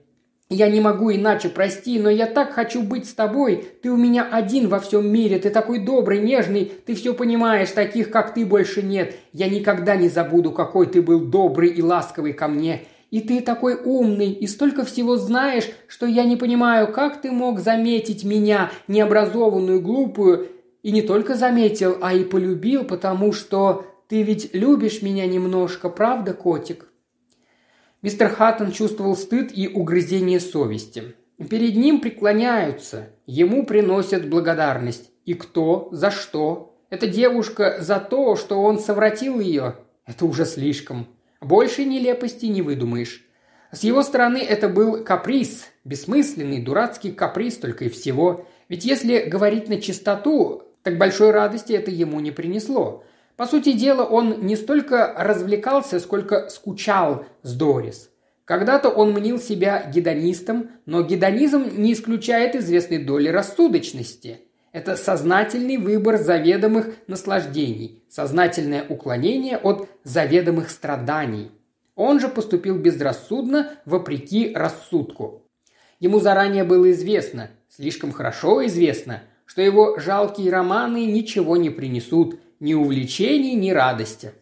Я 0.49 0.69
не 0.69 0.81
могу 0.81 1.11
иначе, 1.11 1.49
прости, 1.49 1.97
но 1.97 2.11
я 2.11 2.27
так 2.27 2.51
хочу 2.51 2.83
быть 2.83 3.09
с 3.09 3.13
тобой. 3.15 3.67
Ты 3.81 3.89
у 3.89 3.97
меня 3.97 4.29
один 4.31 4.67
во 4.69 4.79
всем 4.79 5.11
мире, 5.11 5.39
ты 5.39 5.49
такой 5.49 5.79
добрый, 5.79 6.19
нежный, 6.19 6.71
ты 6.85 6.93
все 6.93 7.15
понимаешь, 7.15 7.71
таких, 7.71 8.11
как 8.11 8.35
ты, 8.35 8.45
больше 8.45 8.83
нет. 8.83 9.15
Я 9.33 9.49
никогда 9.49 9.95
не 9.95 10.09
забуду, 10.09 10.51
какой 10.51 10.85
ты 10.85 11.01
был 11.01 11.21
добрый 11.21 11.69
и 11.69 11.81
ласковый 11.81 12.33
ко 12.33 12.47
мне. 12.47 12.83
И 13.09 13.21
ты 13.21 13.41
такой 13.41 13.75
умный, 13.75 14.31
и 14.31 14.47
столько 14.47 14.83
всего 14.83 15.15
знаешь, 15.15 15.69
что 15.87 16.05
я 16.05 16.25
не 16.25 16.35
понимаю, 16.35 16.91
как 16.91 17.21
ты 17.21 17.31
мог 17.31 17.59
заметить 17.59 18.25
меня, 18.25 18.71
необразованную, 18.87 19.81
глупую, 19.81 20.49
и 20.83 20.91
не 20.91 21.01
только 21.01 21.35
заметил, 21.35 21.97
а 22.01 22.13
и 22.13 22.23
полюбил, 22.23 22.83
потому 22.83 23.31
что 23.31 23.85
ты 24.07 24.23
ведь 24.23 24.53
любишь 24.53 25.01
меня 25.01 25.25
немножко, 25.25 25.89
правда, 25.89 26.33
котик?» 26.33 26.87
Мистер 28.01 28.29
Хаттон 28.29 28.71
чувствовал 28.71 29.15
стыд 29.15 29.51
и 29.53 29.67
угрызение 29.67 30.39
совести. 30.39 31.15
Перед 31.49 31.75
ним 31.75 31.99
преклоняются, 31.99 33.09
ему 33.25 33.65
приносят 33.65 34.29
благодарность. 34.29 35.11
И 35.25 35.33
кто? 35.33 35.89
За 35.91 36.09
что? 36.09 36.77
Эта 36.89 37.07
девушка 37.07 37.77
за 37.81 37.99
то, 37.99 38.35
что 38.35 38.61
он 38.61 38.79
совратил 38.79 39.39
ее? 39.39 39.75
Это 40.05 40.25
уже 40.25 40.45
слишком. 40.45 41.07
Больше 41.41 41.85
нелепости 41.85 42.45
не 42.45 42.61
выдумаешь. 42.61 43.23
С 43.71 43.83
его 43.83 44.01
стороны 44.01 44.37
это 44.37 44.69
был 44.69 45.03
каприз, 45.03 45.67
бессмысленный, 45.83 46.61
дурацкий 46.61 47.11
каприз 47.11 47.57
только 47.57 47.85
и 47.85 47.89
всего. 47.89 48.45
Ведь 48.69 48.85
если 48.85 49.19
говорить 49.21 49.69
на 49.69 49.81
чистоту, 49.81 50.63
так 50.83 50.97
большой 50.97 51.31
радости 51.31 51.73
это 51.73 51.91
ему 51.91 52.19
не 52.19 52.31
принесло. 52.31 53.03
По 53.35 53.45
сути 53.45 53.73
дела, 53.73 54.03
он 54.03 54.45
не 54.45 54.55
столько 54.55 55.13
развлекался, 55.15 55.99
сколько 55.99 56.49
скучал 56.49 57.25
с 57.43 57.53
Дорис. 57.53 58.09
Когда-то 58.45 58.89
он 58.89 59.11
мнил 59.11 59.39
себя 59.39 59.91
гедонистом, 59.93 60.71
но 60.85 61.03
гедонизм 61.03 61.65
не 61.77 61.93
исключает 61.93 62.55
известной 62.55 62.97
доли 62.97 63.27
рассудочности. 63.27 64.46
Это 64.71 64.95
сознательный 64.95 65.77
выбор 65.77 66.17
заведомых 66.17 66.89
наслаждений, 67.07 68.03
сознательное 68.09 68.85
уклонение 68.87 69.57
от 69.57 69.89
заведомых 70.03 70.69
страданий. 70.69 71.51
Он 71.95 72.19
же 72.19 72.27
поступил 72.27 72.77
безрассудно, 72.77 73.71
вопреки 73.85 74.53
рассудку. 74.53 75.43
Ему 75.99 76.19
заранее 76.19 76.63
было 76.63 76.91
известно, 76.91 77.49
слишком 77.69 78.11
хорошо 78.11 78.65
известно, 78.67 79.23
что 79.45 79.61
его 79.61 79.97
жалкие 79.97 80.51
романы 80.51 81.05
ничего 81.05 81.57
не 81.57 81.69
принесут, 81.69 82.39
ни 82.59 82.73
увлечений, 82.73 83.55
ни 83.55 83.71
радости. 83.71 84.33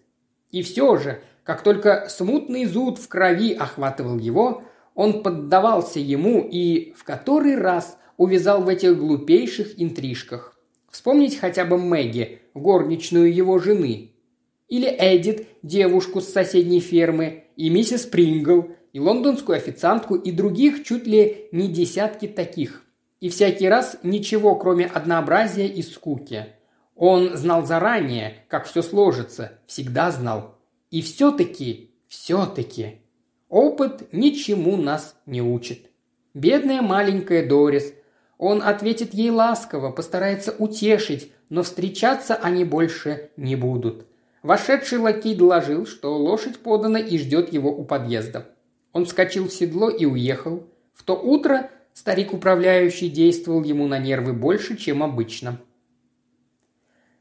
И 0.52 0.64
все 0.64 0.98
же, 0.98 1.22
как 1.44 1.62
только 1.62 2.08
смутный 2.10 2.66
зуд 2.66 2.98
в 2.98 3.08
крови 3.08 3.54
охватывал 3.54 4.18
его, 4.18 4.64
он 4.96 5.22
поддавался 5.22 6.00
ему 6.00 6.42
и 6.42 6.94
в 6.94 7.04
который 7.04 7.56
раз 7.56 7.98
увязал 8.18 8.61
в 8.63 8.68
этих 8.68 8.97
глупейших 8.97 9.80
интрижках. 9.82 10.57
Вспомнить 10.89 11.38
хотя 11.38 11.66
бы 11.66 11.78
Мэгги, 11.78 12.39
горничную 12.53 13.34
его 13.34 13.59
жены. 13.59 14.11
Или 14.68 14.88
Эдит, 14.88 15.47
девушку 15.61 16.22
с 16.22 16.30
соседней 16.30 16.80
фермы, 16.80 17.43
и 17.55 17.70
миссис 17.70 18.05
Прингл, 18.05 18.70
и 18.93 18.99
лондонскую 18.99 19.57
официантку, 19.57 20.16
и 20.16 20.32
других 20.32 20.84
чуть 20.84 21.05
ли 21.05 21.49
не 21.51 21.68
десятки 21.68 22.28
таких. 22.28 22.84
И 23.20 23.30
всякий 23.30 23.68
раз 23.68 23.97
ничего, 24.03 24.55
кроме 24.55 24.86
однообразия 24.86 25.68
и 25.68 25.82
скуки. 25.82 26.47
Он 26.95 27.36
знал 27.36 27.66
заранее, 27.66 28.45
как 28.47 28.66
все 28.66 28.82
сложится, 28.82 29.59
всегда 29.68 30.11
знал. 30.11 30.55
И 30.91 31.01
все-таки, 31.01 31.91
все-таки, 32.07 33.01
опыт 33.49 34.13
ничему 34.13 34.78
нас 34.78 35.16
не 35.26 35.41
учит. 35.41 35.89
Бедная 36.34 36.82
маленькая 36.82 37.47
Дорис. 37.47 37.93
Он 38.38 38.62
ответит 38.62 39.14
ей 39.14 39.30
ласково, 39.30 39.92
постарается 39.92 40.54
утешить, 40.58 41.32
но 41.50 41.64
встречаться 41.64 42.36
они 42.36 42.66
больше 42.66 43.30
не 43.38 43.56
будут. 43.56 44.06
Вошедший 44.44 45.00
лакей 45.00 45.36
доложил, 45.36 45.86
что 45.86 46.18
лошадь 46.18 46.60
подана 46.60 47.00
и 47.00 47.18
ждет 47.18 47.52
его 47.52 47.72
у 47.72 47.84
подъезда. 47.84 48.48
Он 48.94 49.06
вскочил 49.06 49.48
в 49.48 49.54
седло 49.54 49.90
и 49.90 50.06
уехал. 50.06 50.68
В 50.94 51.04
то 51.04 51.16
утро 51.16 51.72
старик 51.94 52.34
управляющий 52.34 53.10
действовал 53.10 53.64
ему 53.64 53.88
на 53.88 54.00
нервы 54.00 54.34
больше, 54.34 54.78
чем 54.78 55.02
обычно. 55.02 55.60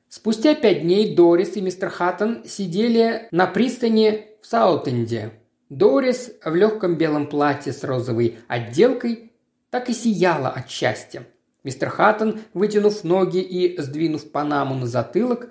Спустя 0.09 0.55
пять 0.55 0.83
дней 0.83 1.15
Дорис 1.17 1.57
и 1.57 1.61
мистер 1.61 1.89
Хаттон 1.89 2.45
сидели 2.45 3.27
на 3.31 3.47
пристани 3.47 4.27
в 4.43 4.47
Саутенде. 4.47 5.33
Дорис 5.71 6.31
в 6.45 6.55
легком 6.55 6.97
белом 6.97 7.27
платье 7.27 7.73
с 7.73 7.83
розовой 7.83 8.39
отделкой 8.47 9.33
так 9.75 9.89
и 9.89 9.93
сияла 9.93 10.51
от 10.51 10.71
счастья. 10.71 11.27
Мистер 11.65 11.89
Хаттон, 11.89 12.39
вытянув 12.53 13.03
ноги 13.03 13.41
и 13.41 13.77
сдвинув 13.83 14.31
панаму 14.31 14.77
на 14.77 14.87
затылок, 14.87 15.51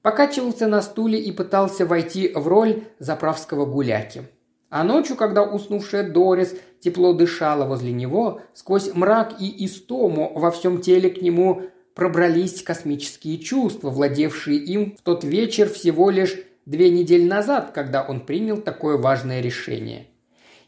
покачивался 0.00 0.68
на 0.68 0.80
стуле 0.80 1.18
и 1.18 1.32
пытался 1.32 1.84
войти 1.84 2.30
в 2.32 2.46
роль 2.46 2.84
заправского 3.00 3.66
гуляки. 3.66 4.28
А 4.70 4.84
ночью, 4.84 5.16
когда 5.16 5.42
уснувшая 5.42 6.08
Дорис 6.08 6.54
тепло 6.78 7.14
дышала 7.14 7.64
возле 7.64 7.90
него, 7.90 8.42
сквозь 8.54 8.94
мрак 8.94 9.34
и 9.40 9.64
истому 9.64 10.38
во 10.38 10.52
всем 10.52 10.80
теле 10.80 11.10
к 11.10 11.20
нему 11.20 11.62
пробрались 11.96 12.62
космические 12.62 13.38
чувства, 13.38 13.90
владевшие 13.90 14.58
им 14.58 14.94
в 14.96 15.02
тот 15.02 15.24
вечер 15.24 15.68
всего 15.68 16.10
лишь 16.10 16.36
две 16.64 16.90
недели 16.90 17.24
назад, 17.24 17.72
когда 17.74 18.04
он 18.04 18.20
принял 18.20 18.58
такое 18.58 18.98
важное 18.98 19.40
решение. 19.40 20.06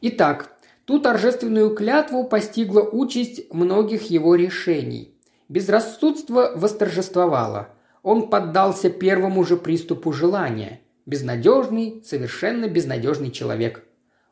Итак, 0.00 0.56
ту 0.90 0.98
торжественную 0.98 1.70
клятву 1.76 2.24
постигла 2.24 2.80
участь 2.80 3.42
многих 3.54 4.10
его 4.10 4.34
решений. 4.34 5.14
Безрассудство 5.48 6.50
восторжествовало. 6.56 7.68
Он 8.02 8.28
поддался 8.28 8.90
первому 8.90 9.44
же 9.44 9.56
приступу 9.56 10.12
желания. 10.12 10.80
Безнадежный, 11.06 12.02
совершенно 12.04 12.66
безнадежный 12.66 13.30
человек. 13.30 13.84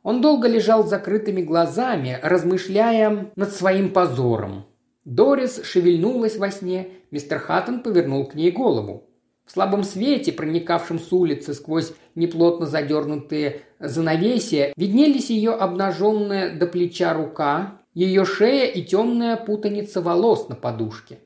Он 0.03 0.21
долго 0.21 0.49
лежал 0.49 0.85
с 0.85 0.91
закрытыми 0.91 1.43
глазами, 1.43 2.19
размышляя 2.25 3.31
над 3.37 3.53
своим 3.53 3.93
позором. 3.93 4.67
Дорис 5.05 5.63
шевельнулась 5.63 6.39
во 6.39 6.51
сне, 6.51 6.89
мистер 7.13 7.39
Хаттон 7.39 7.85
повернул 7.85 8.27
к 8.27 8.35
ней 8.35 8.51
голову. 8.51 9.08
В 9.49 9.51
слабом 9.51 9.83
свете, 9.83 10.31
проникавшем 10.31 10.99
с 10.99 11.11
улицы 11.11 11.55
сквозь 11.55 11.95
неплотно 12.15 12.67
задернутые 12.67 13.63
занавесия, 13.81 14.75
виднелись 14.77 15.31
ее 15.31 15.53
обнаженная 15.53 16.55
до 16.55 16.67
плеча 16.67 17.15
рука, 17.15 17.81
ее 17.95 18.27
шея 18.27 18.67
и 18.67 18.83
темная 18.83 19.39
путаница 19.39 20.03
волос 20.03 20.51
на 20.51 20.55
подушке. 20.55 21.21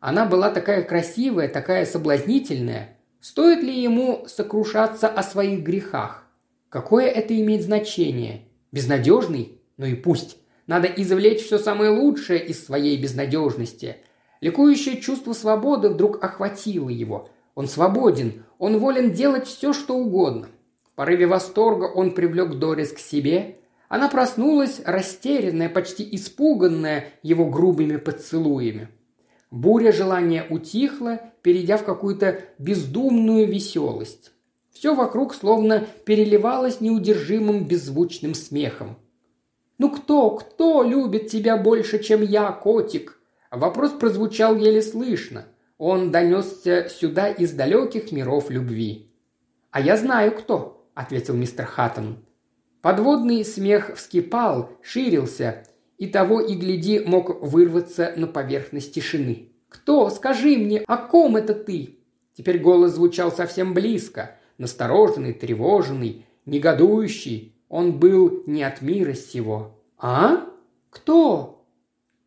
Она 0.00 0.24
была 0.24 0.48
такая 0.48 0.82
красивая, 0.82 1.46
такая 1.46 1.84
соблазнительная. 1.84 2.96
Стоит 3.20 3.62
ли 3.62 3.82
ему 3.82 4.24
сокрушаться 4.26 5.06
о 5.06 5.22
своих 5.22 5.62
грехах? 5.62 6.24
Какое 6.70 7.04
это 7.04 7.38
имеет 7.38 7.62
значение? 7.62 8.44
Безнадежный? 8.72 9.60
Ну 9.76 9.84
и 9.84 9.94
пусть. 9.94 10.38
Надо 10.66 10.86
извлечь 10.86 11.44
все 11.44 11.58
самое 11.58 11.90
лучшее 11.90 12.46
из 12.46 12.64
своей 12.64 12.96
безнадежности. 12.96 13.96
Ликующее 14.40 15.02
чувство 15.02 15.34
свободы 15.34 15.90
вдруг 15.90 16.24
охватило 16.24 16.88
его. 16.88 17.28
Он 17.58 17.66
свободен, 17.66 18.44
он 18.60 18.78
волен 18.78 19.10
делать 19.10 19.48
все, 19.48 19.72
что 19.72 19.96
угодно. 19.96 20.48
В 20.84 20.94
порыве 20.94 21.26
восторга 21.26 21.86
он 21.86 22.12
привлек 22.12 22.54
Дорис 22.54 22.92
к 22.92 23.00
себе. 23.00 23.56
Она 23.88 24.08
проснулась, 24.08 24.80
растерянная, 24.84 25.68
почти 25.68 26.08
испуганная 26.12 27.06
его 27.24 27.46
грубыми 27.46 27.96
поцелуями. 27.96 28.90
Буря 29.50 29.90
желания 29.90 30.46
утихла, 30.48 31.20
перейдя 31.42 31.78
в 31.78 31.84
какую-то 31.84 32.42
бездумную 32.58 33.48
веселость. 33.48 34.30
Все 34.70 34.94
вокруг 34.94 35.34
словно 35.34 35.84
переливалось 36.04 36.80
неудержимым 36.80 37.66
беззвучным 37.66 38.36
смехом. 38.36 38.98
«Ну 39.78 39.90
кто, 39.90 40.30
кто 40.30 40.84
любит 40.84 41.26
тебя 41.26 41.56
больше, 41.56 42.00
чем 42.00 42.22
я, 42.22 42.52
котик?» 42.52 43.18
Вопрос 43.50 43.90
прозвучал 43.90 44.54
еле 44.54 44.80
слышно. 44.80 45.46
Он 45.78 46.10
донесся 46.10 46.88
сюда 46.88 47.28
из 47.28 47.52
далеких 47.52 48.10
миров 48.10 48.50
любви. 48.50 49.12
«А 49.70 49.80
я 49.80 49.96
знаю, 49.96 50.32
кто»,— 50.32 50.88
ответил 50.94 51.34
мистер 51.34 51.66
Хаттон. 51.66 52.24
Подводный 52.82 53.44
смех 53.44 53.92
вскипал, 53.96 54.72
ширился, 54.82 55.64
и 55.96 56.08
того 56.08 56.40
и 56.40 56.54
гляди 56.54 57.00
мог 57.00 57.42
вырваться 57.42 58.12
на 58.16 58.26
поверхность 58.26 58.92
тишины. 58.94 59.52
«Кто? 59.68 60.10
Скажи 60.10 60.56
мне, 60.56 60.80
о 60.80 60.96
ком 60.96 61.36
это 61.36 61.54
ты?» 61.54 61.98
Теперь 62.34 62.58
голос 62.58 62.92
звучал 62.92 63.30
совсем 63.30 63.74
близко, 63.74 64.36
настороженный, 64.58 65.32
тревоженный, 65.32 66.26
негодующий. 66.46 67.54
Он 67.68 67.98
был 67.98 68.42
не 68.46 68.62
от 68.62 68.80
мира 68.80 69.12
сего. 69.12 69.78
«А? 69.98 70.46
Кто?» 70.90 71.64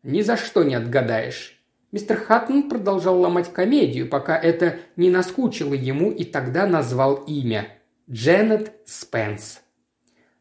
«Ни 0.02 0.22
за 0.22 0.36
что 0.36 0.62
не 0.62 0.74
отгадаешь». 0.74 1.61
Мистер 1.92 2.16
Хаттон 2.16 2.70
продолжал 2.70 3.20
ломать 3.20 3.52
комедию, 3.52 4.08
пока 4.08 4.34
это 4.38 4.78
не 4.96 5.10
наскучило 5.10 5.74
ему, 5.74 6.10
и 6.10 6.24
тогда 6.24 6.66
назвал 6.66 7.16
имя. 7.26 7.68
Дженнет 8.10 8.72
Спенс. 8.86 9.60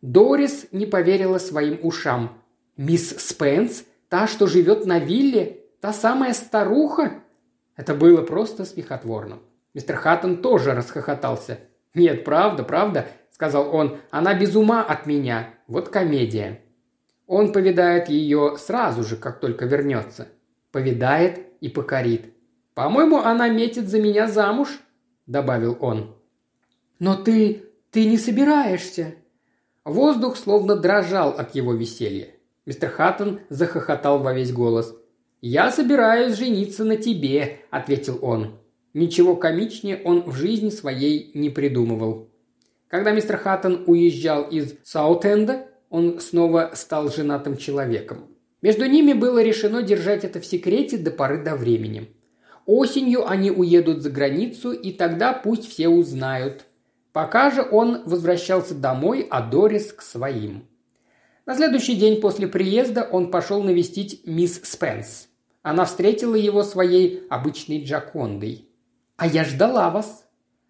Дорис 0.02 0.68
не 0.72 0.86
поверила 0.86 1.39
своим 1.39 1.78
ушам. 1.84 2.41
«Мисс 2.78 3.10
Спенс? 3.18 3.84
Та, 4.08 4.28
что 4.28 4.47
живет 4.47 4.86
на 4.86 4.97
вилле? 4.97 5.60
Та 5.82 5.91
самая 5.91 6.34
старуха?» 6.34 7.22
Это 7.76 7.95
было 7.95 8.22
просто 8.22 8.64
смехотворно. 8.64 9.39
Мистер 9.74 9.97
Хаттон 9.97 10.41
тоже 10.41 10.74
расхохотался. 10.74 11.60
«Нет, 11.93 12.24
правда, 12.24 12.64
правда»,— 12.64 13.08
сказал 13.30 13.76
он,— 13.76 13.97
«она 14.10 14.34
без 14.34 14.56
ума 14.56 14.84
от 14.84 15.06
меня. 15.06 15.49
Вот 15.68 15.89
комедия». 15.89 16.62
Он 17.28 17.52
повидает 17.52 18.08
ее 18.08 18.56
сразу 18.58 19.04
же, 19.04 19.18
как 19.18 19.41
только 19.41 19.66
вернется. 19.66 20.30
Повидает 20.72 21.39
и 21.59 21.69
покорит. 21.69 22.34
«По-моему, 22.74 23.17
она 23.17 23.49
метит 23.49 23.88
за 23.88 24.01
меня 24.01 24.28
замуж»,— 24.28 24.80
добавил 25.28 25.78
он. 25.82 26.15
«Но 26.99 27.15
ты... 27.15 27.63
ты 27.91 28.05
не 28.05 28.17
собираешься?» 28.17 29.15
Воздух 29.84 30.38
словно 30.38 30.76
дрожал 30.76 31.32
от 31.32 31.55
его 31.55 31.74
веселья. 31.74 32.30
Мистер 32.65 32.89
Хаттон 32.89 33.41
захохотал 33.49 34.19
во 34.19 34.34
весь 34.34 34.53
голос. 34.53 34.95
«Я 35.41 35.72
собираюсь 35.72 36.38
жениться 36.38 36.84
на 36.86 36.97
тебе»,— 36.97 37.61
ответил 37.72 38.19
он. 38.22 38.59
Ничего 38.93 39.36
комичнее 39.36 40.01
он 40.03 40.24
в 40.30 40.36
жизни 40.36 40.69
своей 40.69 41.32
не 41.34 41.49
придумывал. 41.49 42.30
Когда 42.88 43.11
мистер 43.11 43.38
Хаттон 43.38 43.84
уезжал 43.88 44.43
из 44.43 44.76
Саутенда, 44.84 45.67
он 45.89 46.19
снова 46.19 46.72
стал 46.76 47.09
женатым 47.09 47.57
человеком. 47.57 48.28
Между 48.62 48.86
ними 48.86 49.14
было 49.14 49.41
решено 49.41 49.82
держать 49.82 50.24
это 50.24 50.39
в 50.39 50.45
секрете 50.45 50.97
до 50.97 51.12
поры 51.12 51.43
до 51.43 51.55
времени. 51.55 52.09
Осенью 52.66 53.28
они 53.28 53.51
уедут 53.51 54.01
за 54.01 54.12
границу, 54.12 54.72
и 54.72 54.91
тогда 54.91 55.34
пусть 55.34 55.68
все 55.68 55.89
узнают. 55.89 56.66
Пока 57.12 57.49
же 57.51 57.68
он 57.70 58.03
возвращался 58.05 58.76
домой, 58.76 59.28
а 59.30 59.41
Дорис 59.41 59.91
к 59.91 60.01
своим. 60.01 60.68
На 61.45 61.55
следующий 61.55 61.95
день 61.95 62.22
после 62.22 62.47
приезда 62.47 63.03
он 63.03 63.32
пошел 63.32 63.64
навестить 63.64 64.22
мисс 64.26 64.62
Спенс. 64.64 65.28
Она 65.64 65.86
встретила 65.86 66.36
его 66.36 66.64
своей 66.64 67.24
обычной 67.30 67.84
Джакондой. 67.84 68.70
«А 69.18 69.28
я 69.28 69.43
ждала 69.43 69.89
вас», 69.89 70.26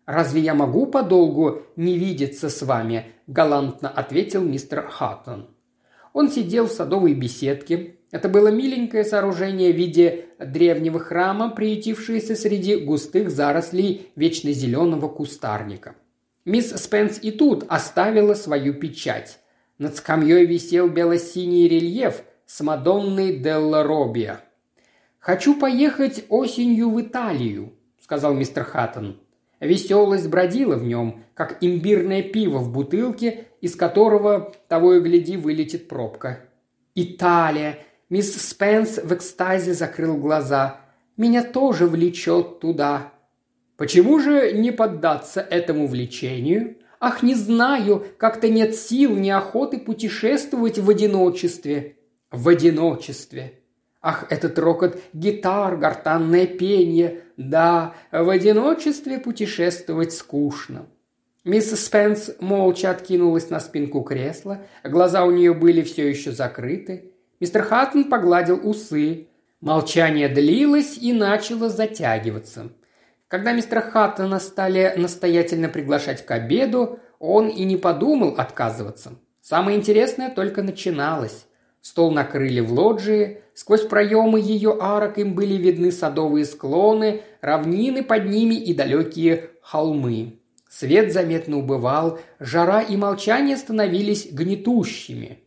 «Разве 0.05 0.41
я 0.41 0.53
могу 0.53 0.87
подолгу 0.87 1.61
не 1.75 1.97
видеться 1.97 2.49
с 2.49 2.61
вами?»– 2.63 3.13
галантно 3.27 3.87
ответил 3.87 4.41
мистер 4.41 4.87
Хаттон. 4.87 5.47
Он 6.13 6.29
сидел 6.29 6.67
в 6.67 6.71
садовой 6.71 7.13
беседке. 7.13 7.95
Это 8.11 8.27
было 8.27 8.49
миленькое 8.49 9.03
сооружение 9.05 9.71
в 9.71 9.77
виде 9.77 10.25
древнего 10.39 10.99
храма, 10.99 11.49
приютившееся 11.49 12.35
среди 12.35 12.75
густых 12.75 13.31
зарослей 13.31 14.11
вечно 14.15 14.51
зеленого 14.51 15.07
кустарника. 15.07 15.95
Мисс 16.43 16.71
Спенс 16.71 17.19
и 17.21 17.31
тут 17.31 17.65
оставила 17.69 18.33
свою 18.33 18.73
печать. 18.73 19.39
Над 19.77 19.95
скамьей 19.95 20.45
висел 20.45 20.89
бело-синий 20.89 21.67
рельеф 21.67 22.23
с 22.45 22.61
Мадонной 22.61 23.37
Делла 23.37 23.83
Робия. 23.83 24.41
«Хочу 25.19 25.57
поехать 25.57 26.25
осенью 26.29 26.89
в 26.89 26.99
Италию»,– 26.99 27.73
сказал 28.01 28.33
мистер 28.33 28.63
Хаттон. 28.63 29.19
Веселость 29.59 30.27
бродила 30.27 30.75
в 30.75 30.83
нем, 30.83 31.23
как 31.35 31.57
имбирное 31.61 32.23
пиво 32.23 32.57
в 32.57 32.71
бутылке, 32.71 33.45
из 33.61 33.75
которого, 33.75 34.53
того 34.67 34.95
и 34.95 34.99
гляди, 34.99 35.37
вылетит 35.37 35.87
пробка. 35.87 36.39
«Италия!» 36.95 37.79
Мисс 38.09 38.35
Спенс 38.35 38.97
в 38.97 39.13
экстазе 39.13 39.73
закрыл 39.73 40.17
глаза. 40.17 40.81
«Меня 41.15 41.43
тоже 41.43 41.87
влечет 41.87 42.59
туда». 42.59 43.13
«Почему 43.77 44.19
же 44.19 44.51
не 44.51 44.71
поддаться 44.71 45.39
этому 45.39 45.87
влечению?» 45.87 46.75
Ах, 47.03 47.23
не 47.23 47.33
знаю, 47.33 48.05
как-то 48.19 48.47
нет 48.47 48.75
сил, 48.75 49.15
ни 49.15 49.31
охоты 49.31 49.79
путешествовать 49.79 50.77
в 50.77 50.87
одиночестве. 50.87 51.97
В 52.29 52.47
одиночестве. 52.47 53.59
Ах, 54.03 54.27
этот 54.29 54.59
рокот 54.59 54.99
гитар, 55.11 55.77
гортанное 55.77 56.45
пение. 56.45 57.21
Да, 57.37 57.95
в 58.11 58.29
одиночестве 58.29 59.17
путешествовать 59.17 60.13
скучно. 60.13 60.85
Мисс 61.43 61.71
Спенс 61.71 62.29
молча 62.39 62.91
откинулась 62.91 63.49
на 63.49 63.59
спинку 63.59 64.01
кресла, 64.01 64.61
глаза 64.83 65.25
у 65.25 65.31
нее 65.31 65.55
были 65.55 65.81
все 65.81 66.07
еще 66.07 66.31
закрыты. 66.31 67.13
Мистер 67.39 67.63
Хаттон 67.63 68.03
погладил 68.05 68.59
усы. 68.63 69.27
Молчание 69.59 70.29
длилось 70.29 70.99
и 70.99 71.13
начало 71.13 71.69
затягиваться. 71.69 72.69
Когда 73.27 73.53
мистера 73.53 73.81
Хаттона 73.81 74.39
стали 74.39 74.93
настоятельно 74.97 75.67
приглашать 75.67 76.23
к 76.25 76.29
обеду, 76.31 76.99
он 77.17 77.47
и 77.47 77.63
не 77.63 77.77
подумал 77.77 78.35
отказываться. 78.37 79.13
Самое 79.41 79.77
интересное 79.77 80.29
только 80.29 80.61
начиналось. 80.61 81.47
Стол 81.81 82.11
накрыли 82.11 82.59
в 82.59 82.71
лоджии, 82.71 83.41
сквозь 83.55 83.81
проемы 83.81 84.39
ее 84.39 84.77
арок 84.79 85.17
им 85.17 85.33
были 85.33 85.55
видны 85.55 85.91
садовые 85.91 86.45
склоны, 86.45 87.21
равнины 87.41 88.03
под 88.03 88.25
ними 88.25 88.53
и 88.53 88.75
далекие 88.75 89.49
холмы. 89.61 90.40
Свет 90.71 91.11
заметно 91.11 91.57
убывал, 91.57 92.21
жара 92.39 92.81
и 92.81 92.95
молчание 92.95 93.57
становились 93.57 94.31
гнетущими. 94.31 95.39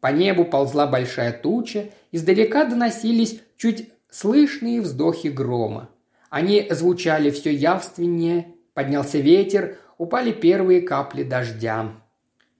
По 0.00 0.08
небу 0.08 0.44
ползла 0.44 0.88
большая 0.88 1.32
туча, 1.32 1.90
издалека 2.10 2.64
доносились 2.64 3.40
чуть 3.56 3.90
слышные 4.10 4.80
вздохи 4.80 5.28
грома. 5.28 5.88
Они 6.30 6.66
звучали 6.68 7.30
все 7.30 7.54
явственнее, 7.54 8.48
поднялся 8.74 9.18
ветер, 9.18 9.78
упали 9.98 10.32
первые 10.32 10.82
капли 10.82 11.22
дождя. 11.22 11.92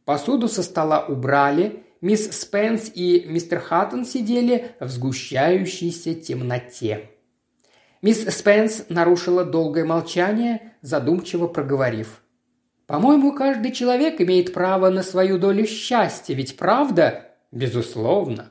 Посуду 0.04 0.46
со 0.46 0.62
стола 0.62 1.04
убрали, 1.04 1.82
мисс 2.00 2.30
Спенс 2.40 2.88
и 2.94 3.24
мистер 3.26 3.58
Хаттон 3.58 4.04
сидели 4.04 4.76
в 4.78 4.88
сгущающейся 4.88 6.14
темноте. 6.14 7.10
Мисс 8.02 8.24
Спенс 8.34 8.86
нарушила 8.88 9.44
долгое 9.44 9.84
молчание, 9.84 10.72
задумчиво 10.80 11.46
проговорив. 11.46 12.22
«По-моему, 12.86 13.32
каждый 13.32 13.72
человек 13.72 14.20
имеет 14.20 14.52
право 14.52 14.90
на 14.90 15.02
свою 15.02 15.38
долю 15.38 15.66
счастья, 15.66 16.34
ведь 16.34 16.56
правда?» 16.56 17.26
«Безусловно». 17.52 18.50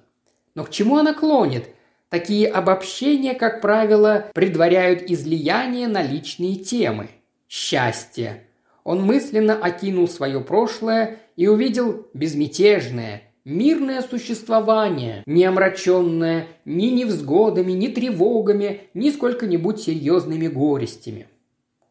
«Но 0.56 0.64
к 0.66 0.70
чему 0.70 0.98
она 0.98 1.14
клонит? 1.14 1.70
Такие 2.10 2.48
обобщения, 2.48 3.36
как 3.36 3.62
правило, 3.62 4.26
предваряют 4.34 5.04
излияние 5.04 5.88
на 5.88 6.02
личные 6.02 6.56
темы. 6.56 7.10
Счастье. 7.48 8.48
Он 8.84 9.04
мысленно 9.04 9.56
окинул 9.56 10.08
свое 10.08 10.42
прошлое 10.42 11.20
и 11.36 11.48
увидел 11.48 12.08
безмятежное, 12.16 13.24
мирное 13.46 14.02
существование, 14.02 15.24
не 15.26 15.46
омраченное 15.46 16.48
ни 16.66 16.88
невзгодами, 16.88 17.72
ни 17.72 17.88
тревогами, 17.88 18.90
ни 18.94 19.10
сколько-нибудь 19.10 19.82
серьезными 19.82 20.48
горестями. 20.48 21.28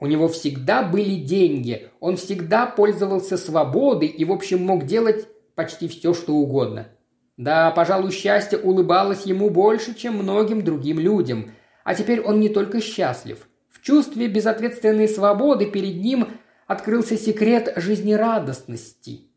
У 0.00 0.06
него 0.06 0.28
всегда 0.28 0.82
были 0.82 1.16
деньги, 1.16 1.88
он 2.00 2.16
всегда 2.16 2.66
пользовался 2.66 3.36
свободой 3.36 4.08
и, 4.08 4.24
в 4.24 4.32
общем, 4.32 4.64
мог 4.64 4.86
делать 4.86 5.26
почти 5.54 5.88
все, 5.88 6.14
что 6.14 6.34
угодно– 6.34 6.88
да, 7.38 7.70
пожалуй, 7.70 8.10
счастье 8.10 8.58
улыбалось 8.58 9.24
ему 9.24 9.48
больше, 9.48 9.94
чем 9.94 10.14
многим 10.16 10.62
другим 10.62 10.98
людям. 10.98 11.52
А 11.84 11.94
теперь 11.94 12.20
он 12.20 12.40
не 12.40 12.48
только 12.48 12.80
счастлив. 12.80 13.48
В 13.70 13.80
чувстве 13.80 14.26
безответственной 14.26 15.08
свободы 15.08 15.66
перед 15.66 16.02
ним 16.02 16.28
открылся 16.66 17.16
секрет 17.16 17.72
жизнерадостности. 17.76 19.27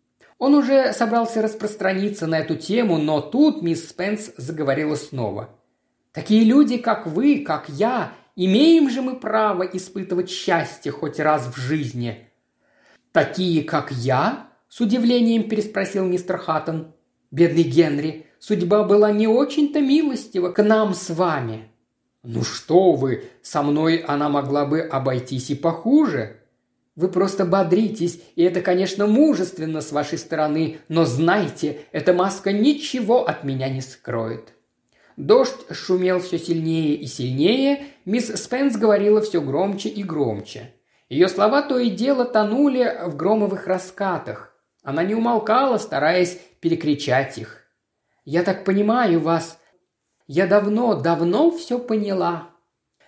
Он 0.42 0.56
уже 0.56 0.92
собрался 0.94 1.44
распространиться 1.44 2.26
на 2.26 2.40
эту 2.40 2.56
тему, 2.56 2.98
но 2.98 3.22
тут 3.22 3.62
мисс 3.62 3.90
Спенс 3.90 4.32
заговорила 4.38 4.96
снова. 4.96 5.52
«Такие 6.14 6.46
люди, 6.46 6.80
как 6.80 7.06
вы, 7.06 7.44
как 7.46 7.70
я, 7.70 8.14
имеем 8.36 8.90
же 8.90 9.04
мы 9.04 9.20
право 9.20 9.62
испытывать 9.62 10.32
счастье 10.32 10.92
хоть 10.92 11.20
раз 11.20 11.46
в 11.46 11.60
жизни?» 11.60 12.28
«Такие, 13.12 13.64
как 13.64 13.92
я?»– 13.92 14.48
с 14.68 14.80
удивлением 14.80 15.48
переспросил 15.48 16.06
мистер 16.06 16.40
Хаттон. 16.40 16.96
Бедный 17.30 17.62
Генри, 17.62 18.26
судьба 18.40 18.84
была 18.84 19.12
не 19.12 19.28
очень-то 19.28 19.80
милостива 19.80 20.50
к 20.50 20.64
нам 20.64 20.96
с 20.96 21.12
вами». 21.12 21.70
«Ну 22.24 22.42
что 22.42 22.94
вы, 22.94 23.26
со 23.44 23.62
мной 23.62 23.98
она 23.98 24.28
могла 24.28 24.66
бы 24.66 24.80
обойтись 24.82 25.52
и 25.52 25.56
похуже». 25.56 26.41
Вы 27.02 27.08
просто 27.08 27.46
бодритесь, 27.46 28.22
и 28.36 28.44
это, 28.44 28.62
конечно, 28.62 29.08
мужественно 29.08 29.82
с 29.82 29.92
вашей 29.92 30.20
стороны, 30.20 30.78
но 30.88 31.04
знайте, 31.04 31.80
эта 31.92 32.14
маска 32.14 32.52
ничего 32.52 33.28
от 33.28 33.44
меня 33.44 33.70
не 33.70 33.82
скроет». 33.82 34.54
Дождь 35.18 35.66
шумел 35.72 36.20
все 36.20 36.38
сильнее 36.38 36.94
и 36.94 37.08
сильнее, 37.08 37.86
мисс 38.06 38.28
Спенс 38.40 38.78
говорила 38.78 39.20
все 39.20 39.42
громче 39.42 39.90
и 39.90 40.04
громче. 40.04 40.76
Ее 41.10 41.28
слова 41.28 41.64
то 41.64 41.80
и 41.80 41.90
дело 41.90 42.24
тонули 42.24 43.00
в 43.08 43.16
громовых 43.16 43.66
раскатах. 43.66 44.56
Она 44.84 45.04
не 45.04 45.16
умолкала, 45.16 45.80
стараясь 45.80 46.40
перекричать 46.60 47.40
их. 47.40 47.64
«Я 48.26 48.44
так 48.44 48.64
понимаю 48.64 49.20
вас. 49.22 49.60
Я 50.28 50.46
давно, 50.46 50.94
давно 50.94 51.50
все 51.50 51.80
поняла». 51.80 52.50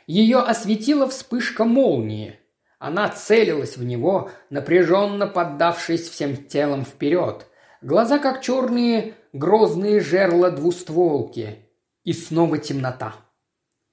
Ее 0.08 0.40
осветила 0.40 1.08
вспышка 1.08 1.64
молнии. 1.64 2.40
Она 2.84 3.08
целилась 3.08 3.78
в 3.78 3.84
него, 3.86 4.30
напряженно 4.50 5.26
поддавшись 5.26 6.10
всем 6.10 6.36
телом 6.36 6.84
вперед. 6.84 7.48
Глаза, 7.82 8.20
как 8.20 8.42
черные 8.42 9.14
грозные 9.32 10.02
жерла 10.02 10.52
двустволки. 10.52 11.60
И 12.04 12.12
снова 12.12 12.58
темнота. 12.58 13.16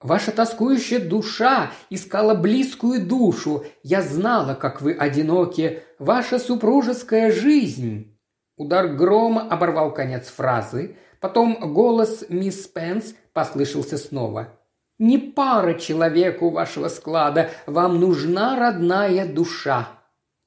Ваша 0.00 0.32
тоскующая 0.32 0.98
душа 0.98 1.70
искала 1.88 2.34
близкую 2.34 3.06
душу. 3.06 3.64
Я 3.84 4.02
знала, 4.02 4.54
как 4.54 4.82
вы 4.82 4.92
одиноки. 4.92 5.84
Ваша 6.00 6.40
супружеская 6.40 7.30
жизнь. 7.30 8.18
Удар 8.56 8.88
грома 8.88 9.48
оборвал 9.48 9.94
конец 9.94 10.26
фразы. 10.26 10.96
Потом 11.20 11.72
голос 11.74 12.24
мисс 12.28 12.66
Пенс 12.66 13.14
послышался 13.32 13.98
снова. 13.98 14.48
«Не 15.00 15.16
пара 15.16 15.74
человеку 15.74 16.50
вашего 16.50 16.88
склада. 16.88 17.48
Вам 17.66 17.98
нужна 17.98 18.56
родная 18.56 19.26
душа». 19.26 19.88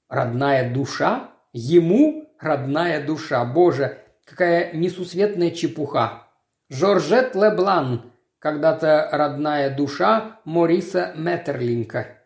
«Родная 0.08 0.72
душа? 0.72 1.32
Ему 1.54 2.30
родная 2.40 3.04
душа? 3.04 3.44
Боже, 3.46 3.98
какая 4.24 4.72
несусветная 4.74 5.50
чепуха!» 5.50 6.28
Жоржет 6.70 7.34
Леблан, 7.34 8.12
когда-то 8.38 9.10
родная 9.12 9.76
душа 9.76 10.40
Мориса 10.46 11.14
Меттерлинка. 11.16 12.20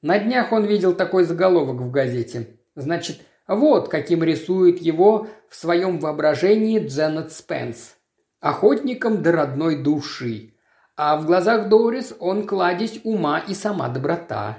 На 0.00 0.18
днях 0.18 0.52
он 0.52 0.64
видел 0.64 0.94
такой 0.94 1.24
заголовок 1.24 1.76
в 1.76 1.90
газете. 1.90 2.58
Значит, 2.74 3.20
вот 3.46 3.90
каким 3.90 4.24
рисует 4.24 4.80
его 4.80 5.28
в 5.50 5.54
своем 5.54 5.98
воображении 5.98 6.78
Дженнет 6.78 7.32
Спенс. 7.32 7.96
Охотником 8.40 9.22
до 9.22 9.32
родной 9.32 9.82
души. 9.82 10.55
А 10.96 11.18
в 11.18 11.26
глазах 11.26 11.68
Дорис 11.68 12.14
он 12.18 12.46
кладезь 12.46 13.00
ума 13.04 13.38
и 13.38 13.54
сама 13.54 13.88
доброта. 13.88 14.58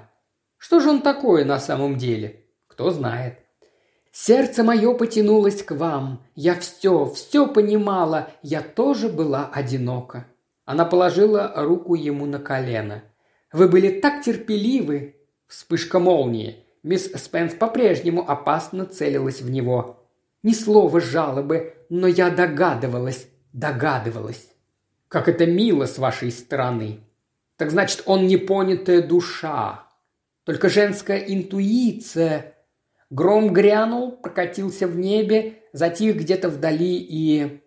Что 0.57 0.79
же 0.79 0.89
он 0.89 1.01
такое 1.01 1.45
на 1.45 1.59
самом 1.59 1.97
деле? 1.97 2.45
Кто 2.67 2.91
знает. 2.91 3.39
Сердце 4.11 4.63
мое 4.63 4.93
потянулось 4.93 5.63
к 5.63 5.71
вам. 5.71 6.23
Я 6.35 6.55
все, 6.55 7.05
все 7.05 7.47
понимала. 7.47 8.29
Я 8.43 8.61
тоже 8.61 9.09
была 9.09 9.49
одинока. 9.51 10.27
Она 10.65 10.85
положила 10.85 11.53
руку 11.55 11.95
ему 11.95 12.25
на 12.25 12.39
колено. 12.39 13.03
«Вы 13.53 13.69
были 13.69 14.01
так 14.01 14.23
терпеливы!» 14.23 15.15
Вспышка 15.47 15.99
молнии. 15.99 16.65
Мисс 16.83 17.09
Спенс 17.13 17.53
по-прежнему 17.53 18.29
опасно 18.29 18.85
целилась 18.85 19.41
в 19.41 19.49
него. 19.49 20.05
Ни 20.43 20.51
слова 20.53 20.99
жалобы, 20.99 21.73
но 21.89 22.07
я 22.07 22.29
догадывалась, 22.29 23.27
догадывалась. 23.53 24.49
Как 25.07 25.29
это 25.29 25.45
мило 25.45 25.85
с 25.85 25.97
вашей 25.97 26.31
стороны. 26.31 26.99
Так 27.55 27.71
значит, 27.71 28.03
он 28.05 28.27
непонятая 28.27 29.01
душа. 29.01 29.87
Только 30.43 30.69
женская 30.69 31.17
интуиция. 31.17 32.55
Гром 33.09 33.53
грянул, 33.53 34.17
прокатился 34.17 34.85
в 34.85 34.97
небе, 34.97 35.63
затих 35.71 36.17
где-то 36.17 36.49
вдали 36.49 36.97
и 36.97 37.61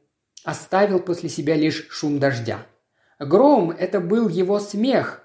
оставил 0.45 1.01
после 1.01 1.28
себя 1.28 1.57
лишь 1.57 1.88
шум 1.88 2.18
дождя. 2.18 2.66
Гром– 3.18 3.70
это 3.78 4.01
был 4.01 4.28
его 4.28 4.59
смех, 4.59 5.22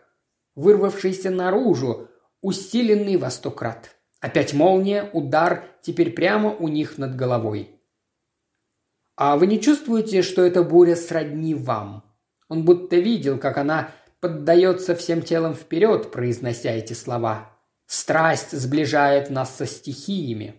вырвавшийся 0.55 1.29
наружу, 1.31 2.09
усиленный 2.41 3.17
во 3.17 3.29
сто 3.29 3.51
крат. 3.51 3.95
Опять 4.21 4.53
молния, 4.53 5.09
удар, 5.13 5.65
теперь 5.81 6.11
прямо 6.11 6.55
у 6.55 6.67
них 6.67 6.97
над 6.97 7.15
головой. 7.15 7.79
А 9.17 9.37
вы 9.37 9.47
не 9.47 9.61
чувствуете, 9.61 10.21
что 10.21 10.43
эта 10.43 10.63
буря 10.63 10.95
сродни 10.95 11.55
вам? 11.55 12.04
Он 12.47 12.65
будто 12.65 12.95
видел, 12.95 13.37
как 13.37 13.57
она 13.57 13.91
поддается 14.19 14.95
всем 14.95 15.21
телом 15.21 15.53
вперед, 15.53 16.11
произнося 16.11 16.71
эти 16.71 16.93
слова. 16.93 17.51
Страсть 17.87 18.51
сближает 18.51 19.29
нас 19.29 19.55
со 19.55 19.65
стихиями. 19.65 20.55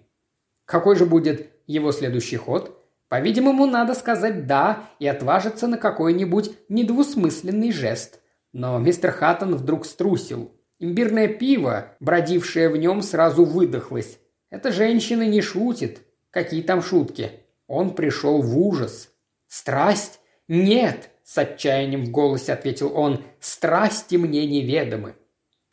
Какой 0.64 0.97
же 0.97 1.07
будет 1.07 1.51
его 1.66 1.93
следующий 1.93 2.37
ход? 2.37 2.82
По-видимому, 3.09 3.66
надо 3.66 3.95
сказать 3.95 4.47
«да» 4.47 4.84
и 4.99 5.07
отважиться 5.07 5.68
на 5.68 5.78
какой-нибудь 5.78 6.53
недвусмысленный 6.68 7.70
жест. 7.70 8.20
Но 8.53 8.78
мистер 8.78 9.12
Хаттон 9.12 9.55
вдруг 9.55 9.87
струсил. 9.87 10.53
Имбирное 10.78 11.28
пиво, 11.28 11.93
бродившее 12.01 12.68
в 12.68 12.76
нем, 12.76 13.03
сразу 13.03 13.45
выдохлось. 13.45 14.18
Эта 14.51 14.72
женщина 14.72 15.26
не 15.26 15.41
шутит. 15.41 16.01
Какие 16.30 16.62
там 16.62 16.82
шутки? 16.82 17.30
Он 17.66 17.95
пришел 17.95 18.43
в 18.43 18.59
ужас. 18.59 19.11
«Страсть? 19.49 20.20
Нет!»– 20.49 21.11
с 21.27 21.37
отчаянием 21.37 22.05
в 22.05 22.11
голосе 22.11 22.53
ответил 22.53 22.97
он. 22.97 23.22
«Страсти 23.41 24.14
мне 24.14 24.47
неведомы». 24.47 25.16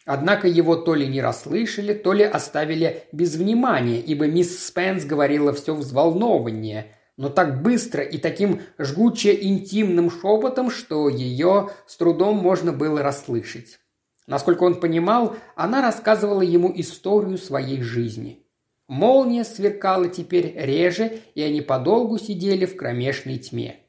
Однако 0.05 0.49
его 0.49 0.75
то 0.75 0.95
ли 0.95 1.07
не 1.07 1.21
расслышали, 1.21 1.93
то 1.93 2.11
ли 2.11 2.23
оставили 2.23 3.03
без 3.13 3.35
внимания, 3.35 3.99
ибо 3.99 4.27
мисс 4.27 4.65
Спенс 4.65 5.05
говорила 5.05 5.53
все 5.53 5.73
взволнованнее– 5.73 6.87
но 7.17 7.29
так 7.29 7.61
быстро 7.61 8.03
и 8.03 8.17
таким 8.17 8.61
жгуче 8.79 9.37
интимным 9.43 10.09
шепотом, 10.09 10.71
что 10.71 11.09
ее 11.09 11.69
с 11.85 11.97
трудом 11.97 12.37
можно 12.37 12.73
было 12.73 13.03
расслышать. 13.03 13.79
Насколько 14.25 14.63
он 14.63 14.79
понимал, 14.79 15.35
она 15.55 15.81
рассказывала 15.81 16.41
ему 16.41 16.71
историю 16.75 17.37
своей 17.37 17.81
жизни. 17.81 18.47
Молния 18.87 19.43
сверкала 19.43 20.07
теперь 20.07 20.53
реже, 20.57 21.19
и 21.35 21.41
они 21.41 21.61
подолгу 21.61 22.17
сидели 22.17 22.65
в 22.65 22.75
кромешной 22.75 23.37
тьме. 23.37 23.82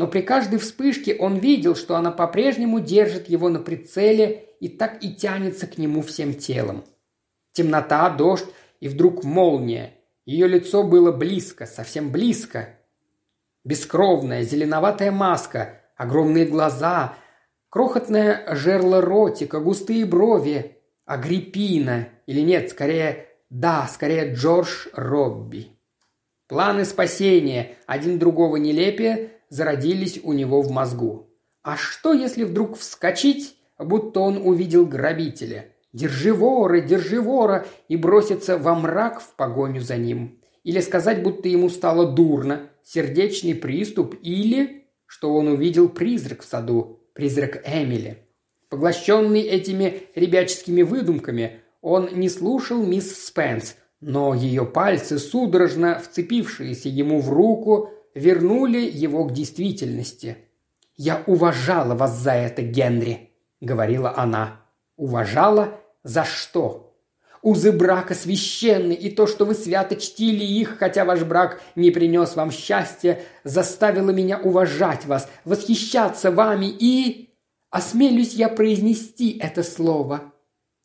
Но 0.00 0.06
при 0.06 0.22
каждой 0.22 0.58
вспышке 0.58 1.14
он 1.14 1.36
видел, 1.36 1.76
что 1.76 1.94
она 1.94 2.10
по-прежнему 2.10 2.80
держит 2.80 3.28
его 3.28 3.50
на 3.50 3.58
прицеле 3.58 4.46
и 4.58 4.68
так 4.68 5.04
и 5.04 5.14
тянется 5.14 5.66
к 5.66 5.76
нему 5.76 6.00
всем 6.00 6.32
телом. 6.32 6.84
Темнота, 7.52 8.08
дождь 8.08 8.46
и 8.80 8.88
вдруг 8.88 9.24
молния– 9.24 9.92
ее 10.24 10.46
лицо 10.46 10.82
было 10.84 11.12
близко, 11.12 11.66
совсем 11.66 12.10
близко. 12.10 12.70
Бескровная, 13.62 14.42
зеленоватая 14.42 15.10
маска, 15.10 15.82
огромные 15.96 16.46
глаза, 16.46 17.14
крохотное 17.68 18.54
жерло 18.54 19.02
ротика, 19.02 19.60
густые 19.60 20.06
брови. 20.06 20.78
Агриппина. 21.04 22.08
Или 22.24 22.40
нет, 22.40 22.70
скорее, 22.70 23.26
да, 23.50 23.86
скорее 23.92 24.32
Джордж 24.32 24.86
Робби. 24.94 25.76
Планы 26.46 26.86
спасения, 26.86 27.76
один 27.86 28.18
другого 28.18 28.56
нелепее, 28.56 29.39
зародились 29.50 30.20
у 30.22 30.32
него 30.32 30.62
в 30.62 30.70
мозгу. 30.70 31.28
А 31.62 31.76
что, 31.76 32.14
если 32.14 32.44
вдруг 32.44 32.78
вскочить, 32.78 33.56
будто 33.78 34.20
он 34.20 34.38
увидел 34.38 34.86
грабителя? 34.86 35.74
«Держи 35.92 36.32
вора, 36.32 36.80
держи 36.80 37.20
вора!» 37.20 37.66
и 37.88 37.96
броситься 37.96 38.56
во 38.56 38.76
мрак 38.76 39.20
в 39.20 39.34
погоню 39.34 39.80
за 39.80 39.96
ним. 39.96 40.40
Или 40.62 40.80
сказать, 40.80 41.22
будто 41.22 41.48
ему 41.48 41.68
стало 41.68 42.12
дурно, 42.12 42.70
сердечный 42.84 43.56
приступ, 43.56 44.14
или 44.22 44.86
что 45.06 45.34
он 45.34 45.48
увидел 45.48 45.88
призрак 45.88 46.42
в 46.42 46.44
саду, 46.44 47.00
призрак 47.14 47.64
Эмили. 47.66 48.28
Поглощенный 48.68 49.40
этими 49.40 50.04
ребяческими 50.14 50.82
выдумками, 50.82 51.60
он 51.80 52.10
не 52.12 52.28
слушал 52.28 52.80
мисс 52.86 53.26
Спенс, 53.26 53.74
но 54.00 54.34
ее 54.34 54.64
пальцы, 54.64 55.18
судорожно 55.18 55.98
вцепившиеся 55.98 56.88
ему 56.88 57.20
в 57.20 57.30
руку, 57.30 57.90
вернули 58.14 58.78
его 58.78 59.24
к 59.24 59.32
действительности. 59.32 60.38
«Я 60.96 61.22
уважала 61.26 61.94
вас 61.94 62.18
за 62.18 62.32
это, 62.32 62.62
Генри»,— 62.62 63.30
говорила 63.60 64.14
она. 64.16 64.60
«Уважала 64.96 65.80
за 66.02 66.24
что? 66.24 66.90
Узы 67.42 67.72
брака 67.72 68.14
священны, 68.14 68.92
и 68.92 69.10
то, 69.10 69.26
что 69.26 69.46
вы 69.46 69.54
свято 69.54 69.96
чтили 69.96 70.44
их, 70.44 70.76
хотя 70.78 71.06
ваш 71.06 71.22
брак 71.22 71.62
не 71.74 71.90
принес 71.90 72.36
вам 72.36 72.50
счастья, 72.50 73.22
заставило 73.44 74.10
меня 74.10 74.38
уважать 74.38 75.06
вас, 75.06 75.28
восхищаться 75.44 76.30
вами 76.30 76.66
и... 76.66 77.28
Осмелюсь 77.70 78.34
я 78.34 78.48
произнести 78.48 79.38
это 79.38 79.62
слово. 79.62 80.34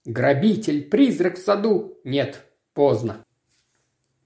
Грабитель, 0.05 0.84
призрак 0.84 1.39
в 1.39 1.43
саду. 1.43 1.97
Нет, 2.03 2.45
поздно. 2.76 3.26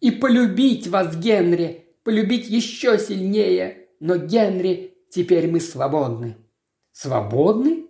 И 0.02 0.12
полюбить 0.12 0.88
вас, 0.88 1.16
Генри, 1.16 1.89
полюбить 2.10 2.50
еще 2.50 2.98
сильнее. 2.98 3.86
Но, 4.00 4.18
Генри, 4.18 4.98
теперь 5.12 5.48
мы 5.48 5.60
свободны. 5.60 6.38
Свободны? 6.92 7.86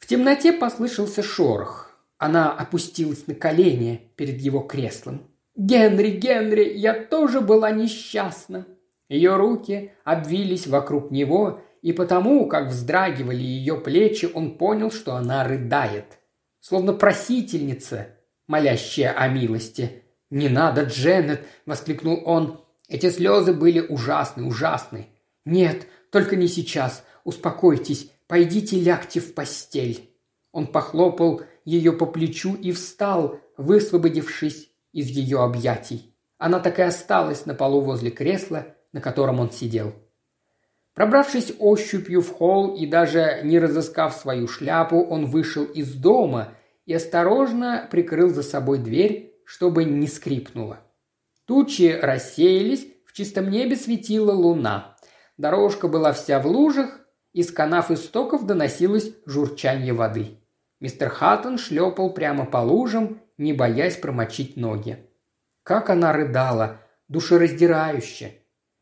В 0.00 0.08
темноте 0.08 0.52
послышался 0.52 1.22
шорох. 1.22 1.96
Она 2.18 2.50
опустилась 2.52 3.28
на 3.28 3.34
колени 3.34 4.10
перед 4.16 4.40
его 4.40 4.58
креслом. 4.58 5.30
«Генри, 5.54 6.10
Генри, 6.10 6.72
я 6.74 6.94
тоже 6.94 7.40
была 7.40 7.70
несчастна!» 7.70 8.66
Ее 9.08 9.36
руки 9.36 9.92
обвились 10.02 10.66
вокруг 10.66 11.12
него, 11.12 11.60
и 11.80 11.92
потому, 11.92 12.48
как 12.48 12.70
вздрагивали 12.70 13.42
ее 13.44 13.76
плечи, 13.76 14.28
он 14.34 14.58
понял, 14.58 14.90
что 14.90 15.14
она 15.14 15.44
рыдает. 15.44 16.18
Словно 16.58 16.92
просительница, 16.92 18.16
молящая 18.48 19.12
о 19.12 19.28
милости. 19.28 20.02
«Не 20.28 20.48
надо, 20.48 20.84
Дженнет!»– 20.84 21.46
воскликнул 21.66 22.20
он. 22.24 22.61
Эти 22.92 23.08
слезы 23.08 23.54
были 23.54 23.80
ужасны, 23.80 24.44
ужасны. 24.44 25.06
«Нет, 25.46 25.86
только 26.10 26.36
не 26.36 26.46
сейчас. 26.46 27.04
Успокойтесь. 27.24 28.10
Пойдите 28.26 28.78
лягте 28.78 29.18
в 29.18 29.32
постель». 29.32 30.10
Он 30.52 30.66
похлопал 30.66 31.40
ее 31.64 31.92
по 31.92 32.04
плечу 32.04 32.54
и 32.54 32.70
встал, 32.70 33.40
высвободившись 33.56 34.68
из 34.92 35.08
ее 35.08 35.42
объятий. 35.42 36.14
Она 36.36 36.60
так 36.60 36.80
и 36.80 36.82
осталась 36.82 37.46
на 37.46 37.54
полу 37.54 37.80
возле 37.80 38.10
кресла, 38.10 38.66
на 38.92 39.00
котором 39.00 39.40
он 39.40 39.50
сидел. 39.50 39.94
Пробравшись 40.92 41.54
ощупью 41.58 42.20
в 42.20 42.28
холл 42.28 42.76
и 42.76 42.84
даже 42.84 43.40
не 43.42 43.58
разыскав 43.58 44.14
свою 44.14 44.46
шляпу, 44.48 45.02
он 45.02 45.24
вышел 45.24 45.64
из 45.64 45.94
дома 45.94 46.52
и 46.84 46.92
осторожно 46.92 47.88
прикрыл 47.90 48.28
за 48.28 48.42
собой 48.42 48.80
дверь, 48.80 49.34
чтобы 49.46 49.84
не 49.84 50.08
скрипнула. 50.08 50.80
Тучи 51.46 51.98
рассеялись, 52.00 52.86
в 53.06 53.12
чистом 53.12 53.50
небе 53.50 53.76
светила 53.76 54.32
луна. 54.32 54.96
Дорожка 55.36 55.88
была 55.88 56.12
вся 56.12 56.38
в 56.38 56.46
лужах, 56.46 57.00
из 57.32 57.50
канав 57.50 57.90
и 57.90 57.96
стоков 57.96 58.46
доносилось 58.46 59.12
журчание 59.26 59.92
воды. 59.92 60.38
Мистер 60.80 61.08
Хаттон 61.08 61.58
шлепал 61.58 62.12
прямо 62.12 62.44
по 62.44 62.58
лужам, 62.58 63.20
не 63.38 63.52
боясь 63.52 63.96
промочить 63.96 64.56
ноги. 64.56 64.98
Как 65.62 65.90
она 65.90 66.12
рыдала, 66.12 66.80
душераздирающе. 67.08 68.34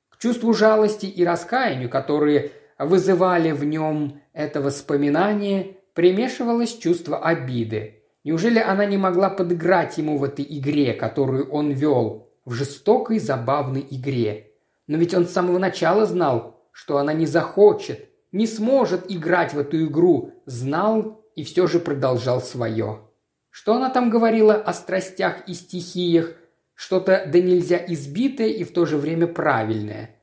К 0.09 0.19
чувству 0.19 0.53
жалости 0.53 1.07
и 1.07 1.25
раскаянию, 1.25 1.89
которые 1.89 2.53
вызывали 2.79 3.53
в 3.53 3.65
нем 3.65 4.21
это 4.33 4.61
воспоминание, 4.61 5.77
примешивалось 5.95 6.77
чувство 6.77 7.19
обиды. 7.19 8.03
Неужели 8.25 8.59
она 8.59 8.85
не 8.85 8.97
могла 8.97 9.31
подыграть 9.31 9.99
ему 9.99 10.19
в 10.19 10.25
этой 10.25 10.47
игре, 10.49 10.95
которую 10.95 11.51
он 11.51 11.71
вел, 11.71 12.30
в 12.51 12.53
жестокой 12.53 13.21
забавной 13.21 13.87
игре? 13.89 14.51
Но 14.89 14.99
ведь 14.99 15.15
он 15.15 15.25
с 15.25 15.31
самого 15.31 15.59
начала 15.59 16.05
знал, 16.05 16.69
что 16.73 16.99
она 16.99 17.13
не 17.13 17.25
захочет, 17.27 18.09
не 18.33 18.49
сможет 18.49 19.05
играть 19.09 19.55
в 19.55 19.59
эту 19.61 19.87
игру, 19.87 20.33
знал 20.47 21.25
и 21.37 21.45
все 21.45 21.69
же 21.69 21.79
продолжал 21.79 22.41
свое. 22.41 23.03
Что 23.51 23.75
она 23.75 23.89
там 23.89 24.11
говорила 24.11 24.55
о 24.55 24.73
страстях 24.73 25.47
и 25.47 25.55
стихиях, 25.55 26.33
что-то 26.75 27.25
да 27.25 27.41
нельзя 27.41 27.77
избитое 27.87 28.49
и 28.49 28.65
в 28.65 28.73
то 28.73 28.85
же 28.85 28.97
время 28.97 29.29
правильное. 29.29 30.17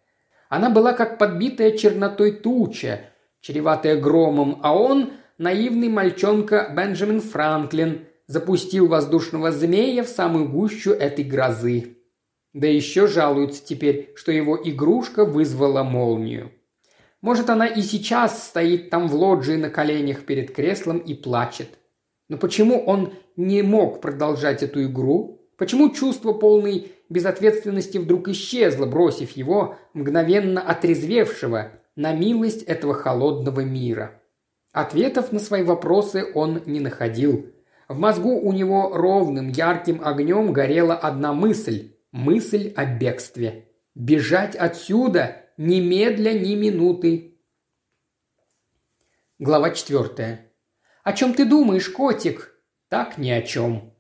Она 0.50 0.70
была 0.70 0.92
как 0.92 1.18
подбитая 1.18 1.78
чернотой 1.78 2.34
туча, 2.34 3.06
чреватая 3.40 4.02
громом, 4.02 4.60
а 4.64 4.76
он, 4.76 5.14
наивный 5.38 5.88
мальчонка 5.88 6.74
Бенджамин 6.76 7.22
Франклин, 7.22 8.06
запустил 8.26 8.88
воздушного 8.88 9.54
змея 9.54 10.04
в 10.04 10.10
самую 10.10 10.50
гущу 10.50 10.92
этой 10.92 11.24
грозы. 11.24 11.97
Да 12.58 12.66
еще 12.66 13.06
жалуются 13.06 13.64
теперь, 13.64 14.14
что 14.16 14.32
его 14.32 14.60
игрушка 14.62 15.26
вызвала 15.26 15.84
молнию. 15.84 16.52
Может, 17.22 17.52
она 17.52 17.68
и 17.68 17.84
сейчас 17.84 18.48
стоит 18.48 18.90
там 18.90 19.08
в 19.08 19.14
лоджии 19.14 19.58
на 19.58 19.70
коленях 19.70 20.26
перед 20.26 20.56
креслом 20.56 20.98
и 20.98 21.14
плачет. 21.14 21.78
Но 22.30 22.38
почему 22.38 22.84
он 22.84 23.14
не 23.36 23.62
мог 23.62 24.02
продолжать 24.02 24.64
эту 24.64 24.86
игру? 24.86 25.48
Почему 25.56 25.92
чувство 25.92 26.34
полной 26.34 26.92
безответственности 27.10 28.00
вдруг 28.00 28.28
исчезло, 28.30 28.88
бросив 28.88 29.38
его, 29.38 29.76
мгновенно 29.94 30.60
отрезвевшего, 30.60 31.74
на 31.96 32.12
милость 32.14 32.64
этого 32.64 32.96
холодного 32.96 33.60
мира? 33.60 34.20
Ответов 34.72 35.32
на 35.32 35.38
свои 35.38 35.62
вопросы 35.62 36.26
он 36.34 36.64
не 36.66 36.80
находил. 36.80 37.46
В 37.88 38.00
мозгу 38.00 38.32
у 38.32 38.52
него 38.52 38.94
ровным 38.96 39.50
ярким 39.50 40.02
огнем 40.04 40.54
горела 40.54 40.96
одна 40.96 41.34
мысль– 41.34 41.92
мысль 42.18 42.74
о 42.76 42.86
бегстве. 42.86 43.70
Бежать 43.94 44.56
отсюда 44.56 45.46
немедля 45.58 46.34
ни 46.34 46.56
минуты. 46.56 47.40
Глава 49.40 49.70
четвертая. 49.70 50.52
«О 51.04 51.14
чем 51.14 51.34
ты 51.34 51.46
думаешь, 51.46 51.90
котик?» 51.90 52.54
«Так 52.90 53.18
ни 53.18 53.30
о 53.30 53.42
чем». 53.42 53.94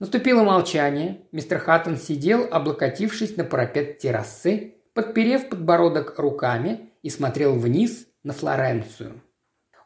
Наступило 0.00 0.42
молчание. 0.42 1.28
Мистер 1.30 1.58
Хаттон 1.58 1.96
сидел, 1.96 2.48
облокотившись 2.50 3.36
на 3.36 3.44
парапет 3.44 3.98
террасы, 3.98 4.74
подперев 4.92 5.48
подбородок 5.48 6.18
руками 6.18 6.90
и 7.02 7.10
смотрел 7.10 7.54
вниз 7.54 8.06
на 8.24 8.32
Флоренцию. 8.32 9.22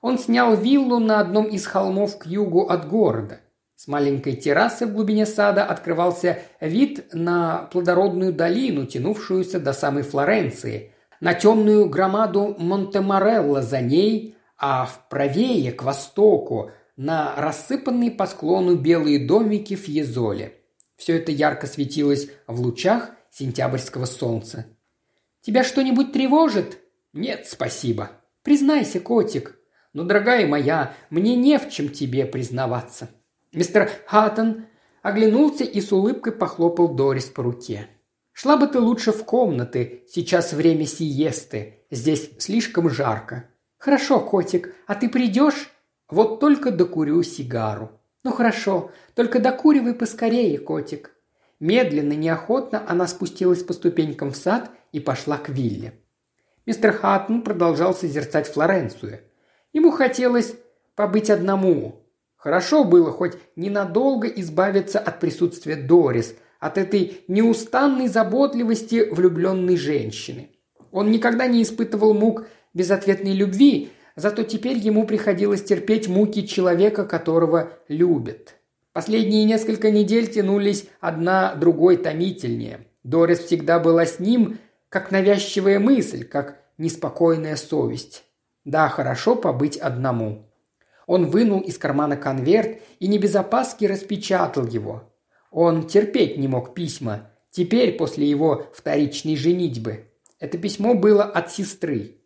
Он 0.00 0.18
снял 0.18 0.56
виллу 0.56 1.00
на 1.00 1.20
одном 1.20 1.46
из 1.46 1.66
холмов 1.66 2.18
к 2.18 2.26
югу 2.26 2.68
от 2.68 2.88
города. 2.88 3.40
С 3.78 3.86
маленькой 3.86 4.34
террасы 4.34 4.86
в 4.86 4.92
глубине 4.92 5.24
сада 5.24 5.64
открывался 5.64 6.40
вид 6.60 7.14
на 7.14 7.68
плодородную 7.70 8.32
долину, 8.32 8.86
тянувшуюся 8.86 9.60
до 9.60 9.72
самой 9.72 10.02
Флоренции, 10.02 10.94
на 11.20 11.32
темную 11.32 11.88
громаду 11.88 12.56
Монтеморелло 12.58 13.62
за 13.62 13.80
ней, 13.80 14.34
а 14.56 14.84
в 14.84 15.08
правее, 15.08 15.70
к 15.70 15.84
востоку, 15.84 16.72
на 16.96 17.36
рассыпанные 17.36 18.10
по 18.10 18.26
склону 18.26 18.74
белые 18.74 19.24
домики 19.24 19.76
Фьезоли. 19.76 20.54
Все 20.96 21.16
это 21.16 21.30
ярко 21.30 21.68
светилось 21.68 22.30
в 22.48 22.60
лучах 22.60 23.12
сентябрьского 23.30 24.06
солнца. 24.06 24.66
«Тебя 25.40 25.62
что-нибудь 25.62 26.12
тревожит?» 26.12 26.78
«Нет, 27.12 27.46
спасибо». 27.46 28.10
«Признайся, 28.42 28.98
котик». 28.98 29.56
«Ну, 29.92 30.02
дорогая 30.02 30.48
моя, 30.48 30.94
мне 31.10 31.36
не 31.36 31.60
в 31.60 31.70
чем 31.70 31.90
тебе 31.90 32.26
признаваться». 32.26 33.08
Мистер 33.52 33.90
Хаттон 34.06 34.66
оглянулся 35.02 35.64
и 35.64 35.80
с 35.80 35.90
улыбкой 35.92 36.32
похлопал 36.32 36.88
Дорис 36.88 37.26
по 37.26 37.42
руке. 37.42 37.88
Шла 38.32 38.56
бы 38.56 38.66
ты 38.66 38.78
лучше 38.78 39.10
в 39.10 39.24
комнаты, 39.24 40.04
сейчас 40.08 40.52
время 40.52 40.86
сиесты, 40.86 41.84
здесь 41.90 42.30
слишком 42.38 42.88
жарко. 42.90 43.46
Хорошо, 43.78 44.20
котик, 44.20 44.74
а 44.86 44.94
ты 44.94 45.08
придешь? 45.08 45.70
Вот 46.08 46.40
только 46.40 46.70
докурю 46.70 47.22
сигару. 47.22 47.90
Ну 48.22 48.32
хорошо, 48.32 48.92
только 49.14 49.40
докуривай 49.40 49.94
поскорее, 49.94 50.58
котик. 50.58 51.12
Медленно, 51.58 52.12
неохотно 52.12 52.84
она 52.86 53.06
спустилась 53.06 53.62
по 53.62 53.72
ступенькам 53.72 54.30
в 54.30 54.36
сад 54.36 54.70
и 54.92 55.00
пошла 55.00 55.38
к 55.38 55.48
вилле. 55.48 55.94
Мистер 56.66 56.92
Хаттон 56.92 57.42
продолжал 57.42 57.94
созерцать 57.94 58.46
Флоренцию. 58.46 59.20
Ему 59.72 59.90
хотелось 59.90 60.54
побыть 60.94 61.30
одному. 61.30 62.04
Хорошо 62.38 62.84
было 62.84 63.12
хоть 63.12 63.34
ненадолго 63.54 64.26
избавиться 64.28 64.98
от 64.98 65.20
присутствия 65.20 65.76
Дорис– 65.76 66.34
от 66.58 66.78
этой 66.78 67.24
неустанной 67.28 68.08
заботливости 68.08 69.08
влюбленной 69.10 69.76
женщины. 69.76 70.50
Он 70.90 71.10
никогда 71.10 71.46
не 71.46 71.62
испытывал 71.62 72.14
мук 72.14 72.46
безответной 72.74 73.32
любви, 73.32 73.90
зато 74.16 74.42
теперь 74.42 74.78
ему 74.78 75.06
приходилось 75.06 75.62
терпеть 75.62 76.08
муки 76.08 76.46
человека, 76.46 77.04
которого 77.04 77.70
любят. 77.88 78.56
Последние 78.92 79.44
несколько 79.44 79.90
недель 79.90 80.26
тянулись 80.28 80.88
одна 81.00 81.54
другой 81.54 81.98
томительнее. 81.98 82.86
Дорис 83.04 83.38
всегда 83.40 83.78
была 83.78 84.06
с 84.06 84.18
ним, 84.18 84.58
как 84.88 85.12
навязчивая 85.12 85.78
мысль, 85.78 86.24
как 86.24 86.56
неспокойная 86.78 87.56
совесть. 87.56 88.24
Да, 88.64 88.88
хорошо 88.88 89.36
побыть 89.36 89.76
одному. 89.76 90.47
Он 91.08 91.26
вынул 91.26 91.60
из 91.60 91.78
кармана 91.78 92.18
конверт 92.18 92.80
и 93.00 93.08
не 93.08 93.18
без 93.18 93.34
опаски 93.34 93.86
распечатал 93.86 94.66
его. 94.66 95.10
Он 95.50 95.86
терпеть 95.86 96.36
не 96.36 96.48
мог 96.48 96.74
письма, 96.74 97.30
теперь 97.50 97.96
после 97.96 98.28
его 98.28 98.66
вторичной 98.74 99.34
женитьбы. 99.34 100.04
Это 100.38 100.58
письмо 100.58 100.94
было 100.94 101.24
от 101.24 101.50
сестры. 101.50 102.18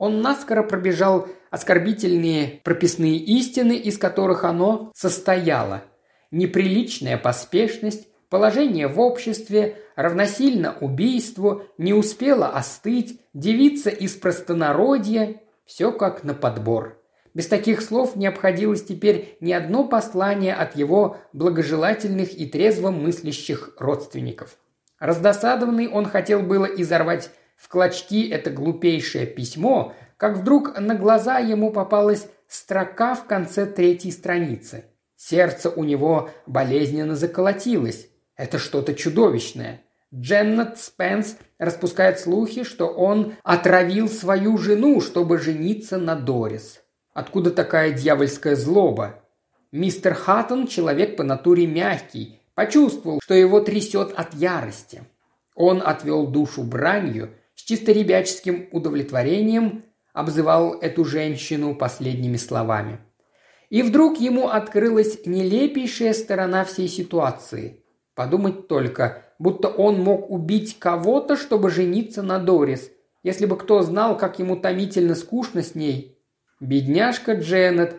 Он 0.00 0.20
наскоро 0.20 0.64
пробежал 0.64 1.28
оскорбительные 1.50 2.60
прописные 2.64 3.18
истины, 3.18 3.76
из 3.76 3.98
которых 3.98 4.42
оно 4.42 4.90
состояло. 4.96 5.84
Неприличная 6.32 7.16
поспешность, 7.16 8.08
положение 8.30 8.88
в 8.88 8.98
обществе, 8.98 9.76
равносильно 9.94 10.76
убийству, 10.80 11.62
не 11.78 11.94
успела 11.94 12.48
остыть, 12.48 13.20
девица 13.32 13.90
из 13.90 14.16
простонародья– 14.16 15.40
все 15.64 15.92
как 15.92 16.24
на 16.24 16.34
подбор. 16.34 17.00
Без 17.34 17.48
таких 17.48 17.82
слов 17.82 18.14
не 18.14 18.28
обходилось 18.28 18.84
теперь 18.84 19.36
ни 19.40 19.52
одно 19.52 19.86
послание 19.86 20.54
от 20.54 20.76
его 20.76 21.18
благожелательных 21.32 22.32
и 22.32 22.46
трезво 22.46 22.90
мыслящих 22.90 23.74
родственников. 23.78 24.56
Раздосадованный 25.00 25.88
он 25.88 26.06
хотел 26.06 26.40
было 26.40 26.64
изорвать 26.64 27.30
в 27.56 27.68
клочки 27.68 28.28
это 28.28 28.50
глупейшее 28.50 29.26
письмо, 29.26 29.94
как 30.16 30.38
вдруг 30.38 30.78
на 30.78 30.94
глаза 30.94 31.38
ему 31.38 31.72
попалась 31.72 32.28
строка 32.46 33.14
в 33.14 33.26
конце 33.26 33.66
третьей 33.66 34.12
страницы. 34.12 34.84
Сердце 35.16 35.70
у 35.70 35.82
него 35.82 36.30
болезненно 36.46 37.16
заколотилось. 37.16 38.08
Это 38.36 38.58
что-то 38.58 38.94
чудовищное. 38.94 39.82
Дженнет 40.14 40.78
Спенс 40.78 41.36
распускает 41.58 42.20
слухи, 42.20 42.62
что 42.62 42.86
он 42.86 43.34
отравил 43.42 44.08
свою 44.08 44.56
жену, 44.58 45.00
чтобы 45.00 45.38
жениться 45.38 45.98
на 45.98 46.14
Дорис. 46.14 46.83
Откуда 47.14 47.52
такая 47.52 47.92
дьявольская 47.92 48.56
злоба? 48.56 49.22
Мистер 49.70 50.14
Хаттон– 50.14 50.66
человек 50.68 51.16
по 51.16 51.22
натуре 51.22 51.64
мягкий, 51.64 52.40
почувствовал, 52.54 53.20
что 53.22 53.34
его 53.34 53.60
трясет 53.60 54.12
от 54.16 54.34
ярости. 54.34 55.02
Он 55.54 55.80
отвел 55.84 56.26
душу 56.26 56.64
бранью, 56.64 57.30
с 57.54 57.62
чисто 57.62 57.92
ребяческим 57.92 58.68
удовлетворением 58.72 59.84
обзывал 60.12 60.74
эту 60.74 61.04
женщину 61.04 61.76
последними 61.76 62.36
словами. 62.36 62.98
И 63.70 63.82
вдруг 63.82 64.18
ему 64.18 64.48
открылась 64.48 65.24
нелепейшая 65.24 66.14
сторона 66.14 66.64
всей 66.64 66.88
ситуации. 66.88 67.84
Подумать 68.16 68.66
только, 68.66 69.22
будто 69.38 69.68
он 69.68 70.02
мог 70.02 70.30
убить 70.30 70.80
кого-то, 70.80 71.36
чтобы 71.36 71.70
жениться 71.70 72.22
на 72.22 72.40
Дорис, 72.40 72.90
если 73.22 73.46
бы 73.46 73.56
кто 73.56 73.82
знал, 73.82 74.16
как 74.16 74.40
ему 74.40 74.56
томительно 74.56 75.14
скучно 75.14 75.62
с 75.62 75.76
ней. 75.76 76.13
Бедняжка 76.64 77.32
Дженнет. 77.34 77.96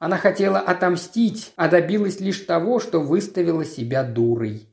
Она 0.00 0.16
хотела 0.16 0.58
отомстить, 0.58 1.52
а 1.54 1.68
добилась 1.68 2.18
лишь 2.18 2.40
того, 2.40 2.80
что 2.80 2.98
выставила 2.98 3.64
себя 3.64 4.02
дурой. 4.02 4.66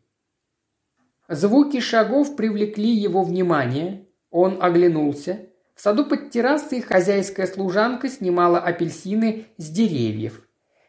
Звуки 1.29 1.79
шагов 1.79 2.35
привлекли 2.35 2.89
его 2.89 3.21
внимание. 3.21 4.07
Он 4.31 4.57
оглянулся. 4.59 5.41
В 5.75 5.81
саду 5.81 6.05
под 6.05 6.31
террасой 6.31 6.81
хозяйская 6.81 7.45
служанка 7.45 8.09
снимала 8.09 8.57
апельсины 8.57 9.45
с 9.57 9.69
деревьев. 9.69 10.41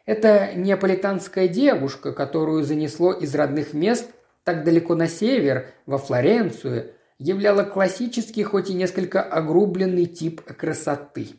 Это 0.07 0.53
неаполитанская 0.55 1.47
девушка, 1.47 2.13
которую 2.13 2.63
занесло 2.63 3.13
из 3.13 3.35
родных 3.35 3.73
мест 3.73 4.09
так 4.43 4.63
далеко 4.63 4.95
на 4.95 5.07
север, 5.07 5.67
во 5.85 5.99
Флоренцию, 5.99 6.93
являла 7.19 7.63
классический, 7.63 8.41
хоть 8.41 8.71
и 8.71 8.73
несколько 8.73 9.21
огрубленный 9.21 10.07
тип 10.07 10.41
красоты. 10.41 11.35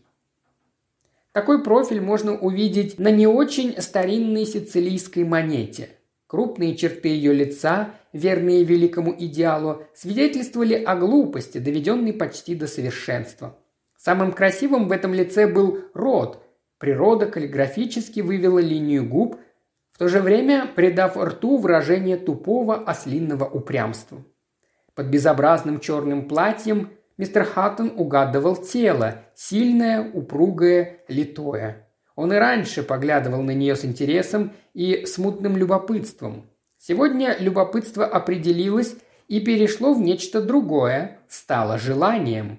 Такой 1.32 1.62
профиль 1.62 2.00
можно 2.00 2.36
увидеть 2.36 2.98
на 2.98 3.10
не 3.10 3.26
очень 3.26 3.80
старинной 3.80 4.46
сицилийской 4.46 5.24
монете. 5.24 5.90
Крупные 6.26 6.76
черты 6.76 7.08
ее 7.08 7.32
лица, 7.32 7.94
верные 8.12 8.64
великому 8.64 9.14
идеалу, 9.16 9.84
свидетельствовали 9.94 10.74
о 10.74 10.96
глупости, 10.96 11.58
доведенной 11.58 12.12
почти 12.12 12.54
до 12.54 12.66
совершенства. 12.66 13.58
Самым 13.96 14.32
красивым 14.32 14.88
в 14.88 14.92
этом 14.92 15.14
лице 15.14 15.46
был 15.46 15.78
рот. 15.94 16.42
Природа 16.78 17.26
каллиграфически 17.26 18.20
вывела 18.20 18.58
линию 18.58 19.08
губ, 19.08 19.38
в 19.90 19.98
то 19.98 20.08
же 20.08 20.20
время 20.20 20.66
придав 20.74 21.16
рту 21.16 21.58
выражение 21.58 22.16
тупого 22.16 22.76
ослинного 22.76 23.44
упрямства. 23.44 24.24
Под 24.94 25.06
безобразным 25.06 25.78
черным 25.78 26.26
платьем 26.26 26.90
мистер 27.20 27.44
Хаттон 27.44 27.92
угадывал 27.96 28.56
тело, 28.56 29.18
сильное, 29.34 30.10
упругое, 30.10 31.00
литое. 31.06 31.86
Он 32.16 32.32
и 32.32 32.36
раньше 32.36 32.82
поглядывал 32.82 33.42
на 33.42 33.50
нее 33.50 33.76
с 33.76 33.84
интересом 33.84 34.52
и 34.72 35.04
смутным 35.04 35.58
любопытством. 35.58 36.48
Сегодня 36.78 37.36
любопытство 37.38 38.06
определилось 38.06 38.96
и 39.28 39.38
перешло 39.38 39.92
в 39.92 40.00
нечто 40.00 40.40
другое, 40.40 41.18
стало 41.28 41.76
желанием. 41.76 42.58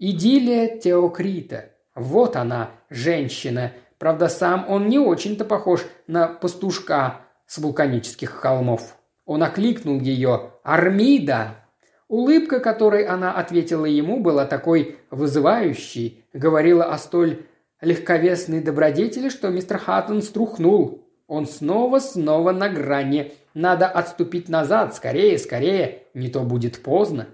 Идиллия 0.00 0.76
Теокрита. 0.76 1.66
Вот 1.94 2.34
она, 2.34 2.70
женщина. 2.88 3.72
Правда, 3.98 4.28
сам 4.28 4.66
он 4.68 4.88
не 4.88 4.98
очень-то 4.98 5.44
похож 5.44 5.86
на 6.08 6.26
пастушка 6.26 7.20
с 7.46 7.58
вулканических 7.58 8.30
холмов. 8.30 8.96
Он 9.24 9.44
окликнул 9.44 10.00
ее 10.00 10.50
«Армида!» 10.64 11.59
Улыбка, 12.10 12.58
которой 12.58 13.04
она 13.04 13.32
ответила 13.32 13.84
ему, 13.84 14.18
была 14.18 14.44
такой 14.44 14.98
вызывающей, 15.12 16.24
говорила 16.32 16.86
о 16.86 16.98
столь 16.98 17.46
легковесной 17.80 18.60
добродетели, 18.60 19.28
что 19.28 19.48
мистер 19.48 19.78
Хаттон 19.78 20.20
струхнул. 20.20 21.06
Он 21.28 21.46
снова-снова 21.46 22.50
на 22.50 22.68
грани. 22.68 23.32
Надо 23.54 23.86
отступить 23.86 24.48
назад, 24.48 24.92
скорее, 24.96 25.38
скорее, 25.38 26.02
не 26.12 26.28
то 26.28 26.40
будет 26.40 26.82
поздно. 26.82 27.28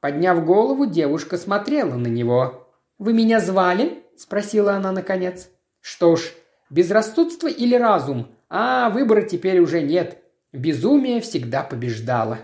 Подняв 0.00 0.46
голову, 0.46 0.86
девушка 0.86 1.36
смотрела 1.36 1.96
на 1.96 2.06
него. 2.06 2.66
«Вы 2.96 3.12
меня 3.12 3.38
звали?»– 3.38 4.02
спросила 4.16 4.72
она 4.72 4.92
наконец. 4.92 5.50
«Что 5.82 6.16
ж, 6.16 6.32
безрассудство 6.70 7.48
или 7.48 7.74
разум? 7.74 8.28
А, 8.48 8.88
выбора 8.88 9.20
теперь 9.20 9.60
уже 9.60 9.82
нет. 9.82 10.16
Безумие 10.54 11.20
всегда 11.20 11.62
побеждало». 11.62 12.38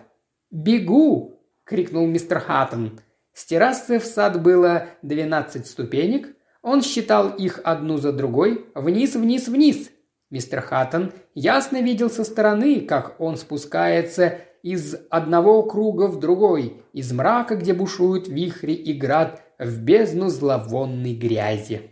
«Бегу!»– 0.51 1.39
крикнул 1.65 2.07
мистер 2.07 2.41
Хаттон. 2.41 3.01
С 3.33 3.45
террасы 3.47 3.99
в 3.99 4.05
сад 4.05 4.43
было 4.43 4.89
двенадцать 5.03 5.67
ступенек. 5.67 6.37
Он 6.61 6.83
считал 6.83 7.31
их 7.31 7.61
одну 7.65 7.97
за 7.97 8.13
другой. 8.13 8.67
Вниз, 8.75 9.15
вниз, 9.15 9.49
вниз. 9.49 9.91
Мистер 10.31 10.61
Хаттон 10.61 11.13
ясно 11.35 11.83
видел 11.83 12.11
со 12.11 12.25
стороны, 12.25 12.81
как 12.81 13.21
он 13.21 13.37
спускается 13.37 14.41
из 14.63 14.97
одного 15.11 15.65
круга 15.65 16.07
в 16.07 16.21
другой, 16.21 16.83
из 16.93 17.13
мрака, 17.13 17.57
где 17.57 17.75
бушуют 17.75 18.29
вихри 18.29 18.75
и 18.75 18.93
град, 18.93 19.43
в 19.59 19.81
бездну 19.83 20.29
зловонной 20.29 21.15
грязи. 21.15 21.91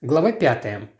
Глава 0.00 0.32
пятая. 0.32 0.90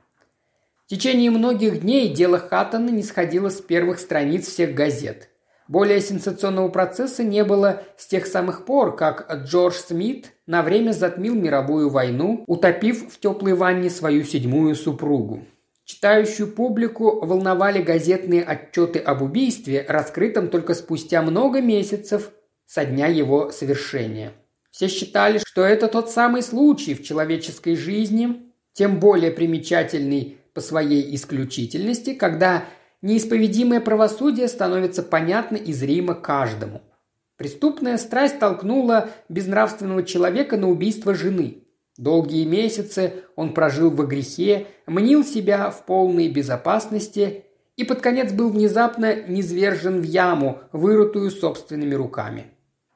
В 0.85 0.89
течение 0.89 1.31
многих 1.31 1.81
дней 1.81 2.13
дело 2.13 2.39
Хаттона 2.39 2.91
не 2.91 3.03
сходило 3.03 3.49
с 3.49 3.61
первых 3.61 3.99
страниц 3.99 4.47
всех 4.47 4.75
газет– 4.75 5.31
более 5.69 6.01
сенсационного 6.01 6.69
процесса 6.69 7.25
не 7.25 7.45
было 7.45 7.83
с 7.97 8.07
тех 8.07 8.27
самых 8.27 8.65
пор, 8.65 8.97
как 8.97 9.31
Джордж 9.45 9.75
Смит 9.75 10.33
на 10.47 10.63
время 10.63 10.93
затмил 10.93 11.35
мировую 11.35 11.91
войну, 11.91 12.45
утопив 12.47 13.13
в 13.13 13.19
теплой 13.19 13.55
ванне 13.55 13.91
свою 13.91 14.25
седьмую 14.25 14.75
супругу. 14.77 15.45
Читающую 15.85 16.49
публику 16.49 17.25
волновали 17.25 17.81
газетные 17.81 18.43
отчеты 18.43 18.99
об 18.99 19.23
убийстве, 19.23 19.85
раскрытом 19.89 20.49
только 20.49 20.75
спустя 20.75 21.23
много 21.23 21.61
месяцев 21.61 22.31
со 22.67 22.85
дня 22.85 23.07
его 23.07 23.51
совершения. 23.53 24.33
Все 24.71 24.89
считали, 24.89 25.39
что 25.39 25.63
это 25.63 25.89
тот 25.89 26.11
самый 26.11 26.43
случай 26.43 26.95
в 26.95 27.03
человеческой 27.03 27.77
жизни, 27.77 28.53
тем 28.73 29.01
более 29.01 29.31
примечательный 29.31 30.39
по 30.53 30.61
своей 30.61 31.15
исключительности, 31.15 32.15
когда 32.15 32.65
неисповедимое 33.03 33.81
правосудие 33.81 34.49
становится 34.49 35.03
понятно 35.03 35.57
и 35.57 35.73
зримо 35.73 36.15
каждому. 36.15 36.83
Преступная 37.37 37.99
страсть 37.99 38.39
толкнула 38.39 39.11
безнравственного 39.29 40.03
человека 40.03 40.57
на 40.57 40.71
убийство 40.71 41.15
жены. 41.15 41.65
Долгие 41.99 42.45
месяцы 42.45 43.25
он 43.37 43.55
прожил 43.55 43.91
во 43.91 44.05
грехе, 44.05 44.67
мнил 44.87 45.25
себя 45.25 45.71
в 45.71 45.85
полной 45.85 46.29
безопасности 46.29 47.45
и 47.77 47.85
под 47.85 48.01
конец 48.01 48.33
был 48.33 48.51
внезапно 48.51 49.15
низвержен 49.15 50.01
в 50.01 50.05
яму, 50.05 50.61
вырытую 50.73 51.31
собственными 51.31 51.95
руками. 51.95 52.47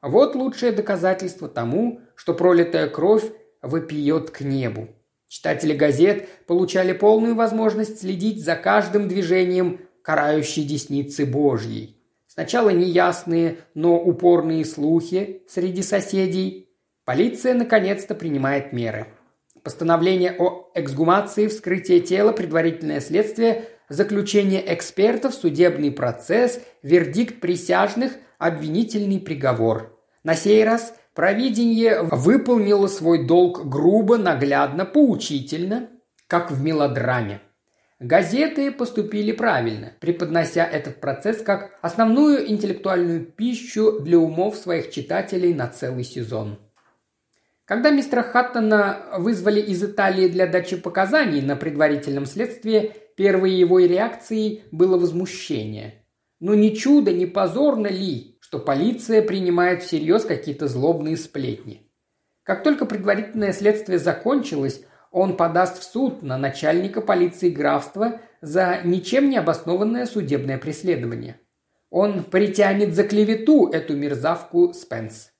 Вот 0.01 0.35
лучшее 0.35 0.71
доказательство 0.71 1.47
тому, 1.47 2.01
что 2.15 2.33
пролитая 2.33 2.89
кровь 2.89 3.25
вопиет 3.61 4.31
к 4.31 4.41
небу. 4.41 4.87
Читатели 5.27 5.73
газет 5.73 6.27
получали 6.47 6.93
полную 6.93 7.35
возможность 7.35 8.01
следить 8.01 8.43
за 8.43 8.55
каждым 8.55 9.07
движением 9.07 9.79
карающей 10.03 10.63
десницы 10.63 11.25
Божьей. 11.25 11.97
Сначала 12.27 12.69
неясные, 12.69 13.57
но 13.73 13.99
упорные 13.99 14.63
слухи 14.63 15.43
среди 15.49 15.83
соседей. 15.83 16.69
Полиция 17.03 17.53
наконец-то 17.53 18.15
принимает 18.15 18.71
меры. 18.71 19.07
Постановление 19.63 20.33
о 20.39 20.71
эксгумации, 20.73 21.47
вскрытие 21.47 21.99
тела, 21.99 22.31
предварительное 22.31 23.01
следствие, 23.01 23.65
заключение 23.89 24.63
экспертов, 24.73 25.35
судебный 25.35 25.91
процесс, 25.91 26.61
вердикт 26.81 27.41
присяжных, 27.41 28.13
обвинительный 28.39 29.19
приговор. 29.19 29.99
На 30.23 30.33
сей 30.33 30.63
раз 30.63 30.95
провидение 31.13 32.01
выполнило 32.03 32.87
свой 32.87 33.27
долг 33.27 33.67
грубо, 33.67 34.17
наглядно, 34.17 34.85
поучительно, 34.85 35.89
как 36.27 36.49
в 36.49 36.63
мелодраме. 36.63 37.41
Газеты 38.01 38.71
поступили 38.71 39.31
правильно, 39.31 39.93
преподнося 39.99 40.65
этот 40.65 40.99
процесс 40.99 41.43
как 41.43 41.77
основную 41.83 42.49
интеллектуальную 42.49 43.23
пищу 43.23 43.99
для 43.99 44.17
умов 44.17 44.55
своих 44.55 44.89
читателей 44.89 45.53
на 45.53 45.67
целый 45.67 46.03
сезон. 46.03 46.57
Когда 47.65 47.91
мистера 47.91 48.23
Хаттона 48.23 49.05
вызвали 49.19 49.61
из 49.61 49.83
Италии 49.83 50.27
для 50.27 50.47
дачи 50.47 50.77
показаний 50.77 51.43
на 51.43 51.55
предварительном 51.55 52.25
следствии, 52.25 52.91
первой 53.15 53.51
его 53.51 53.77
реакцией 53.77 54.63
было 54.71 54.97
возмущение. 54.97 56.03
Но 56.39 56.55
ни 56.55 56.69
чудо, 56.69 57.13
ни 57.13 57.25
позорно 57.25 57.85
ли, 57.85 58.35
что 58.39 58.57
полиция 58.57 59.21
принимает 59.21 59.83
всерьез 59.83 60.25
какие-то 60.25 60.67
злобные 60.67 61.17
сплетни. 61.17 61.87
Как 62.41 62.63
только 62.63 62.87
предварительное 62.87 63.53
следствие 63.53 63.99
закончилось, 63.99 64.83
он 65.11 65.35
подаст 65.35 65.79
в 65.79 65.83
суд 65.83 66.23
на 66.23 66.37
начальника 66.37 67.01
полиции 67.01 67.49
графства 67.49 68.21
за 68.39 68.79
ничем 68.85 69.29
не 69.29 69.37
обоснованное 69.37 70.05
судебное 70.05 70.57
преследование. 70.57 71.39
Он 71.89 72.23
притянет 72.23 72.95
за 72.95 73.03
клевету 73.03 73.67
эту 73.67 73.95
мерзавку 73.97 74.73
Спенс. 74.73 75.31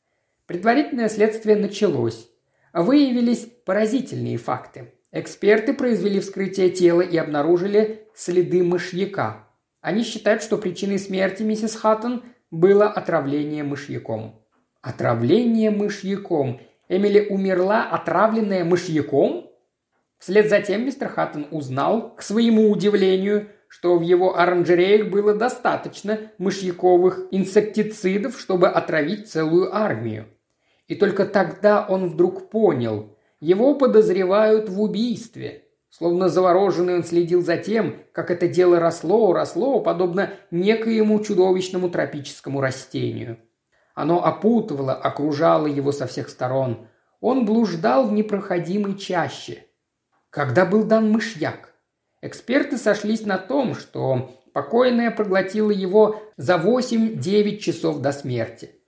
Предварительное 0.46 1.08
следствие 1.08 1.56
началось. 1.56 2.30
Выявились 2.74 3.48
поразительные 3.66 4.38
факты. 4.38 4.94
Эксперты 5.14 5.74
произвели 5.74 6.20
вскрытие 6.20 6.70
тела 6.70 7.02
и 7.02 7.16
обнаружили 7.16 8.08
следы 8.14 8.64
мышьяка. 8.64 9.48
Они 9.80 10.04
считают, 10.04 10.44
что 10.44 10.58
причиной 10.58 11.00
смерти 11.00 11.44
миссис 11.44 11.76
Хаттон 11.76 12.24
было 12.50 12.88
отравление 12.88 13.64
мышьяком. 13.64 14.46
Отравление 14.82 15.72
мышьяком. 15.72 16.60
Эмили 16.90 17.28
умерла, 17.30 17.90
отравленная 17.90 18.66
мышьяком? 18.66 19.51
Вслед 20.22 20.50
за 20.50 20.62
тем 20.62 20.86
мистер 20.86 21.08
Хаттон 21.10 21.48
узнал, 21.50 22.14
к 22.14 22.22
своему 22.22 22.70
удивлению, 22.70 23.48
что 23.68 23.98
в 23.98 24.04
его 24.04 24.38
оранжереях 24.38 25.10
было 25.10 25.34
достаточно 25.34 26.20
мышьяковых 26.38 27.22
инсектицидов, 27.32 28.40
чтобы 28.40 28.68
отравить 28.68 29.32
целую 29.32 29.76
армию. 29.76 30.28
И 30.88 30.94
только 30.94 31.26
тогда 31.26 31.88
он 31.90 32.08
вдруг 32.08 32.52
понял, 32.52 33.18
его 33.40 33.74
подозревают 33.74 34.70
в 34.70 34.80
убийстве. 34.80 35.64
Словно 35.90 36.30
завороженный 36.30 36.98
он 36.98 37.04
следил 37.04 37.42
за 37.42 37.58
тем, 37.58 37.96
как 38.12 38.30
это 38.30 38.48
дело 38.48 38.80
росло, 38.80 39.34
росло, 39.34 39.80
подобно 39.80 40.34
некоему 40.52 41.20
чудовищному 41.24 41.90
тропическому 41.90 42.62
растению. 42.62 43.40
Оно 43.96 44.24
опутывало, 44.24 44.94
окружало 44.94 45.66
его 45.66 45.92
со 45.92 46.06
всех 46.06 46.30
сторон. 46.30 46.86
Он 47.22 47.44
блуждал 47.44 48.08
в 48.08 48.14
непроходимой 48.14 48.96
чаще. 49.00 49.66
Когда 50.32 50.66
был 50.66 50.84
дан 50.84 51.12
мышьяк? 51.12 51.74
Эксперты 52.24 52.78
сошлись 52.78 53.26
на 53.26 53.38
том, 53.38 53.76
что 53.76 54.36
покойная 54.54 55.12
проглотила 55.12 55.70
его 55.70 56.24
за 56.38 56.56
8-9 56.56 57.58
часов 57.58 58.00
до 58.00 58.12
смерти– 58.12 58.76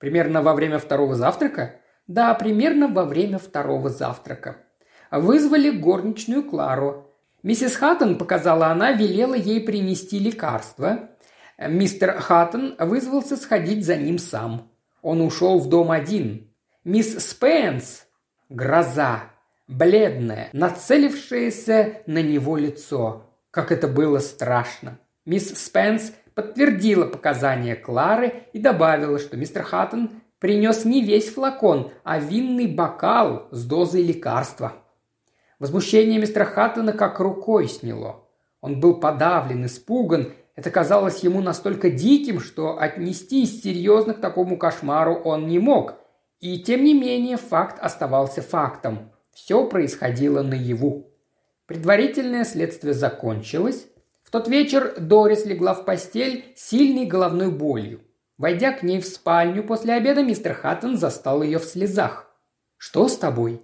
Примерно 0.00 0.40
во 0.40 0.54
время 0.54 0.78
второго 0.78 1.14
завтрака? 1.14 1.76
Да, 2.06 2.32
примерно 2.34 2.88
во 2.88 3.04
время 3.04 3.38
второго 3.38 3.90
завтрака. 3.90 4.56
Вызвали 5.10 5.70
горничную 5.70 6.42
Клару. 6.42 7.06
Миссис 7.42 7.76
Хаттон, 7.76 8.16
показала 8.16 8.68
она, 8.68 8.92
велела 8.92 9.34
ей 9.34 9.60
принести 9.60 10.18
лекарство. 10.18 11.10
Мистер 11.58 12.18
Хаттон 12.18 12.76
вызвался 12.78 13.36
сходить 13.36 13.84
за 13.84 13.96
ним 13.96 14.18
сам. 14.18 14.70
Он 15.02 15.20
ушел 15.20 15.58
в 15.58 15.68
дом 15.68 15.90
один. 15.90 16.50
Мисс 16.82 17.18
Спенс, 17.22 18.06
гроза, 18.48 19.29
бледная, 19.70 20.50
нацелившаяся 20.52 22.02
на 22.06 22.22
него 22.22 22.56
лицо. 22.56 23.26
Как 23.50 23.72
это 23.72 23.88
было 23.88 24.18
страшно. 24.18 24.98
Мисс 25.24 25.50
Спенс 25.58 26.12
подтвердила 26.34 27.06
показания 27.06 27.76
Клары 27.76 28.44
и 28.52 28.58
добавила, 28.58 29.18
что 29.18 29.36
мистер 29.36 29.62
Хаттон 29.62 30.10
принес 30.38 30.84
не 30.84 31.02
весь 31.02 31.32
флакон, 31.32 31.92
а 32.02 32.18
винный 32.18 32.66
бокал 32.66 33.48
с 33.50 33.64
дозой 33.64 34.02
лекарства. 34.02 34.72
Возмущение 35.58 36.18
мистера 36.18 36.44
Хаттона 36.44 36.92
как 36.92 37.20
рукой 37.20 37.68
сняло. 37.68 38.24
Он 38.60 38.80
был 38.80 38.94
подавлен, 38.98 39.66
испуган. 39.66 40.32
Это 40.56 40.70
казалось 40.70 41.22
ему 41.22 41.40
настолько 41.42 41.90
диким, 41.90 42.40
что 42.40 42.78
отнестись 42.78 43.62
серьезно 43.62 44.14
к 44.14 44.20
такому 44.20 44.56
кошмару 44.56 45.14
он 45.14 45.46
не 45.46 45.58
мог. 45.58 45.94
И 46.40 46.58
тем 46.60 46.84
не 46.84 46.94
менее 46.94 47.36
факт 47.36 47.78
оставался 47.80 48.42
фактом. 48.42 49.10
Все 49.42 49.64
происходило 49.64 50.42
наяву. 50.42 51.10
Предварительное 51.64 52.44
следствие 52.44 52.92
закончилось, 52.92 53.86
в 54.22 54.30
тот 54.30 54.48
вечер 54.48 54.94
Дорис 54.98 55.46
легла 55.46 55.72
в 55.72 55.86
постель 55.86 56.52
с 56.56 56.68
сильной 56.68 57.06
головной 57.06 57.50
болью. 57.50 58.02
Войдя 58.36 58.72
к 58.72 58.82
ней 58.82 59.00
в 59.00 59.06
спальню 59.06 59.64
после 59.64 59.94
обеда, 59.94 60.22
мистер 60.22 60.52
Хаттон 60.52 60.98
застал 60.98 61.42
ее 61.42 61.58
в 61.58 61.64
слезах. 61.64 62.30
«Что 62.76 63.08
с 63.08 63.16
тобой?» 63.16 63.62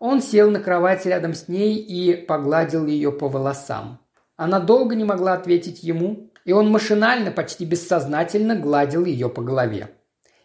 Он 0.00 0.20
сел 0.20 0.50
на 0.50 0.58
кровать 0.58 1.06
рядом 1.06 1.34
с 1.34 1.46
ней 1.46 1.76
и 1.76 2.16
погладил 2.16 2.84
ее 2.84 3.12
по 3.12 3.28
волосам. 3.28 4.00
Она 4.36 4.58
долго 4.58 4.96
не 4.96 5.04
могла 5.04 5.34
ответить 5.34 5.84
ему, 5.84 6.32
и 6.44 6.52
он 6.52 6.72
машинально, 6.72 7.30
почти 7.30 7.64
бессознательно 7.64 8.56
гладил 8.56 9.04
ее 9.04 9.28
по 9.28 9.42
голове. 9.42 9.94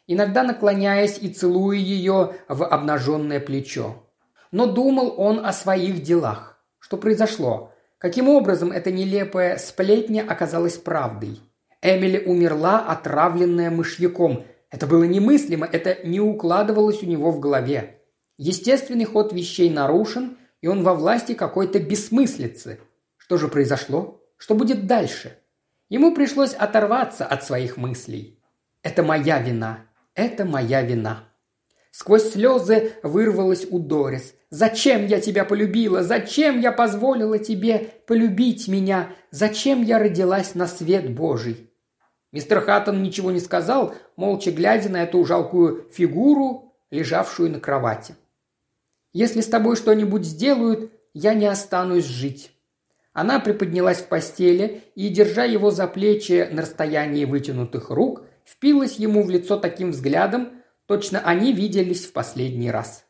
Иногда 0.05 0.43
наклоняясь 0.43 1.17
и 1.19 1.33
целуя 1.33 1.77
ее 1.77 2.35
в 2.47 2.63
обнаженное 2.63 3.39
плечо. 3.39 4.03
Но 4.51 4.65
думал 4.65 5.13
он 5.17 5.45
о 5.45 5.53
своих 5.53 6.01
делах. 6.01 6.63
Что 6.79 6.97
произошло? 6.97 7.73
Каким 7.97 8.29
образом 8.29 8.71
эта 8.71 8.91
нелепая 8.91 9.57
сплетня 9.57 10.25
оказалась 10.27 10.77
правдой? 10.77 11.41
Эмили 11.81 12.23
умерла, 12.25 12.79
отравленная 12.79 13.69
мышьяком. 13.69 14.45
Это 14.69 14.87
было 14.87 15.03
немыслимо, 15.03 15.65
это 15.65 15.97
не 16.07 16.19
укладывалось 16.19 17.01
у 17.03 17.05
него 17.05 17.31
в 17.31 17.39
голове. 17.39 18.01
Естественный 18.37 19.05
ход 19.05 19.33
вещей 19.33 19.69
нарушен, 19.69 20.37
и 20.61 20.67
он 20.67 20.83
во 20.83 20.93
власти 20.93 21.33
какой-то 21.33 21.79
бессмыслицы. 21.79 22.79
Что 23.17 23.37
же 23.37 23.47
произошло? 23.47 24.21
Что 24.37 24.55
будет 24.55 24.85
дальше? 24.85 25.37
Ему 25.89 26.13
пришлось 26.13 26.53
оторваться 26.53 27.25
от 27.25 27.43
своих 27.43 27.77
мыслей. 27.77 28.39
Это 28.83 29.03
моя 29.03 29.39
вина. 29.39 29.85
Это 30.13 30.45
моя 30.45 30.81
вина. 30.81 31.23
Сквозь 31.99 32.33
слезы 32.33 32.91
вырвалась 33.01 33.65
у 33.71 33.79
Дорис. 33.79 34.35
«Зачем 34.51 35.07
я 35.07 35.19
тебя 35.19 35.45
полюбила? 35.45 36.03
Зачем 36.03 36.59
я 36.59 36.71
позволила 36.71 37.39
тебе 37.39 37.89
полюбить 38.05 38.67
меня? 38.67 39.09
Зачем 39.31 39.81
я 39.81 39.97
родилась 39.97 40.53
на 40.53 40.67
свет 40.67 41.09
Божий?» 41.09 41.71
Мистер 42.31 42.61
Хаттон 42.61 43.01
ничего 43.01 43.31
не 43.31 43.39
сказал, 43.39 43.95
молча 44.15 44.51
глядя 44.51 44.89
на 44.89 45.01
эту 45.01 45.25
жалкую 45.25 45.87
фигуру, 45.91 46.75
лежавшую 46.91 47.49
на 47.49 47.59
кровати. 47.59 48.13
«Если 49.11 49.41
с 49.41 49.47
тобой 49.47 49.75
что-нибудь 49.75 50.23
сделают, 50.23 50.91
я 51.15 51.33
не 51.33 51.47
останусь 51.47 52.05
жить». 52.05 52.51
Она 53.11 53.39
приподнялась 53.39 54.01
в 54.01 54.07
постели 54.07 54.83
и, 54.93 55.09
держа 55.09 55.45
его 55.45 55.71
за 55.71 55.87
плечи 55.87 56.47
на 56.51 56.61
расстоянии 56.61 57.25
вытянутых 57.25 57.89
рук, 57.89 58.21
впилась 58.45 58.97
ему 58.97 59.23
в 59.23 59.31
лицо 59.31 59.57
таким 59.57 59.89
взглядом, 59.89 60.51
Точно 60.88 61.19
они 61.19 61.51
виделись 61.51 62.05
в 62.05 62.13
последний 62.13 62.71
раз. 62.71 63.05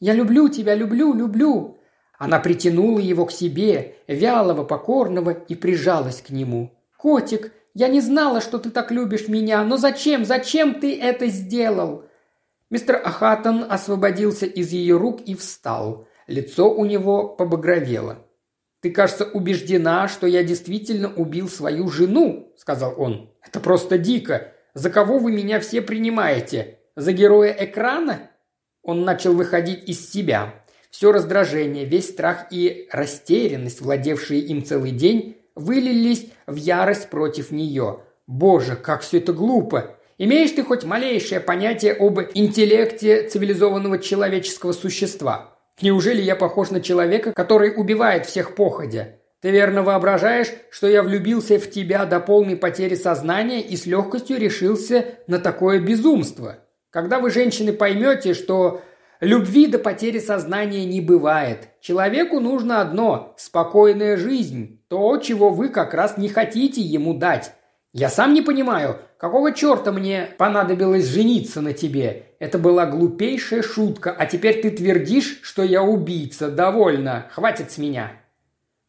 «Я 0.00 0.14
люблю 0.14 0.48
тебя, 0.48 0.74
люблю, 0.74 1.12
люблю!» 1.12 1.78
Она 2.16 2.38
притянула 2.38 3.00
его 3.00 3.26
к 3.26 3.32
себе, 3.32 3.96
вялого, 4.06 4.64
покорного, 4.64 5.30
и 5.30 5.54
прижалась 5.54 6.22
к 6.22 6.30
нему. 6.30 6.72
«Котик, 6.96 7.52
я 7.74 7.88
не 7.88 8.00
знала, 8.00 8.40
что 8.40 8.58
ты 8.58 8.70
так 8.70 8.90
любишь 8.90 9.28
меня, 9.28 9.62
но 9.64 9.76
зачем, 9.76 10.24
зачем 10.24 10.80
ты 10.80 10.98
это 10.98 11.26
сделал?» 11.26 12.04
Мистер 12.70 12.96
Ахатон 13.04 13.66
освободился 13.68 14.46
из 14.46 14.72
ее 14.72 14.96
рук 14.96 15.20
и 15.22 15.34
встал. 15.34 16.06
Лицо 16.26 16.72
у 16.72 16.84
него 16.84 17.28
побагровело. 17.28 18.18
«Ты, 18.80 18.90
кажется, 18.92 19.24
убеждена, 19.24 20.06
что 20.06 20.26
я 20.26 20.44
действительно 20.44 21.12
убил 21.12 21.48
свою 21.48 21.88
жену»,— 21.88 22.52
сказал 22.56 22.94
он. 22.96 23.32
«Это 23.44 23.58
просто 23.58 23.98
дико. 23.98 24.52
За 24.74 24.90
кого 24.90 25.18
вы 25.18 25.32
меня 25.32 25.58
все 25.58 25.82
принимаете? 25.82 26.77
За 26.98 27.12
героя 27.12 27.56
экрана? 27.56 28.28
Он 28.82 29.04
начал 29.04 29.32
выходить 29.32 29.88
из 29.88 30.10
себя. 30.10 30.64
Все 30.90 31.12
раздражение, 31.12 31.84
весь 31.84 32.08
страх 32.08 32.46
и 32.50 32.88
растерянность, 32.90 33.80
владевшие 33.80 34.40
им 34.40 34.64
целый 34.64 34.90
день, 34.90 35.36
вылились 35.54 36.26
в 36.48 36.56
ярость 36.56 37.08
против 37.08 37.52
нее. 37.52 38.00
Боже, 38.26 38.74
как 38.74 39.02
все 39.02 39.18
это 39.18 39.32
глупо! 39.32 39.94
Имеешь 40.18 40.50
ты 40.50 40.64
хоть 40.64 40.82
малейшее 40.82 41.38
понятие 41.38 41.92
об 41.92 42.18
интеллекте 42.34 43.28
цивилизованного 43.28 44.00
человеческого 44.00 44.72
существа? 44.72 45.56
Неужели 45.80 46.20
я 46.20 46.34
похож 46.34 46.70
на 46.70 46.80
человека, 46.80 47.32
который 47.32 47.74
убивает 47.76 48.26
всех 48.26 48.56
походя? 48.56 49.20
Ты 49.40 49.52
верно 49.52 49.84
воображаешь, 49.84 50.48
что 50.72 50.88
я 50.88 51.04
влюбился 51.04 51.60
в 51.60 51.70
тебя 51.70 52.06
до 52.06 52.18
полной 52.18 52.56
потери 52.56 52.96
сознания 52.96 53.60
и 53.60 53.76
с 53.76 53.86
легкостью 53.86 54.36
решился 54.36 55.04
на 55.28 55.38
такое 55.38 55.78
безумство? 55.78 56.58
Когда 56.90 57.18
вы, 57.20 57.30
женщины, 57.30 57.72
поймете, 57.72 58.32
что 58.32 58.80
любви 59.20 59.66
до 59.66 59.78
потери 59.78 60.18
сознания 60.18 60.86
не 60.86 61.02
бывает, 61.02 61.68
человеку 61.80 62.40
нужно 62.40 62.80
одно– 62.80 63.34
спокойная 63.36 64.16
жизнь, 64.16 64.82
то, 64.88 65.18
чего 65.18 65.50
вы 65.50 65.68
как 65.68 65.92
раз 65.92 66.16
не 66.16 66.30
хотите 66.30 66.80
ему 66.80 67.12
дать. 67.12 67.52
Я 67.92 68.08
сам 68.08 68.32
не 68.32 68.40
понимаю, 68.40 69.00
какого 69.18 69.52
черта 69.52 69.92
мне 69.92 70.30
понадобилось 70.38 71.06
жениться 71.06 71.60
на 71.60 71.74
тебе? 71.74 72.26
Это 72.38 72.58
была 72.58 72.86
глупейшая 72.86 73.62
шутка, 73.62 74.14
а 74.16 74.24
теперь 74.24 74.62
ты 74.62 74.70
твердишь, 74.70 75.40
что 75.42 75.62
я 75.62 75.82
убийца. 75.82 76.50
Довольно, 76.50 77.26
хватит 77.32 77.70
с 77.70 77.78
меня». 77.78 78.12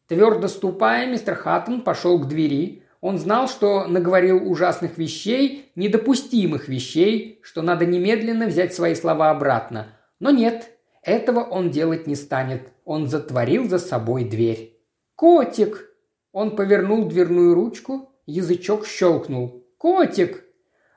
Твердо 0.08 0.48
ступая, 0.48 1.06
мистер 1.06 1.36
Хаттон 1.36 1.82
пошел 1.82 2.18
к 2.18 2.26
двери, 2.26 2.82
он 3.00 3.18
знал, 3.18 3.48
что 3.48 3.86
наговорил 3.86 4.50
ужасных 4.50 4.98
вещей, 4.98 5.70
недопустимых 5.74 6.68
вещей, 6.68 7.40
что 7.42 7.62
надо 7.62 7.86
немедленно 7.86 8.46
взять 8.46 8.74
свои 8.74 8.94
слова 8.94 9.30
обратно. 9.30 9.88
Но 10.18 10.30
нет, 10.30 10.70
Этого 11.02 11.40
он 11.40 11.70
делать 11.70 12.06
не 12.06 12.14
станет. 12.14 12.68
Он 12.84 13.06
затворил 13.06 13.68
за 13.68 13.78
собой 13.78 14.24
дверь. 14.24 14.78
«Котик!» 15.16 15.88
Он 16.32 16.54
повернул 16.54 17.06
дверную 17.06 17.54
ручку, 17.54 18.12
язычок 18.26 18.86
щелкнул. 18.86 19.64
«Котик!» 19.78 20.44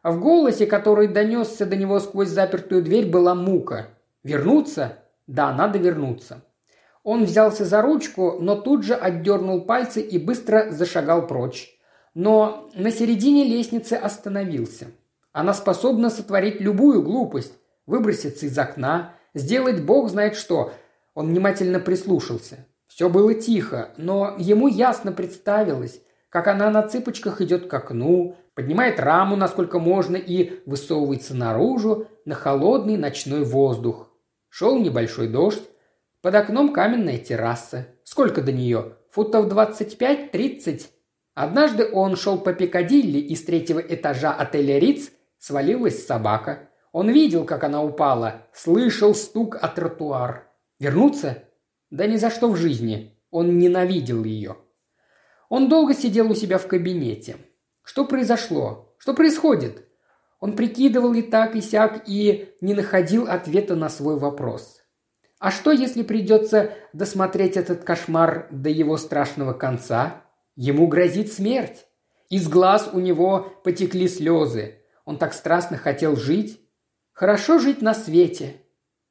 В 0.04 0.20
голосе, 0.20 0.66
который 0.66 1.08
донесся 1.08 1.66
до 1.66 1.78
него 1.78 2.00
сквозь 2.00 2.28
запертую 2.28 2.84
дверь, 2.84 3.06
была 3.10 3.34
мука. 3.34 3.88
«Вернуться? 4.24 4.98
Да, 5.28 5.54
надо 5.54 5.80
вернуться». 5.80 6.44
Он 7.04 7.24
взялся 7.24 7.64
за 7.66 7.82
ручку, 7.82 8.38
но 8.40 8.56
тут 8.56 8.84
же 8.84 8.96
отдернул 8.96 9.62
пальцы 9.62 10.02
и 10.02 10.18
быстро 10.18 10.70
зашагал 10.70 11.28
прочь. 11.28 11.73
Но 12.14 12.70
на 12.76 12.92
середине 12.92 13.46
лестницы 13.46 13.94
остановился. 13.94 14.88
Она 15.32 15.54
способна 15.54 16.10
сотворить 16.10 16.62
любую 16.62 17.02
глупость, 17.02 17.54
выброситься 17.86 18.46
из 18.46 18.58
окна, 18.58 19.16
сделать 19.34 19.84
бог 19.84 20.10
знает 20.10 20.36
что. 20.36 20.72
Он 21.16 21.30
внимательно 21.30 21.80
прислушался. 21.80 22.68
Все 22.88 23.10
было 23.10 23.34
тихо, 23.34 23.94
но 23.98 24.36
ему 24.38 24.68
ясно 24.68 25.12
представилось, 25.12 26.00
как 26.30 26.48
она 26.48 26.70
на 26.70 26.88
цыпочках 26.88 27.42
идет 27.42 27.68
к 27.68 27.74
окну, 27.74 28.38
поднимает 28.54 29.00
раму, 29.00 29.36
насколько 29.36 29.80
можно, 29.80 30.16
и 30.16 30.62
высовывается 30.68 31.36
наружу 31.36 32.08
на 32.26 32.36
холодный 32.36 32.98
ночной 32.98 33.44
воздух. 33.44 34.12
Шел 34.50 34.80
небольшой 34.80 35.28
дождь, 35.28 35.64
под 36.22 36.36
окном 36.36 36.72
каменная 36.72 37.18
терраса. 37.18 37.88
Сколько 38.04 38.42
до 38.42 38.52
нее? 38.52 38.94
Футов 39.10 39.50
двадцать 39.50 39.98
пять-тридцать? 39.98 40.92
Однажды 41.34 41.90
он 41.92 42.16
шел 42.16 42.38
по 42.38 42.54
Пикадилли, 42.54 43.18
и 43.18 43.36
с 43.36 43.44
третьего 43.44 43.80
этажа 43.80 44.34
отеля 44.34 44.78
Риц 44.80 45.12
свалилась 45.40 46.06
собака. 46.06 46.70
Он 46.92 47.10
видел, 47.10 47.46
как 47.46 47.64
она 47.64 47.84
упала, 47.84 48.48
слышал 48.54 49.16
стук 49.16 49.58
о 49.60 49.68
тротуар. 49.68 50.48
Вернуться? 50.80 51.44
Да 51.90 52.06
ни 52.06 52.18
за 52.18 52.30
что 52.30 52.50
в 52.50 52.56
жизни. 52.56 53.20
Он 53.32 53.58
ненавидел 53.58 54.24
ее. 54.24 54.58
Он 55.50 55.70
долго 55.70 55.96
сидел 55.96 56.30
у 56.32 56.36
себя 56.36 56.58
в 56.60 56.68
кабинете. 56.68 57.38
Что 57.84 58.06
произошло? 58.06 58.96
Что 59.00 59.14
происходит? 59.14 59.88
Он 60.40 60.56
прикидывал 60.56 61.14
и 61.14 61.22
так, 61.22 61.56
и 61.56 61.62
сяк, 61.62 62.04
и 62.06 62.54
не 62.62 62.74
находил 62.74 63.28
ответа 63.28 63.76
на 63.76 63.90
свой 63.90 64.18
вопрос. 64.18 64.82
А 65.40 65.52
что, 65.52 65.72
если 65.72 66.04
придется 66.04 66.72
досмотреть 66.94 67.58
этот 67.58 67.84
кошмар 67.84 68.48
до 68.52 68.70
его 68.70 68.98
страшного 68.98 69.54
конца? 69.54 70.23
Ему 70.56 70.88
грозит 70.88 71.32
смерть. 71.32 71.86
Из 72.30 72.48
глаз 72.48 72.90
у 72.94 73.00
него 73.00 73.54
потекли 73.64 74.08
слезы. 74.08 74.80
Он 75.06 75.18
так 75.18 75.34
страстно 75.34 75.78
хотел 75.78 76.16
жить. 76.16 76.62
Хорошо 77.12 77.60
жить 77.60 77.82
на 77.82 77.94
свете. 77.94 78.56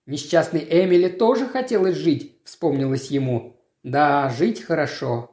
Несчастной 0.07 0.67
Эмили 0.69 1.09
тоже 1.09 1.47
хотелось 1.47 1.97
жить, 1.97 2.41
вспомнилось 2.45 3.11
ему. 3.11 3.61
Да, 3.83 4.29
жить 4.31 4.63
хорошо. 4.63 5.31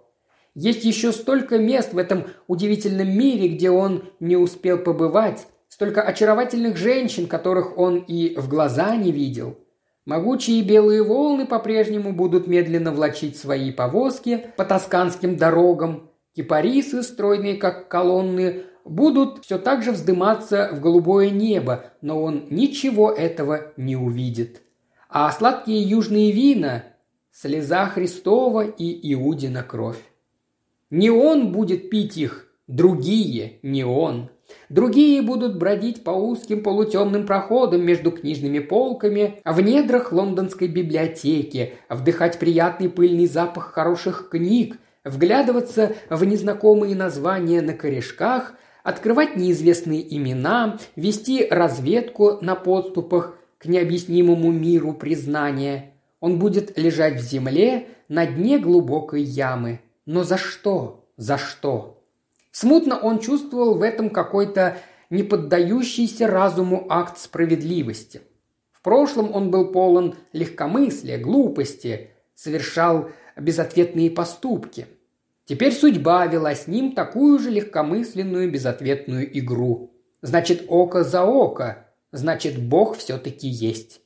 Есть 0.53 0.84
еще 0.84 1.11
столько 1.11 1.57
мест 1.57 1.94
в 1.94 1.98
этом 1.98 2.27
удивительном 2.48 3.10
мире, 3.10 3.49
где 3.49 3.72
он 3.72 4.11
не 4.19 4.36
успел 4.36 4.77
побывать, 4.77 5.48
столько 5.68 6.02
очаровательных 6.02 6.76
женщин, 6.76 7.27
которых 7.27 7.77
он 7.77 7.99
и 7.99 8.36
в 8.36 8.49
глаза 8.49 8.95
не 8.95 9.11
видел. 9.11 9.57
Могучие 10.10 10.64
белые 10.64 11.03
волны 11.03 11.45
по-прежнему 11.45 12.14
будут 12.14 12.48
медленно 12.48 12.91
влачить 12.91 13.38
свои 13.38 13.72
повозки 13.72 14.44
по 14.57 14.65
тосканским 14.65 15.38
дорогам. 15.38 16.10
Кипарисы, 16.36 17.03
стройные 17.03 17.57
как 17.57 17.90
колонны, 17.90 18.64
будут 18.86 19.45
все 19.45 19.60
так 19.60 19.84
же 19.84 19.91
вздыматься 19.91 20.72
в 20.73 20.81
голубое 20.81 21.30
небо, 21.30 21.91
но 22.02 22.23
он 22.23 22.48
ничего 22.49 23.11
этого 23.11 23.72
не 23.77 23.95
увидит. 23.95 24.64
А 25.11 25.31
сладкие 25.31 25.84
южные 25.84 26.31
вина– 26.31 26.86
слеза 27.31 27.86
Христова 27.86 28.65
и 28.65 29.14
Иудина 29.14 29.61
кровь. 29.61 30.02
Не 30.90 31.11
он 31.11 31.52
будет 31.52 31.91
пить 31.91 32.18
их, 32.18 32.48
другие, 32.65 33.60
не 33.61 33.84
он. 33.84 34.31
Другие 34.70 35.22
будут 35.22 35.58
бродить 35.58 36.04
по 36.04 36.12
узким 36.12 36.64
полутемным 36.64 37.26
проходам 37.26 37.82
между 37.82 38.12
книжными 38.12 38.60
полками, 38.60 39.41
в 39.44 39.60
недрах 39.62 40.12
лондонской 40.14 40.68
библиотеки, 40.68 41.74
вдыхать 41.90 42.40
приятный 42.40 42.90
пыльный 42.90 43.26
запах 43.26 43.74
хороших 43.74 44.30
книг, 44.30 44.78
вглядываться 45.04 45.94
в 46.10 46.24
незнакомые 46.24 46.96
названия 46.96 47.62
на 47.62 47.74
корешках, 47.74 48.54
открывать 48.84 49.36
неизвестные 49.36 50.16
имена, 50.16 50.78
вести 50.96 51.48
разведку 51.50 52.38
на 52.41 52.56
подступах 52.56 53.36
к 53.58 53.66
необъяснимому 53.66 54.52
миру 54.52 54.94
признания. 54.94 55.94
Он 56.20 56.38
будет 56.38 56.78
лежать 56.78 57.16
в 57.16 57.24
земле 57.24 57.88
на 58.08 58.26
дне 58.26 58.60
глубокой 58.60 59.24
ямы– 59.24 59.82
но 60.10 60.24
за 60.24 60.38
что? 60.38 61.06
За 61.18 61.38
что? 61.38 61.99
Смутно 62.52 62.98
он 62.98 63.20
чувствовал 63.20 63.76
в 63.76 63.82
этом 63.82 64.10
какой-то 64.10 64.78
неподдающийся 65.10 66.28
разуму 66.28 66.86
акт 66.90 67.18
справедливости. 67.18 68.22
В 68.72 68.82
прошлом 68.82 69.34
он 69.34 69.52
был 69.52 69.72
полон 69.72 70.16
легкомыслия, 70.34 71.18
глупости, 71.18 72.12
совершал 72.36 73.10
безответные 73.36 74.10
поступки. 74.10 74.88
Теперь 75.46 75.74
судьба 75.74 76.26
вела 76.28 76.54
с 76.56 76.68
ним 76.68 76.94
такую 76.94 77.40
же 77.40 77.50
легкомысленную 77.50 78.52
безответную 78.52 79.38
игру. 79.40 79.92
Значит, 80.22 80.66
око 80.68 81.04
за 81.04 81.24
око, 81.24 81.88
значит, 82.12 82.62
Бог 82.62 82.98
все-таки 82.98 83.48
есть. 83.48 84.02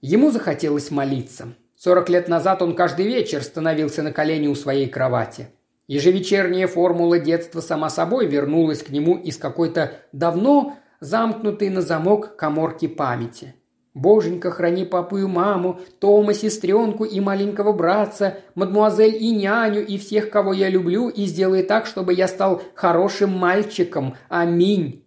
Ему 0.00 0.30
захотелось 0.30 0.90
молиться– 0.90 1.54
Сорок 1.78 2.08
лет 2.08 2.26
назад 2.26 2.62
он 2.62 2.74
каждый 2.74 3.06
вечер 3.06 3.42
становился 3.42 4.02
на 4.02 4.10
колени 4.10 4.48
у 4.48 4.54
своей 4.54 4.88
кровати. 4.88 5.48
Ежевечерняя 5.88 6.66
формула 6.66 7.18
детства 7.18 7.60
сама 7.60 7.90
собой 7.90 8.26
вернулась 8.26 8.82
к 8.82 8.90
нему 8.90 9.16
из 9.16 9.36
какой-то 9.36 9.92
давно 10.12 10.76
замкнутой 11.00 11.68
на 11.68 11.80
замок 11.80 12.36
коморки 12.36 12.88
памяти. 12.88 13.54
Боженька, 13.94 14.50
храни 14.50 14.84
папу 14.84 15.16
и 15.16 15.24
маму, 15.24 15.80
Тома, 16.00 16.34
сестренку 16.34 17.04
и 17.04 17.18
маленького 17.18 17.72
братца, 17.72 18.40
мадмуазель 18.54 19.16
и 19.16 19.34
няню, 19.34 19.86
и 19.86 19.96
всех, 19.96 20.28
кого 20.28 20.52
я 20.52 20.68
люблю, 20.68 21.08
и 21.08 21.24
сделай 21.24 21.62
так, 21.62 21.86
чтобы 21.86 22.12
я 22.12 22.28
стал 22.28 22.60
хорошим 22.74 23.30
мальчиком. 23.30 24.16
Аминь. 24.28 25.06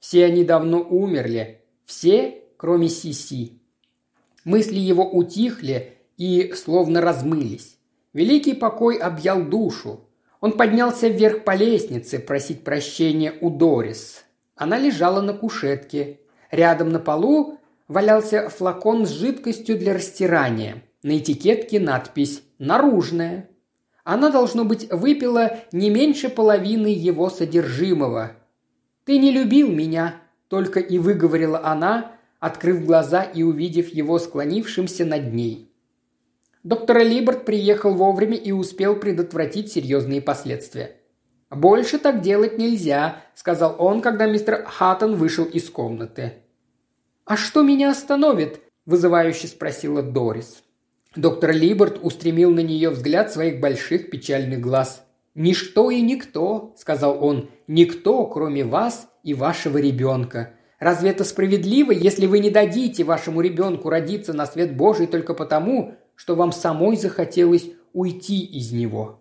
Все 0.00 0.24
они 0.24 0.42
давно 0.42 0.80
умерли. 0.80 1.62
Все, 1.84 2.42
кроме 2.56 2.88
Сиси. 2.88 3.60
Мысли 4.44 4.78
его 4.78 5.08
утихли 5.08 5.98
и 6.16 6.52
словно 6.56 7.00
размылись. 7.00 7.77
Великий 8.12 8.54
покой 8.54 8.96
объял 8.96 9.42
душу. 9.42 10.08
Он 10.40 10.52
поднялся 10.52 11.08
вверх 11.08 11.44
по 11.44 11.54
лестнице 11.54 12.18
просить 12.18 12.64
прощения 12.64 13.34
у 13.40 13.50
Дорис. 13.50 14.24
Она 14.56 14.78
лежала 14.78 15.20
на 15.20 15.34
кушетке. 15.34 16.20
Рядом 16.50 16.90
на 16.90 16.98
полу 16.98 17.58
валялся 17.86 18.48
флакон 18.48 19.06
с 19.06 19.10
жидкостью 19.10 19.78
для 19.78 19.94
растирания. 19.94 20.82
На 21.02 21.18
этикетке 21.18 21.78
надпись 21.78 22.42
«Наружная». 22.58 23.48
Она, 24.04 24.30
должно 24.30 24.64
быть, 24.64 24.90
выпила 24.90 25.58
не 25.70 25.90
меньше 25.90 26.30
половины 26.30 26.86
его 26.86 27.28
содержимого. 27.28 28.32
«Ты 29.04 29.18
не 29.18 29.30
любил 29.30 29.70
меня»,– 29.70 30.16
только 30.48 30.80
и 30.80 30.98
выговорила 30.98 31.60
она, 31.62 32.12
открыв 32.40 32.86
глаза 32.86 33.22
и 33.22 33.42
увидев 33.42 33.88
его 33.88 34.18
склонившимся 34.18 35.04
над 35.04 35.34
ней. 35.34 35.67
Доктор 36.68 36.98
Либерт 36.98 37.46
приехал 37.46 37.94
вовремя 37.94 38.36
и 38.36 38.52
успел 38.52 38.94
предотвратить 38.94 39.72
серьезные 39.72 40.20
последствия. 40.20 40.96
«Больше 41.48 41.96
так 41.96 42.20
делать 42.20 42.58
нельзя»,– 42.58 43.22
сказал 43.34 43.76
он, 43.78 44.02
когда 44.02 44.26
мистер 44.26 44.64
Хаттон 44.66 45.14
вышел 45.14 45.46
из 45.46 45.70
комнаты. 45.70 46.42
«А 47.24 47.38
что 47.38 47.62
меня 47.62 47.90
остановит?»– 47.90 48.60
вызывающе 48.84 49.46
спросила 49.46 50.02
Дорис. 50.02 50.62
Доктор 51.16 51.52
Либерт 51.52 52.00
устремил 52.02 52.50
на 52.50 52.60
нее 52.60 52.90
взгляд 52.90 53.32
своих 53.32 53.60
больших 53.60 54.10
печальных 54.10 54.60
глаз. 54.60 55.02
«Ничто 55.34 55.90
и 55.90 56.02
никто»,– 56.02 56.74
сказал 56.76 57.24
он,– 57.24 57.48
«никто, 57.66 58.26
кроме 58.26 58.64
вас 58.64 59.08
и 59.22 59.32
вашего 59.32 59.78
ребенка. 59.78 60.52
Разве 60.78 61.12
это 61.12 61.24
справедливо, 61.24 61.92
если 61.92 62.26
вы 62.26 62.40
не 62.40 62.50
дадите 62.50 63.04
вашему 63.04 63.40
ребенку 63.40 63.88
родиться 63.88 64.34
на 64.34 64.44
свет 64.44 64.76
Божий 64.76 65.06
только 65.06 65.32
потому, 65.32 65.96
что 66.18 66.34
вам 66.34 66.50
самой 66.50 66.96
захотелось 66.96 67.70
уйти 67.92 68.44
из 68.44 68.72
него?» 68.72 69.20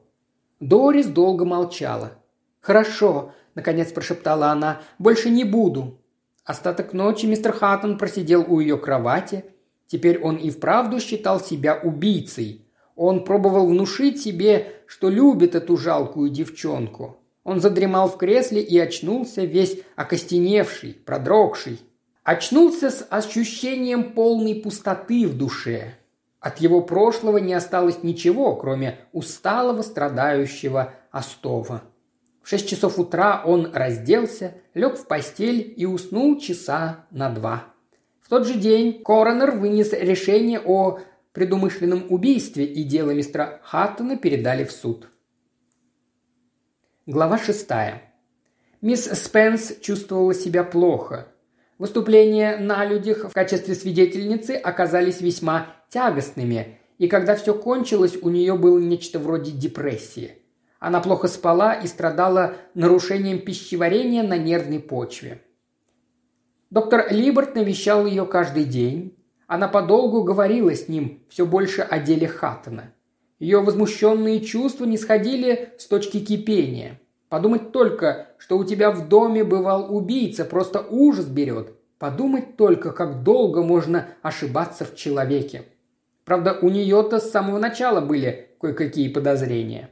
Дорис 0.60 1.06
долго 1.06 1.46
молчала. 1.46 2.14
«Хорошо»,– 2.60 3.34
наконец 3.54 3.92
прошептала 3.92 4.48
она,– 4.48 4.82
«больше 4.98 5.30
не 5.30 5.44
буду». 5.44 6.00
Остаток 6.44 6.94
ночи 6.94 7.28
мистер 7.28 7.52
Хаттон 7.52 8.00
просидел 8.00 8.44
у 8.48 8.60
ее 8.60 8.80
кровати. 8.80 9.46
Теперь 9.86 10.20
он 10.20 10.38
и 10.38 10.50
вправду 10.50 11.00
считал 11.00 11.40
себя 11.40 11.76
убийцей. 11.76 12.66
Он 12.96 13.24
пробовал 13.24 13.68
внушить 13.68 14.20
себе, 14.20 14.74
что 14.88 15.10
любит 15.10 15.54
эту 15.54 15.78
жалкую 15.78 16.32
девчонку. 16.32 17.18
Он 17.44 17.62
задремал 17.62 18.10
в 18.10 18.18
кресле 18.18 18.64
и 18.64 18.80
очнулся 18.80 19.44
весь 19.44 19.82
окостеневший, 19.96 20.96
продрогший. 21.06 21.80
очнулся 22.24 22.90
с 22.90 23.06
ощущением 23.08 24.14
полной 24.14 24.56
пустоты 24.56 25.28
в 25.28 25.38
душе. 25.38 25.97
От 26.40 26.60
его 26.60 26.82
прошлого 26.82 27.38
не 27.38 27.54
осталось 27.54 28.04
ничего, 28.04 28.56
кроме 28.56 29.00
усталого, 29.12 29.82
страдающего 29.82 30.94
Остова. 31.12 31.84
В 32.44 32.50
шесть 32.50 32.70
часов 32.70 33.00
утра 33.00 33.42
он 33.44 33.74
разделся, 33.74 34.54
лег 34.74 34.98
в 34.98 35.08
постель 35.08 35.74
и 35.76 35.86
уснул 35.86 36.40
часа 36.40 37.06
на 37.12 37.30
два. 37.30 37.66
В 38.22 38.30
тот 38.30 38.46
же 38.46 38.54
день 38.54 39.04
коронер 39.04 39.52
вынес 39.52 39.94
решение 39.94 40.60
о 40.60 41.00
предумышленном 41.34 42.06
убийстве, 42.10 42.66
и 42.66 42.84
дело 42.84 43.12
мистера 43.12 43.60
Хаттона 43.64 44.18
передали 44.18 44.64
в 44.64 44.72
суд. 44.72 45.10
Глава 47.06 47.38
шестая. 47.38 48.14
Мисс 48.82 49.06
Спенс 49.06 49.76
чувствовала 49.82 50.34
себя 50.34 50.64
плохо. 50.64 51.28
Выступления 51.78 52.58
на 52.58 52.84
людях 52.86 53.30
в 53.30 53.34
качестве 53.34 53.76
свидетельницы 53.76 54.52
оказались 54.52 55.22
весьма 55.22 55.68
тягостными, 55.90 56.80
и 56.98 57.08
когда 57.08 57.36
все 57.36 57.54
кончилось, 57.54 58.18
у 58.22 58.30
нее 58.30 58.56
было 58.56 58.80
нечто 58.80 59.20
вроде 59.20 59.52
депрессии. 59.52 60.40
Она 60.80 61.02
плохо 61.02 61.28
спала 61.28 61.74
и 61.74 61.86
страдала 61.86 62.56
нарушением 62.74 63.40
пищеварения 63.40 64.24
на 64.24 64.38
нервной 64.38 64.80
почве. 64.80 65.44
Доктор 66.72 67.08
Либерт 67.12 67.56
навещал 67.56 68.06
ее 68.06 68.26
каждый 68.26 68.66
день. 68.66 69.16
Она 69.46 69.68
подолгу 69.68 70.24
говорила 70.24 70.74
с 70.74 70.88
ним 70.88 71.24
все 71.30 71.46
больше 71.46 71.82
о 71.82 72.00
деле 72.00 72.28
Хаттона. 72.28 72.94
Ее 73.40 73.62
возмущенные 73.62 74.42
чувства 74.42 74.86
не 74.86 74.98
сходили 74.98 75.74
с 75.78 75.86
точки 75.86 76.20
кипения. 76.20 77.00
Подумать 77.30 77.72
только, 77.72 78.27
что 78.38 78.58
у 78.58 78.64
тебя 78.64 78.92
в 78.92 79.08
доме 79.08 79.44
бывал 79.44 79.96
убийца, 79.96 80.46
просто 80.46 80.86
ужас 80.90 81.26
берет. 81.26 81.74
Подумать 82.00 82.58
только, 82.58 82.92
как 82.92 83.24
долго 83.24 83.64
можно 83.64 84.08
ошибаться 84.22 84.86
в 84.86 84.96
человеке. 84.96 85.64
Правда, 86.26 86.58
у 86.62 86.70
нее-то 86.70 87.20
с 87.20 87.32
самого 87.32 87.58
начала 87.58 88.02
были 88.02 88.50
кое-какие 88.60 89.10
подозрения. 89.10 89.90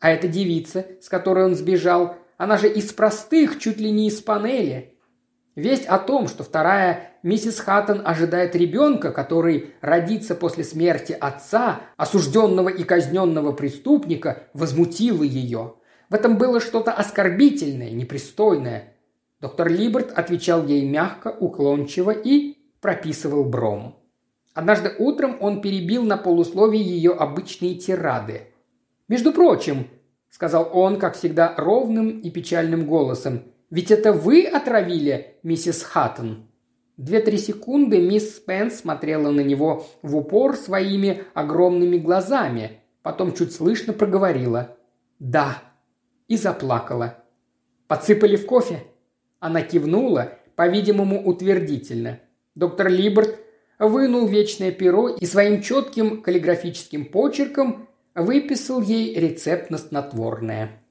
А 0.00 0.10
эта 0.10 0.28
девица, 0.28 0.86
с 1.00 1.08
которой 1.08 1.46
он 1.46 1.56
сбежал, 1.56 2.16
она 2.36 2.56
же 2.56 2.68
из 2.68 2.92
простых, 2.92 3.58
чуть 3.58 3.78
ли 3.78 3.90
не 3.90 4.08
из 4.08 4.20
панели. 4.20 4.94
Весть 5.56 5.86
о 5.86 5.98
том, 5.98 6.28
что 6.28 6.44
вторая 6.44 7.14
миссис 7.24 7.58
Хаттон 7.58 8.02
ожидает 8.04 8.54
ребенка, 8.54 9.10
который 9.10 9.74
родится 9.80 10.36
после 10.36 10.62
смерти 10.62 11.16
отца, 11.18 11.80
осужденного 11.96 12.68
и 12.68 12.84
казненного 12.84 13.50
преступника, 13.50 14.44
возмутила 14.54 15.24
ее. 15.24 15.74
В 16.08 16.14
этом 16.14 16.38
было 16.38 16.60
что-то 16.60 16.92
оскорбительное, 16.92 17.90
непристойное. 17.90 18.94
Доктор 19.40 19.68
Либерт 19.68 20.10
отвечал 20.12 20.66
ей 20.66 20.88
мягко, 20.88 21.28
уклончиво 21.28 22.10
и 22.10 22.56
прописывал 22.80 23.44
бром. 23.44 23.96
Однажды 24.54 24.92
утром 24.98 25.36
он 25.40 25.60
перебил 25.60 26.02
на 26.02 26.16
полусловие 26.16 26.82
ее 26.82 27.12
обычные 27.12 27.74
тирады. 27.74 28.48
«Между 29.06 29.32
прочим»,— 29.32 29.86
сказал 30.30 30.70
он, 30.72 30.98
как 30.98 31.16
всегда, 31.16 31.54
ровным 31.56 32.20
и 32.20 32.30
печальным 32.30 32.86
голосом, 32.86 33.42
ведь 33.70 33.90
это 33.90 34.12
вы 34.12 34.44
отравили 34.44 35.36
миссис 35.42 35.82
Хаттон?» 35.82 36.48
Две-три 36.96 37.38
секунды 37.38 38.00
мисс 38.00 38.36
Спенс 38.36 38.80
смотрела 38.80 39.30
на 39.30 39.42
него 39.42 39.86
в 40.02 40.16
упор 40.16 40.56
своими 40.56 41.22
огромными 41.34 41.96
глазами, 41.96 42.80
потом 43.02 43.34
чуть 43.34 43.52
слышно 43.52 43.92
проговорила 43.92 44.76
«Да» 45.20 45.62
и 46.28 46.36
заплакала. 46.36 47.24
«Подсыпали 47.88 48.36
в 48.36 48.46
кофе?» 48.46 48.84
Она 49.40 49.62
кивнула, 49.62 50.38
по-видимому, 50.56 51.26
утвердительно. 51.26 52.20
Доктор 52.54 52.88
Либерт 52.88 53.38
вынул 53.78 54.26
вечное 54.26 54.72
перо 54.72 55.08
и 55.08 55.26
своим 55.26 55.62
четким 55.62 56.22
каллиграфическим 56.22 57.04
почерком 57.06 57.88
выписал 58.14 58.80
ей 58.80 59.14
рецепт 59.14 59.70
на 59.70 59.78
снотворное– 59.78 60.82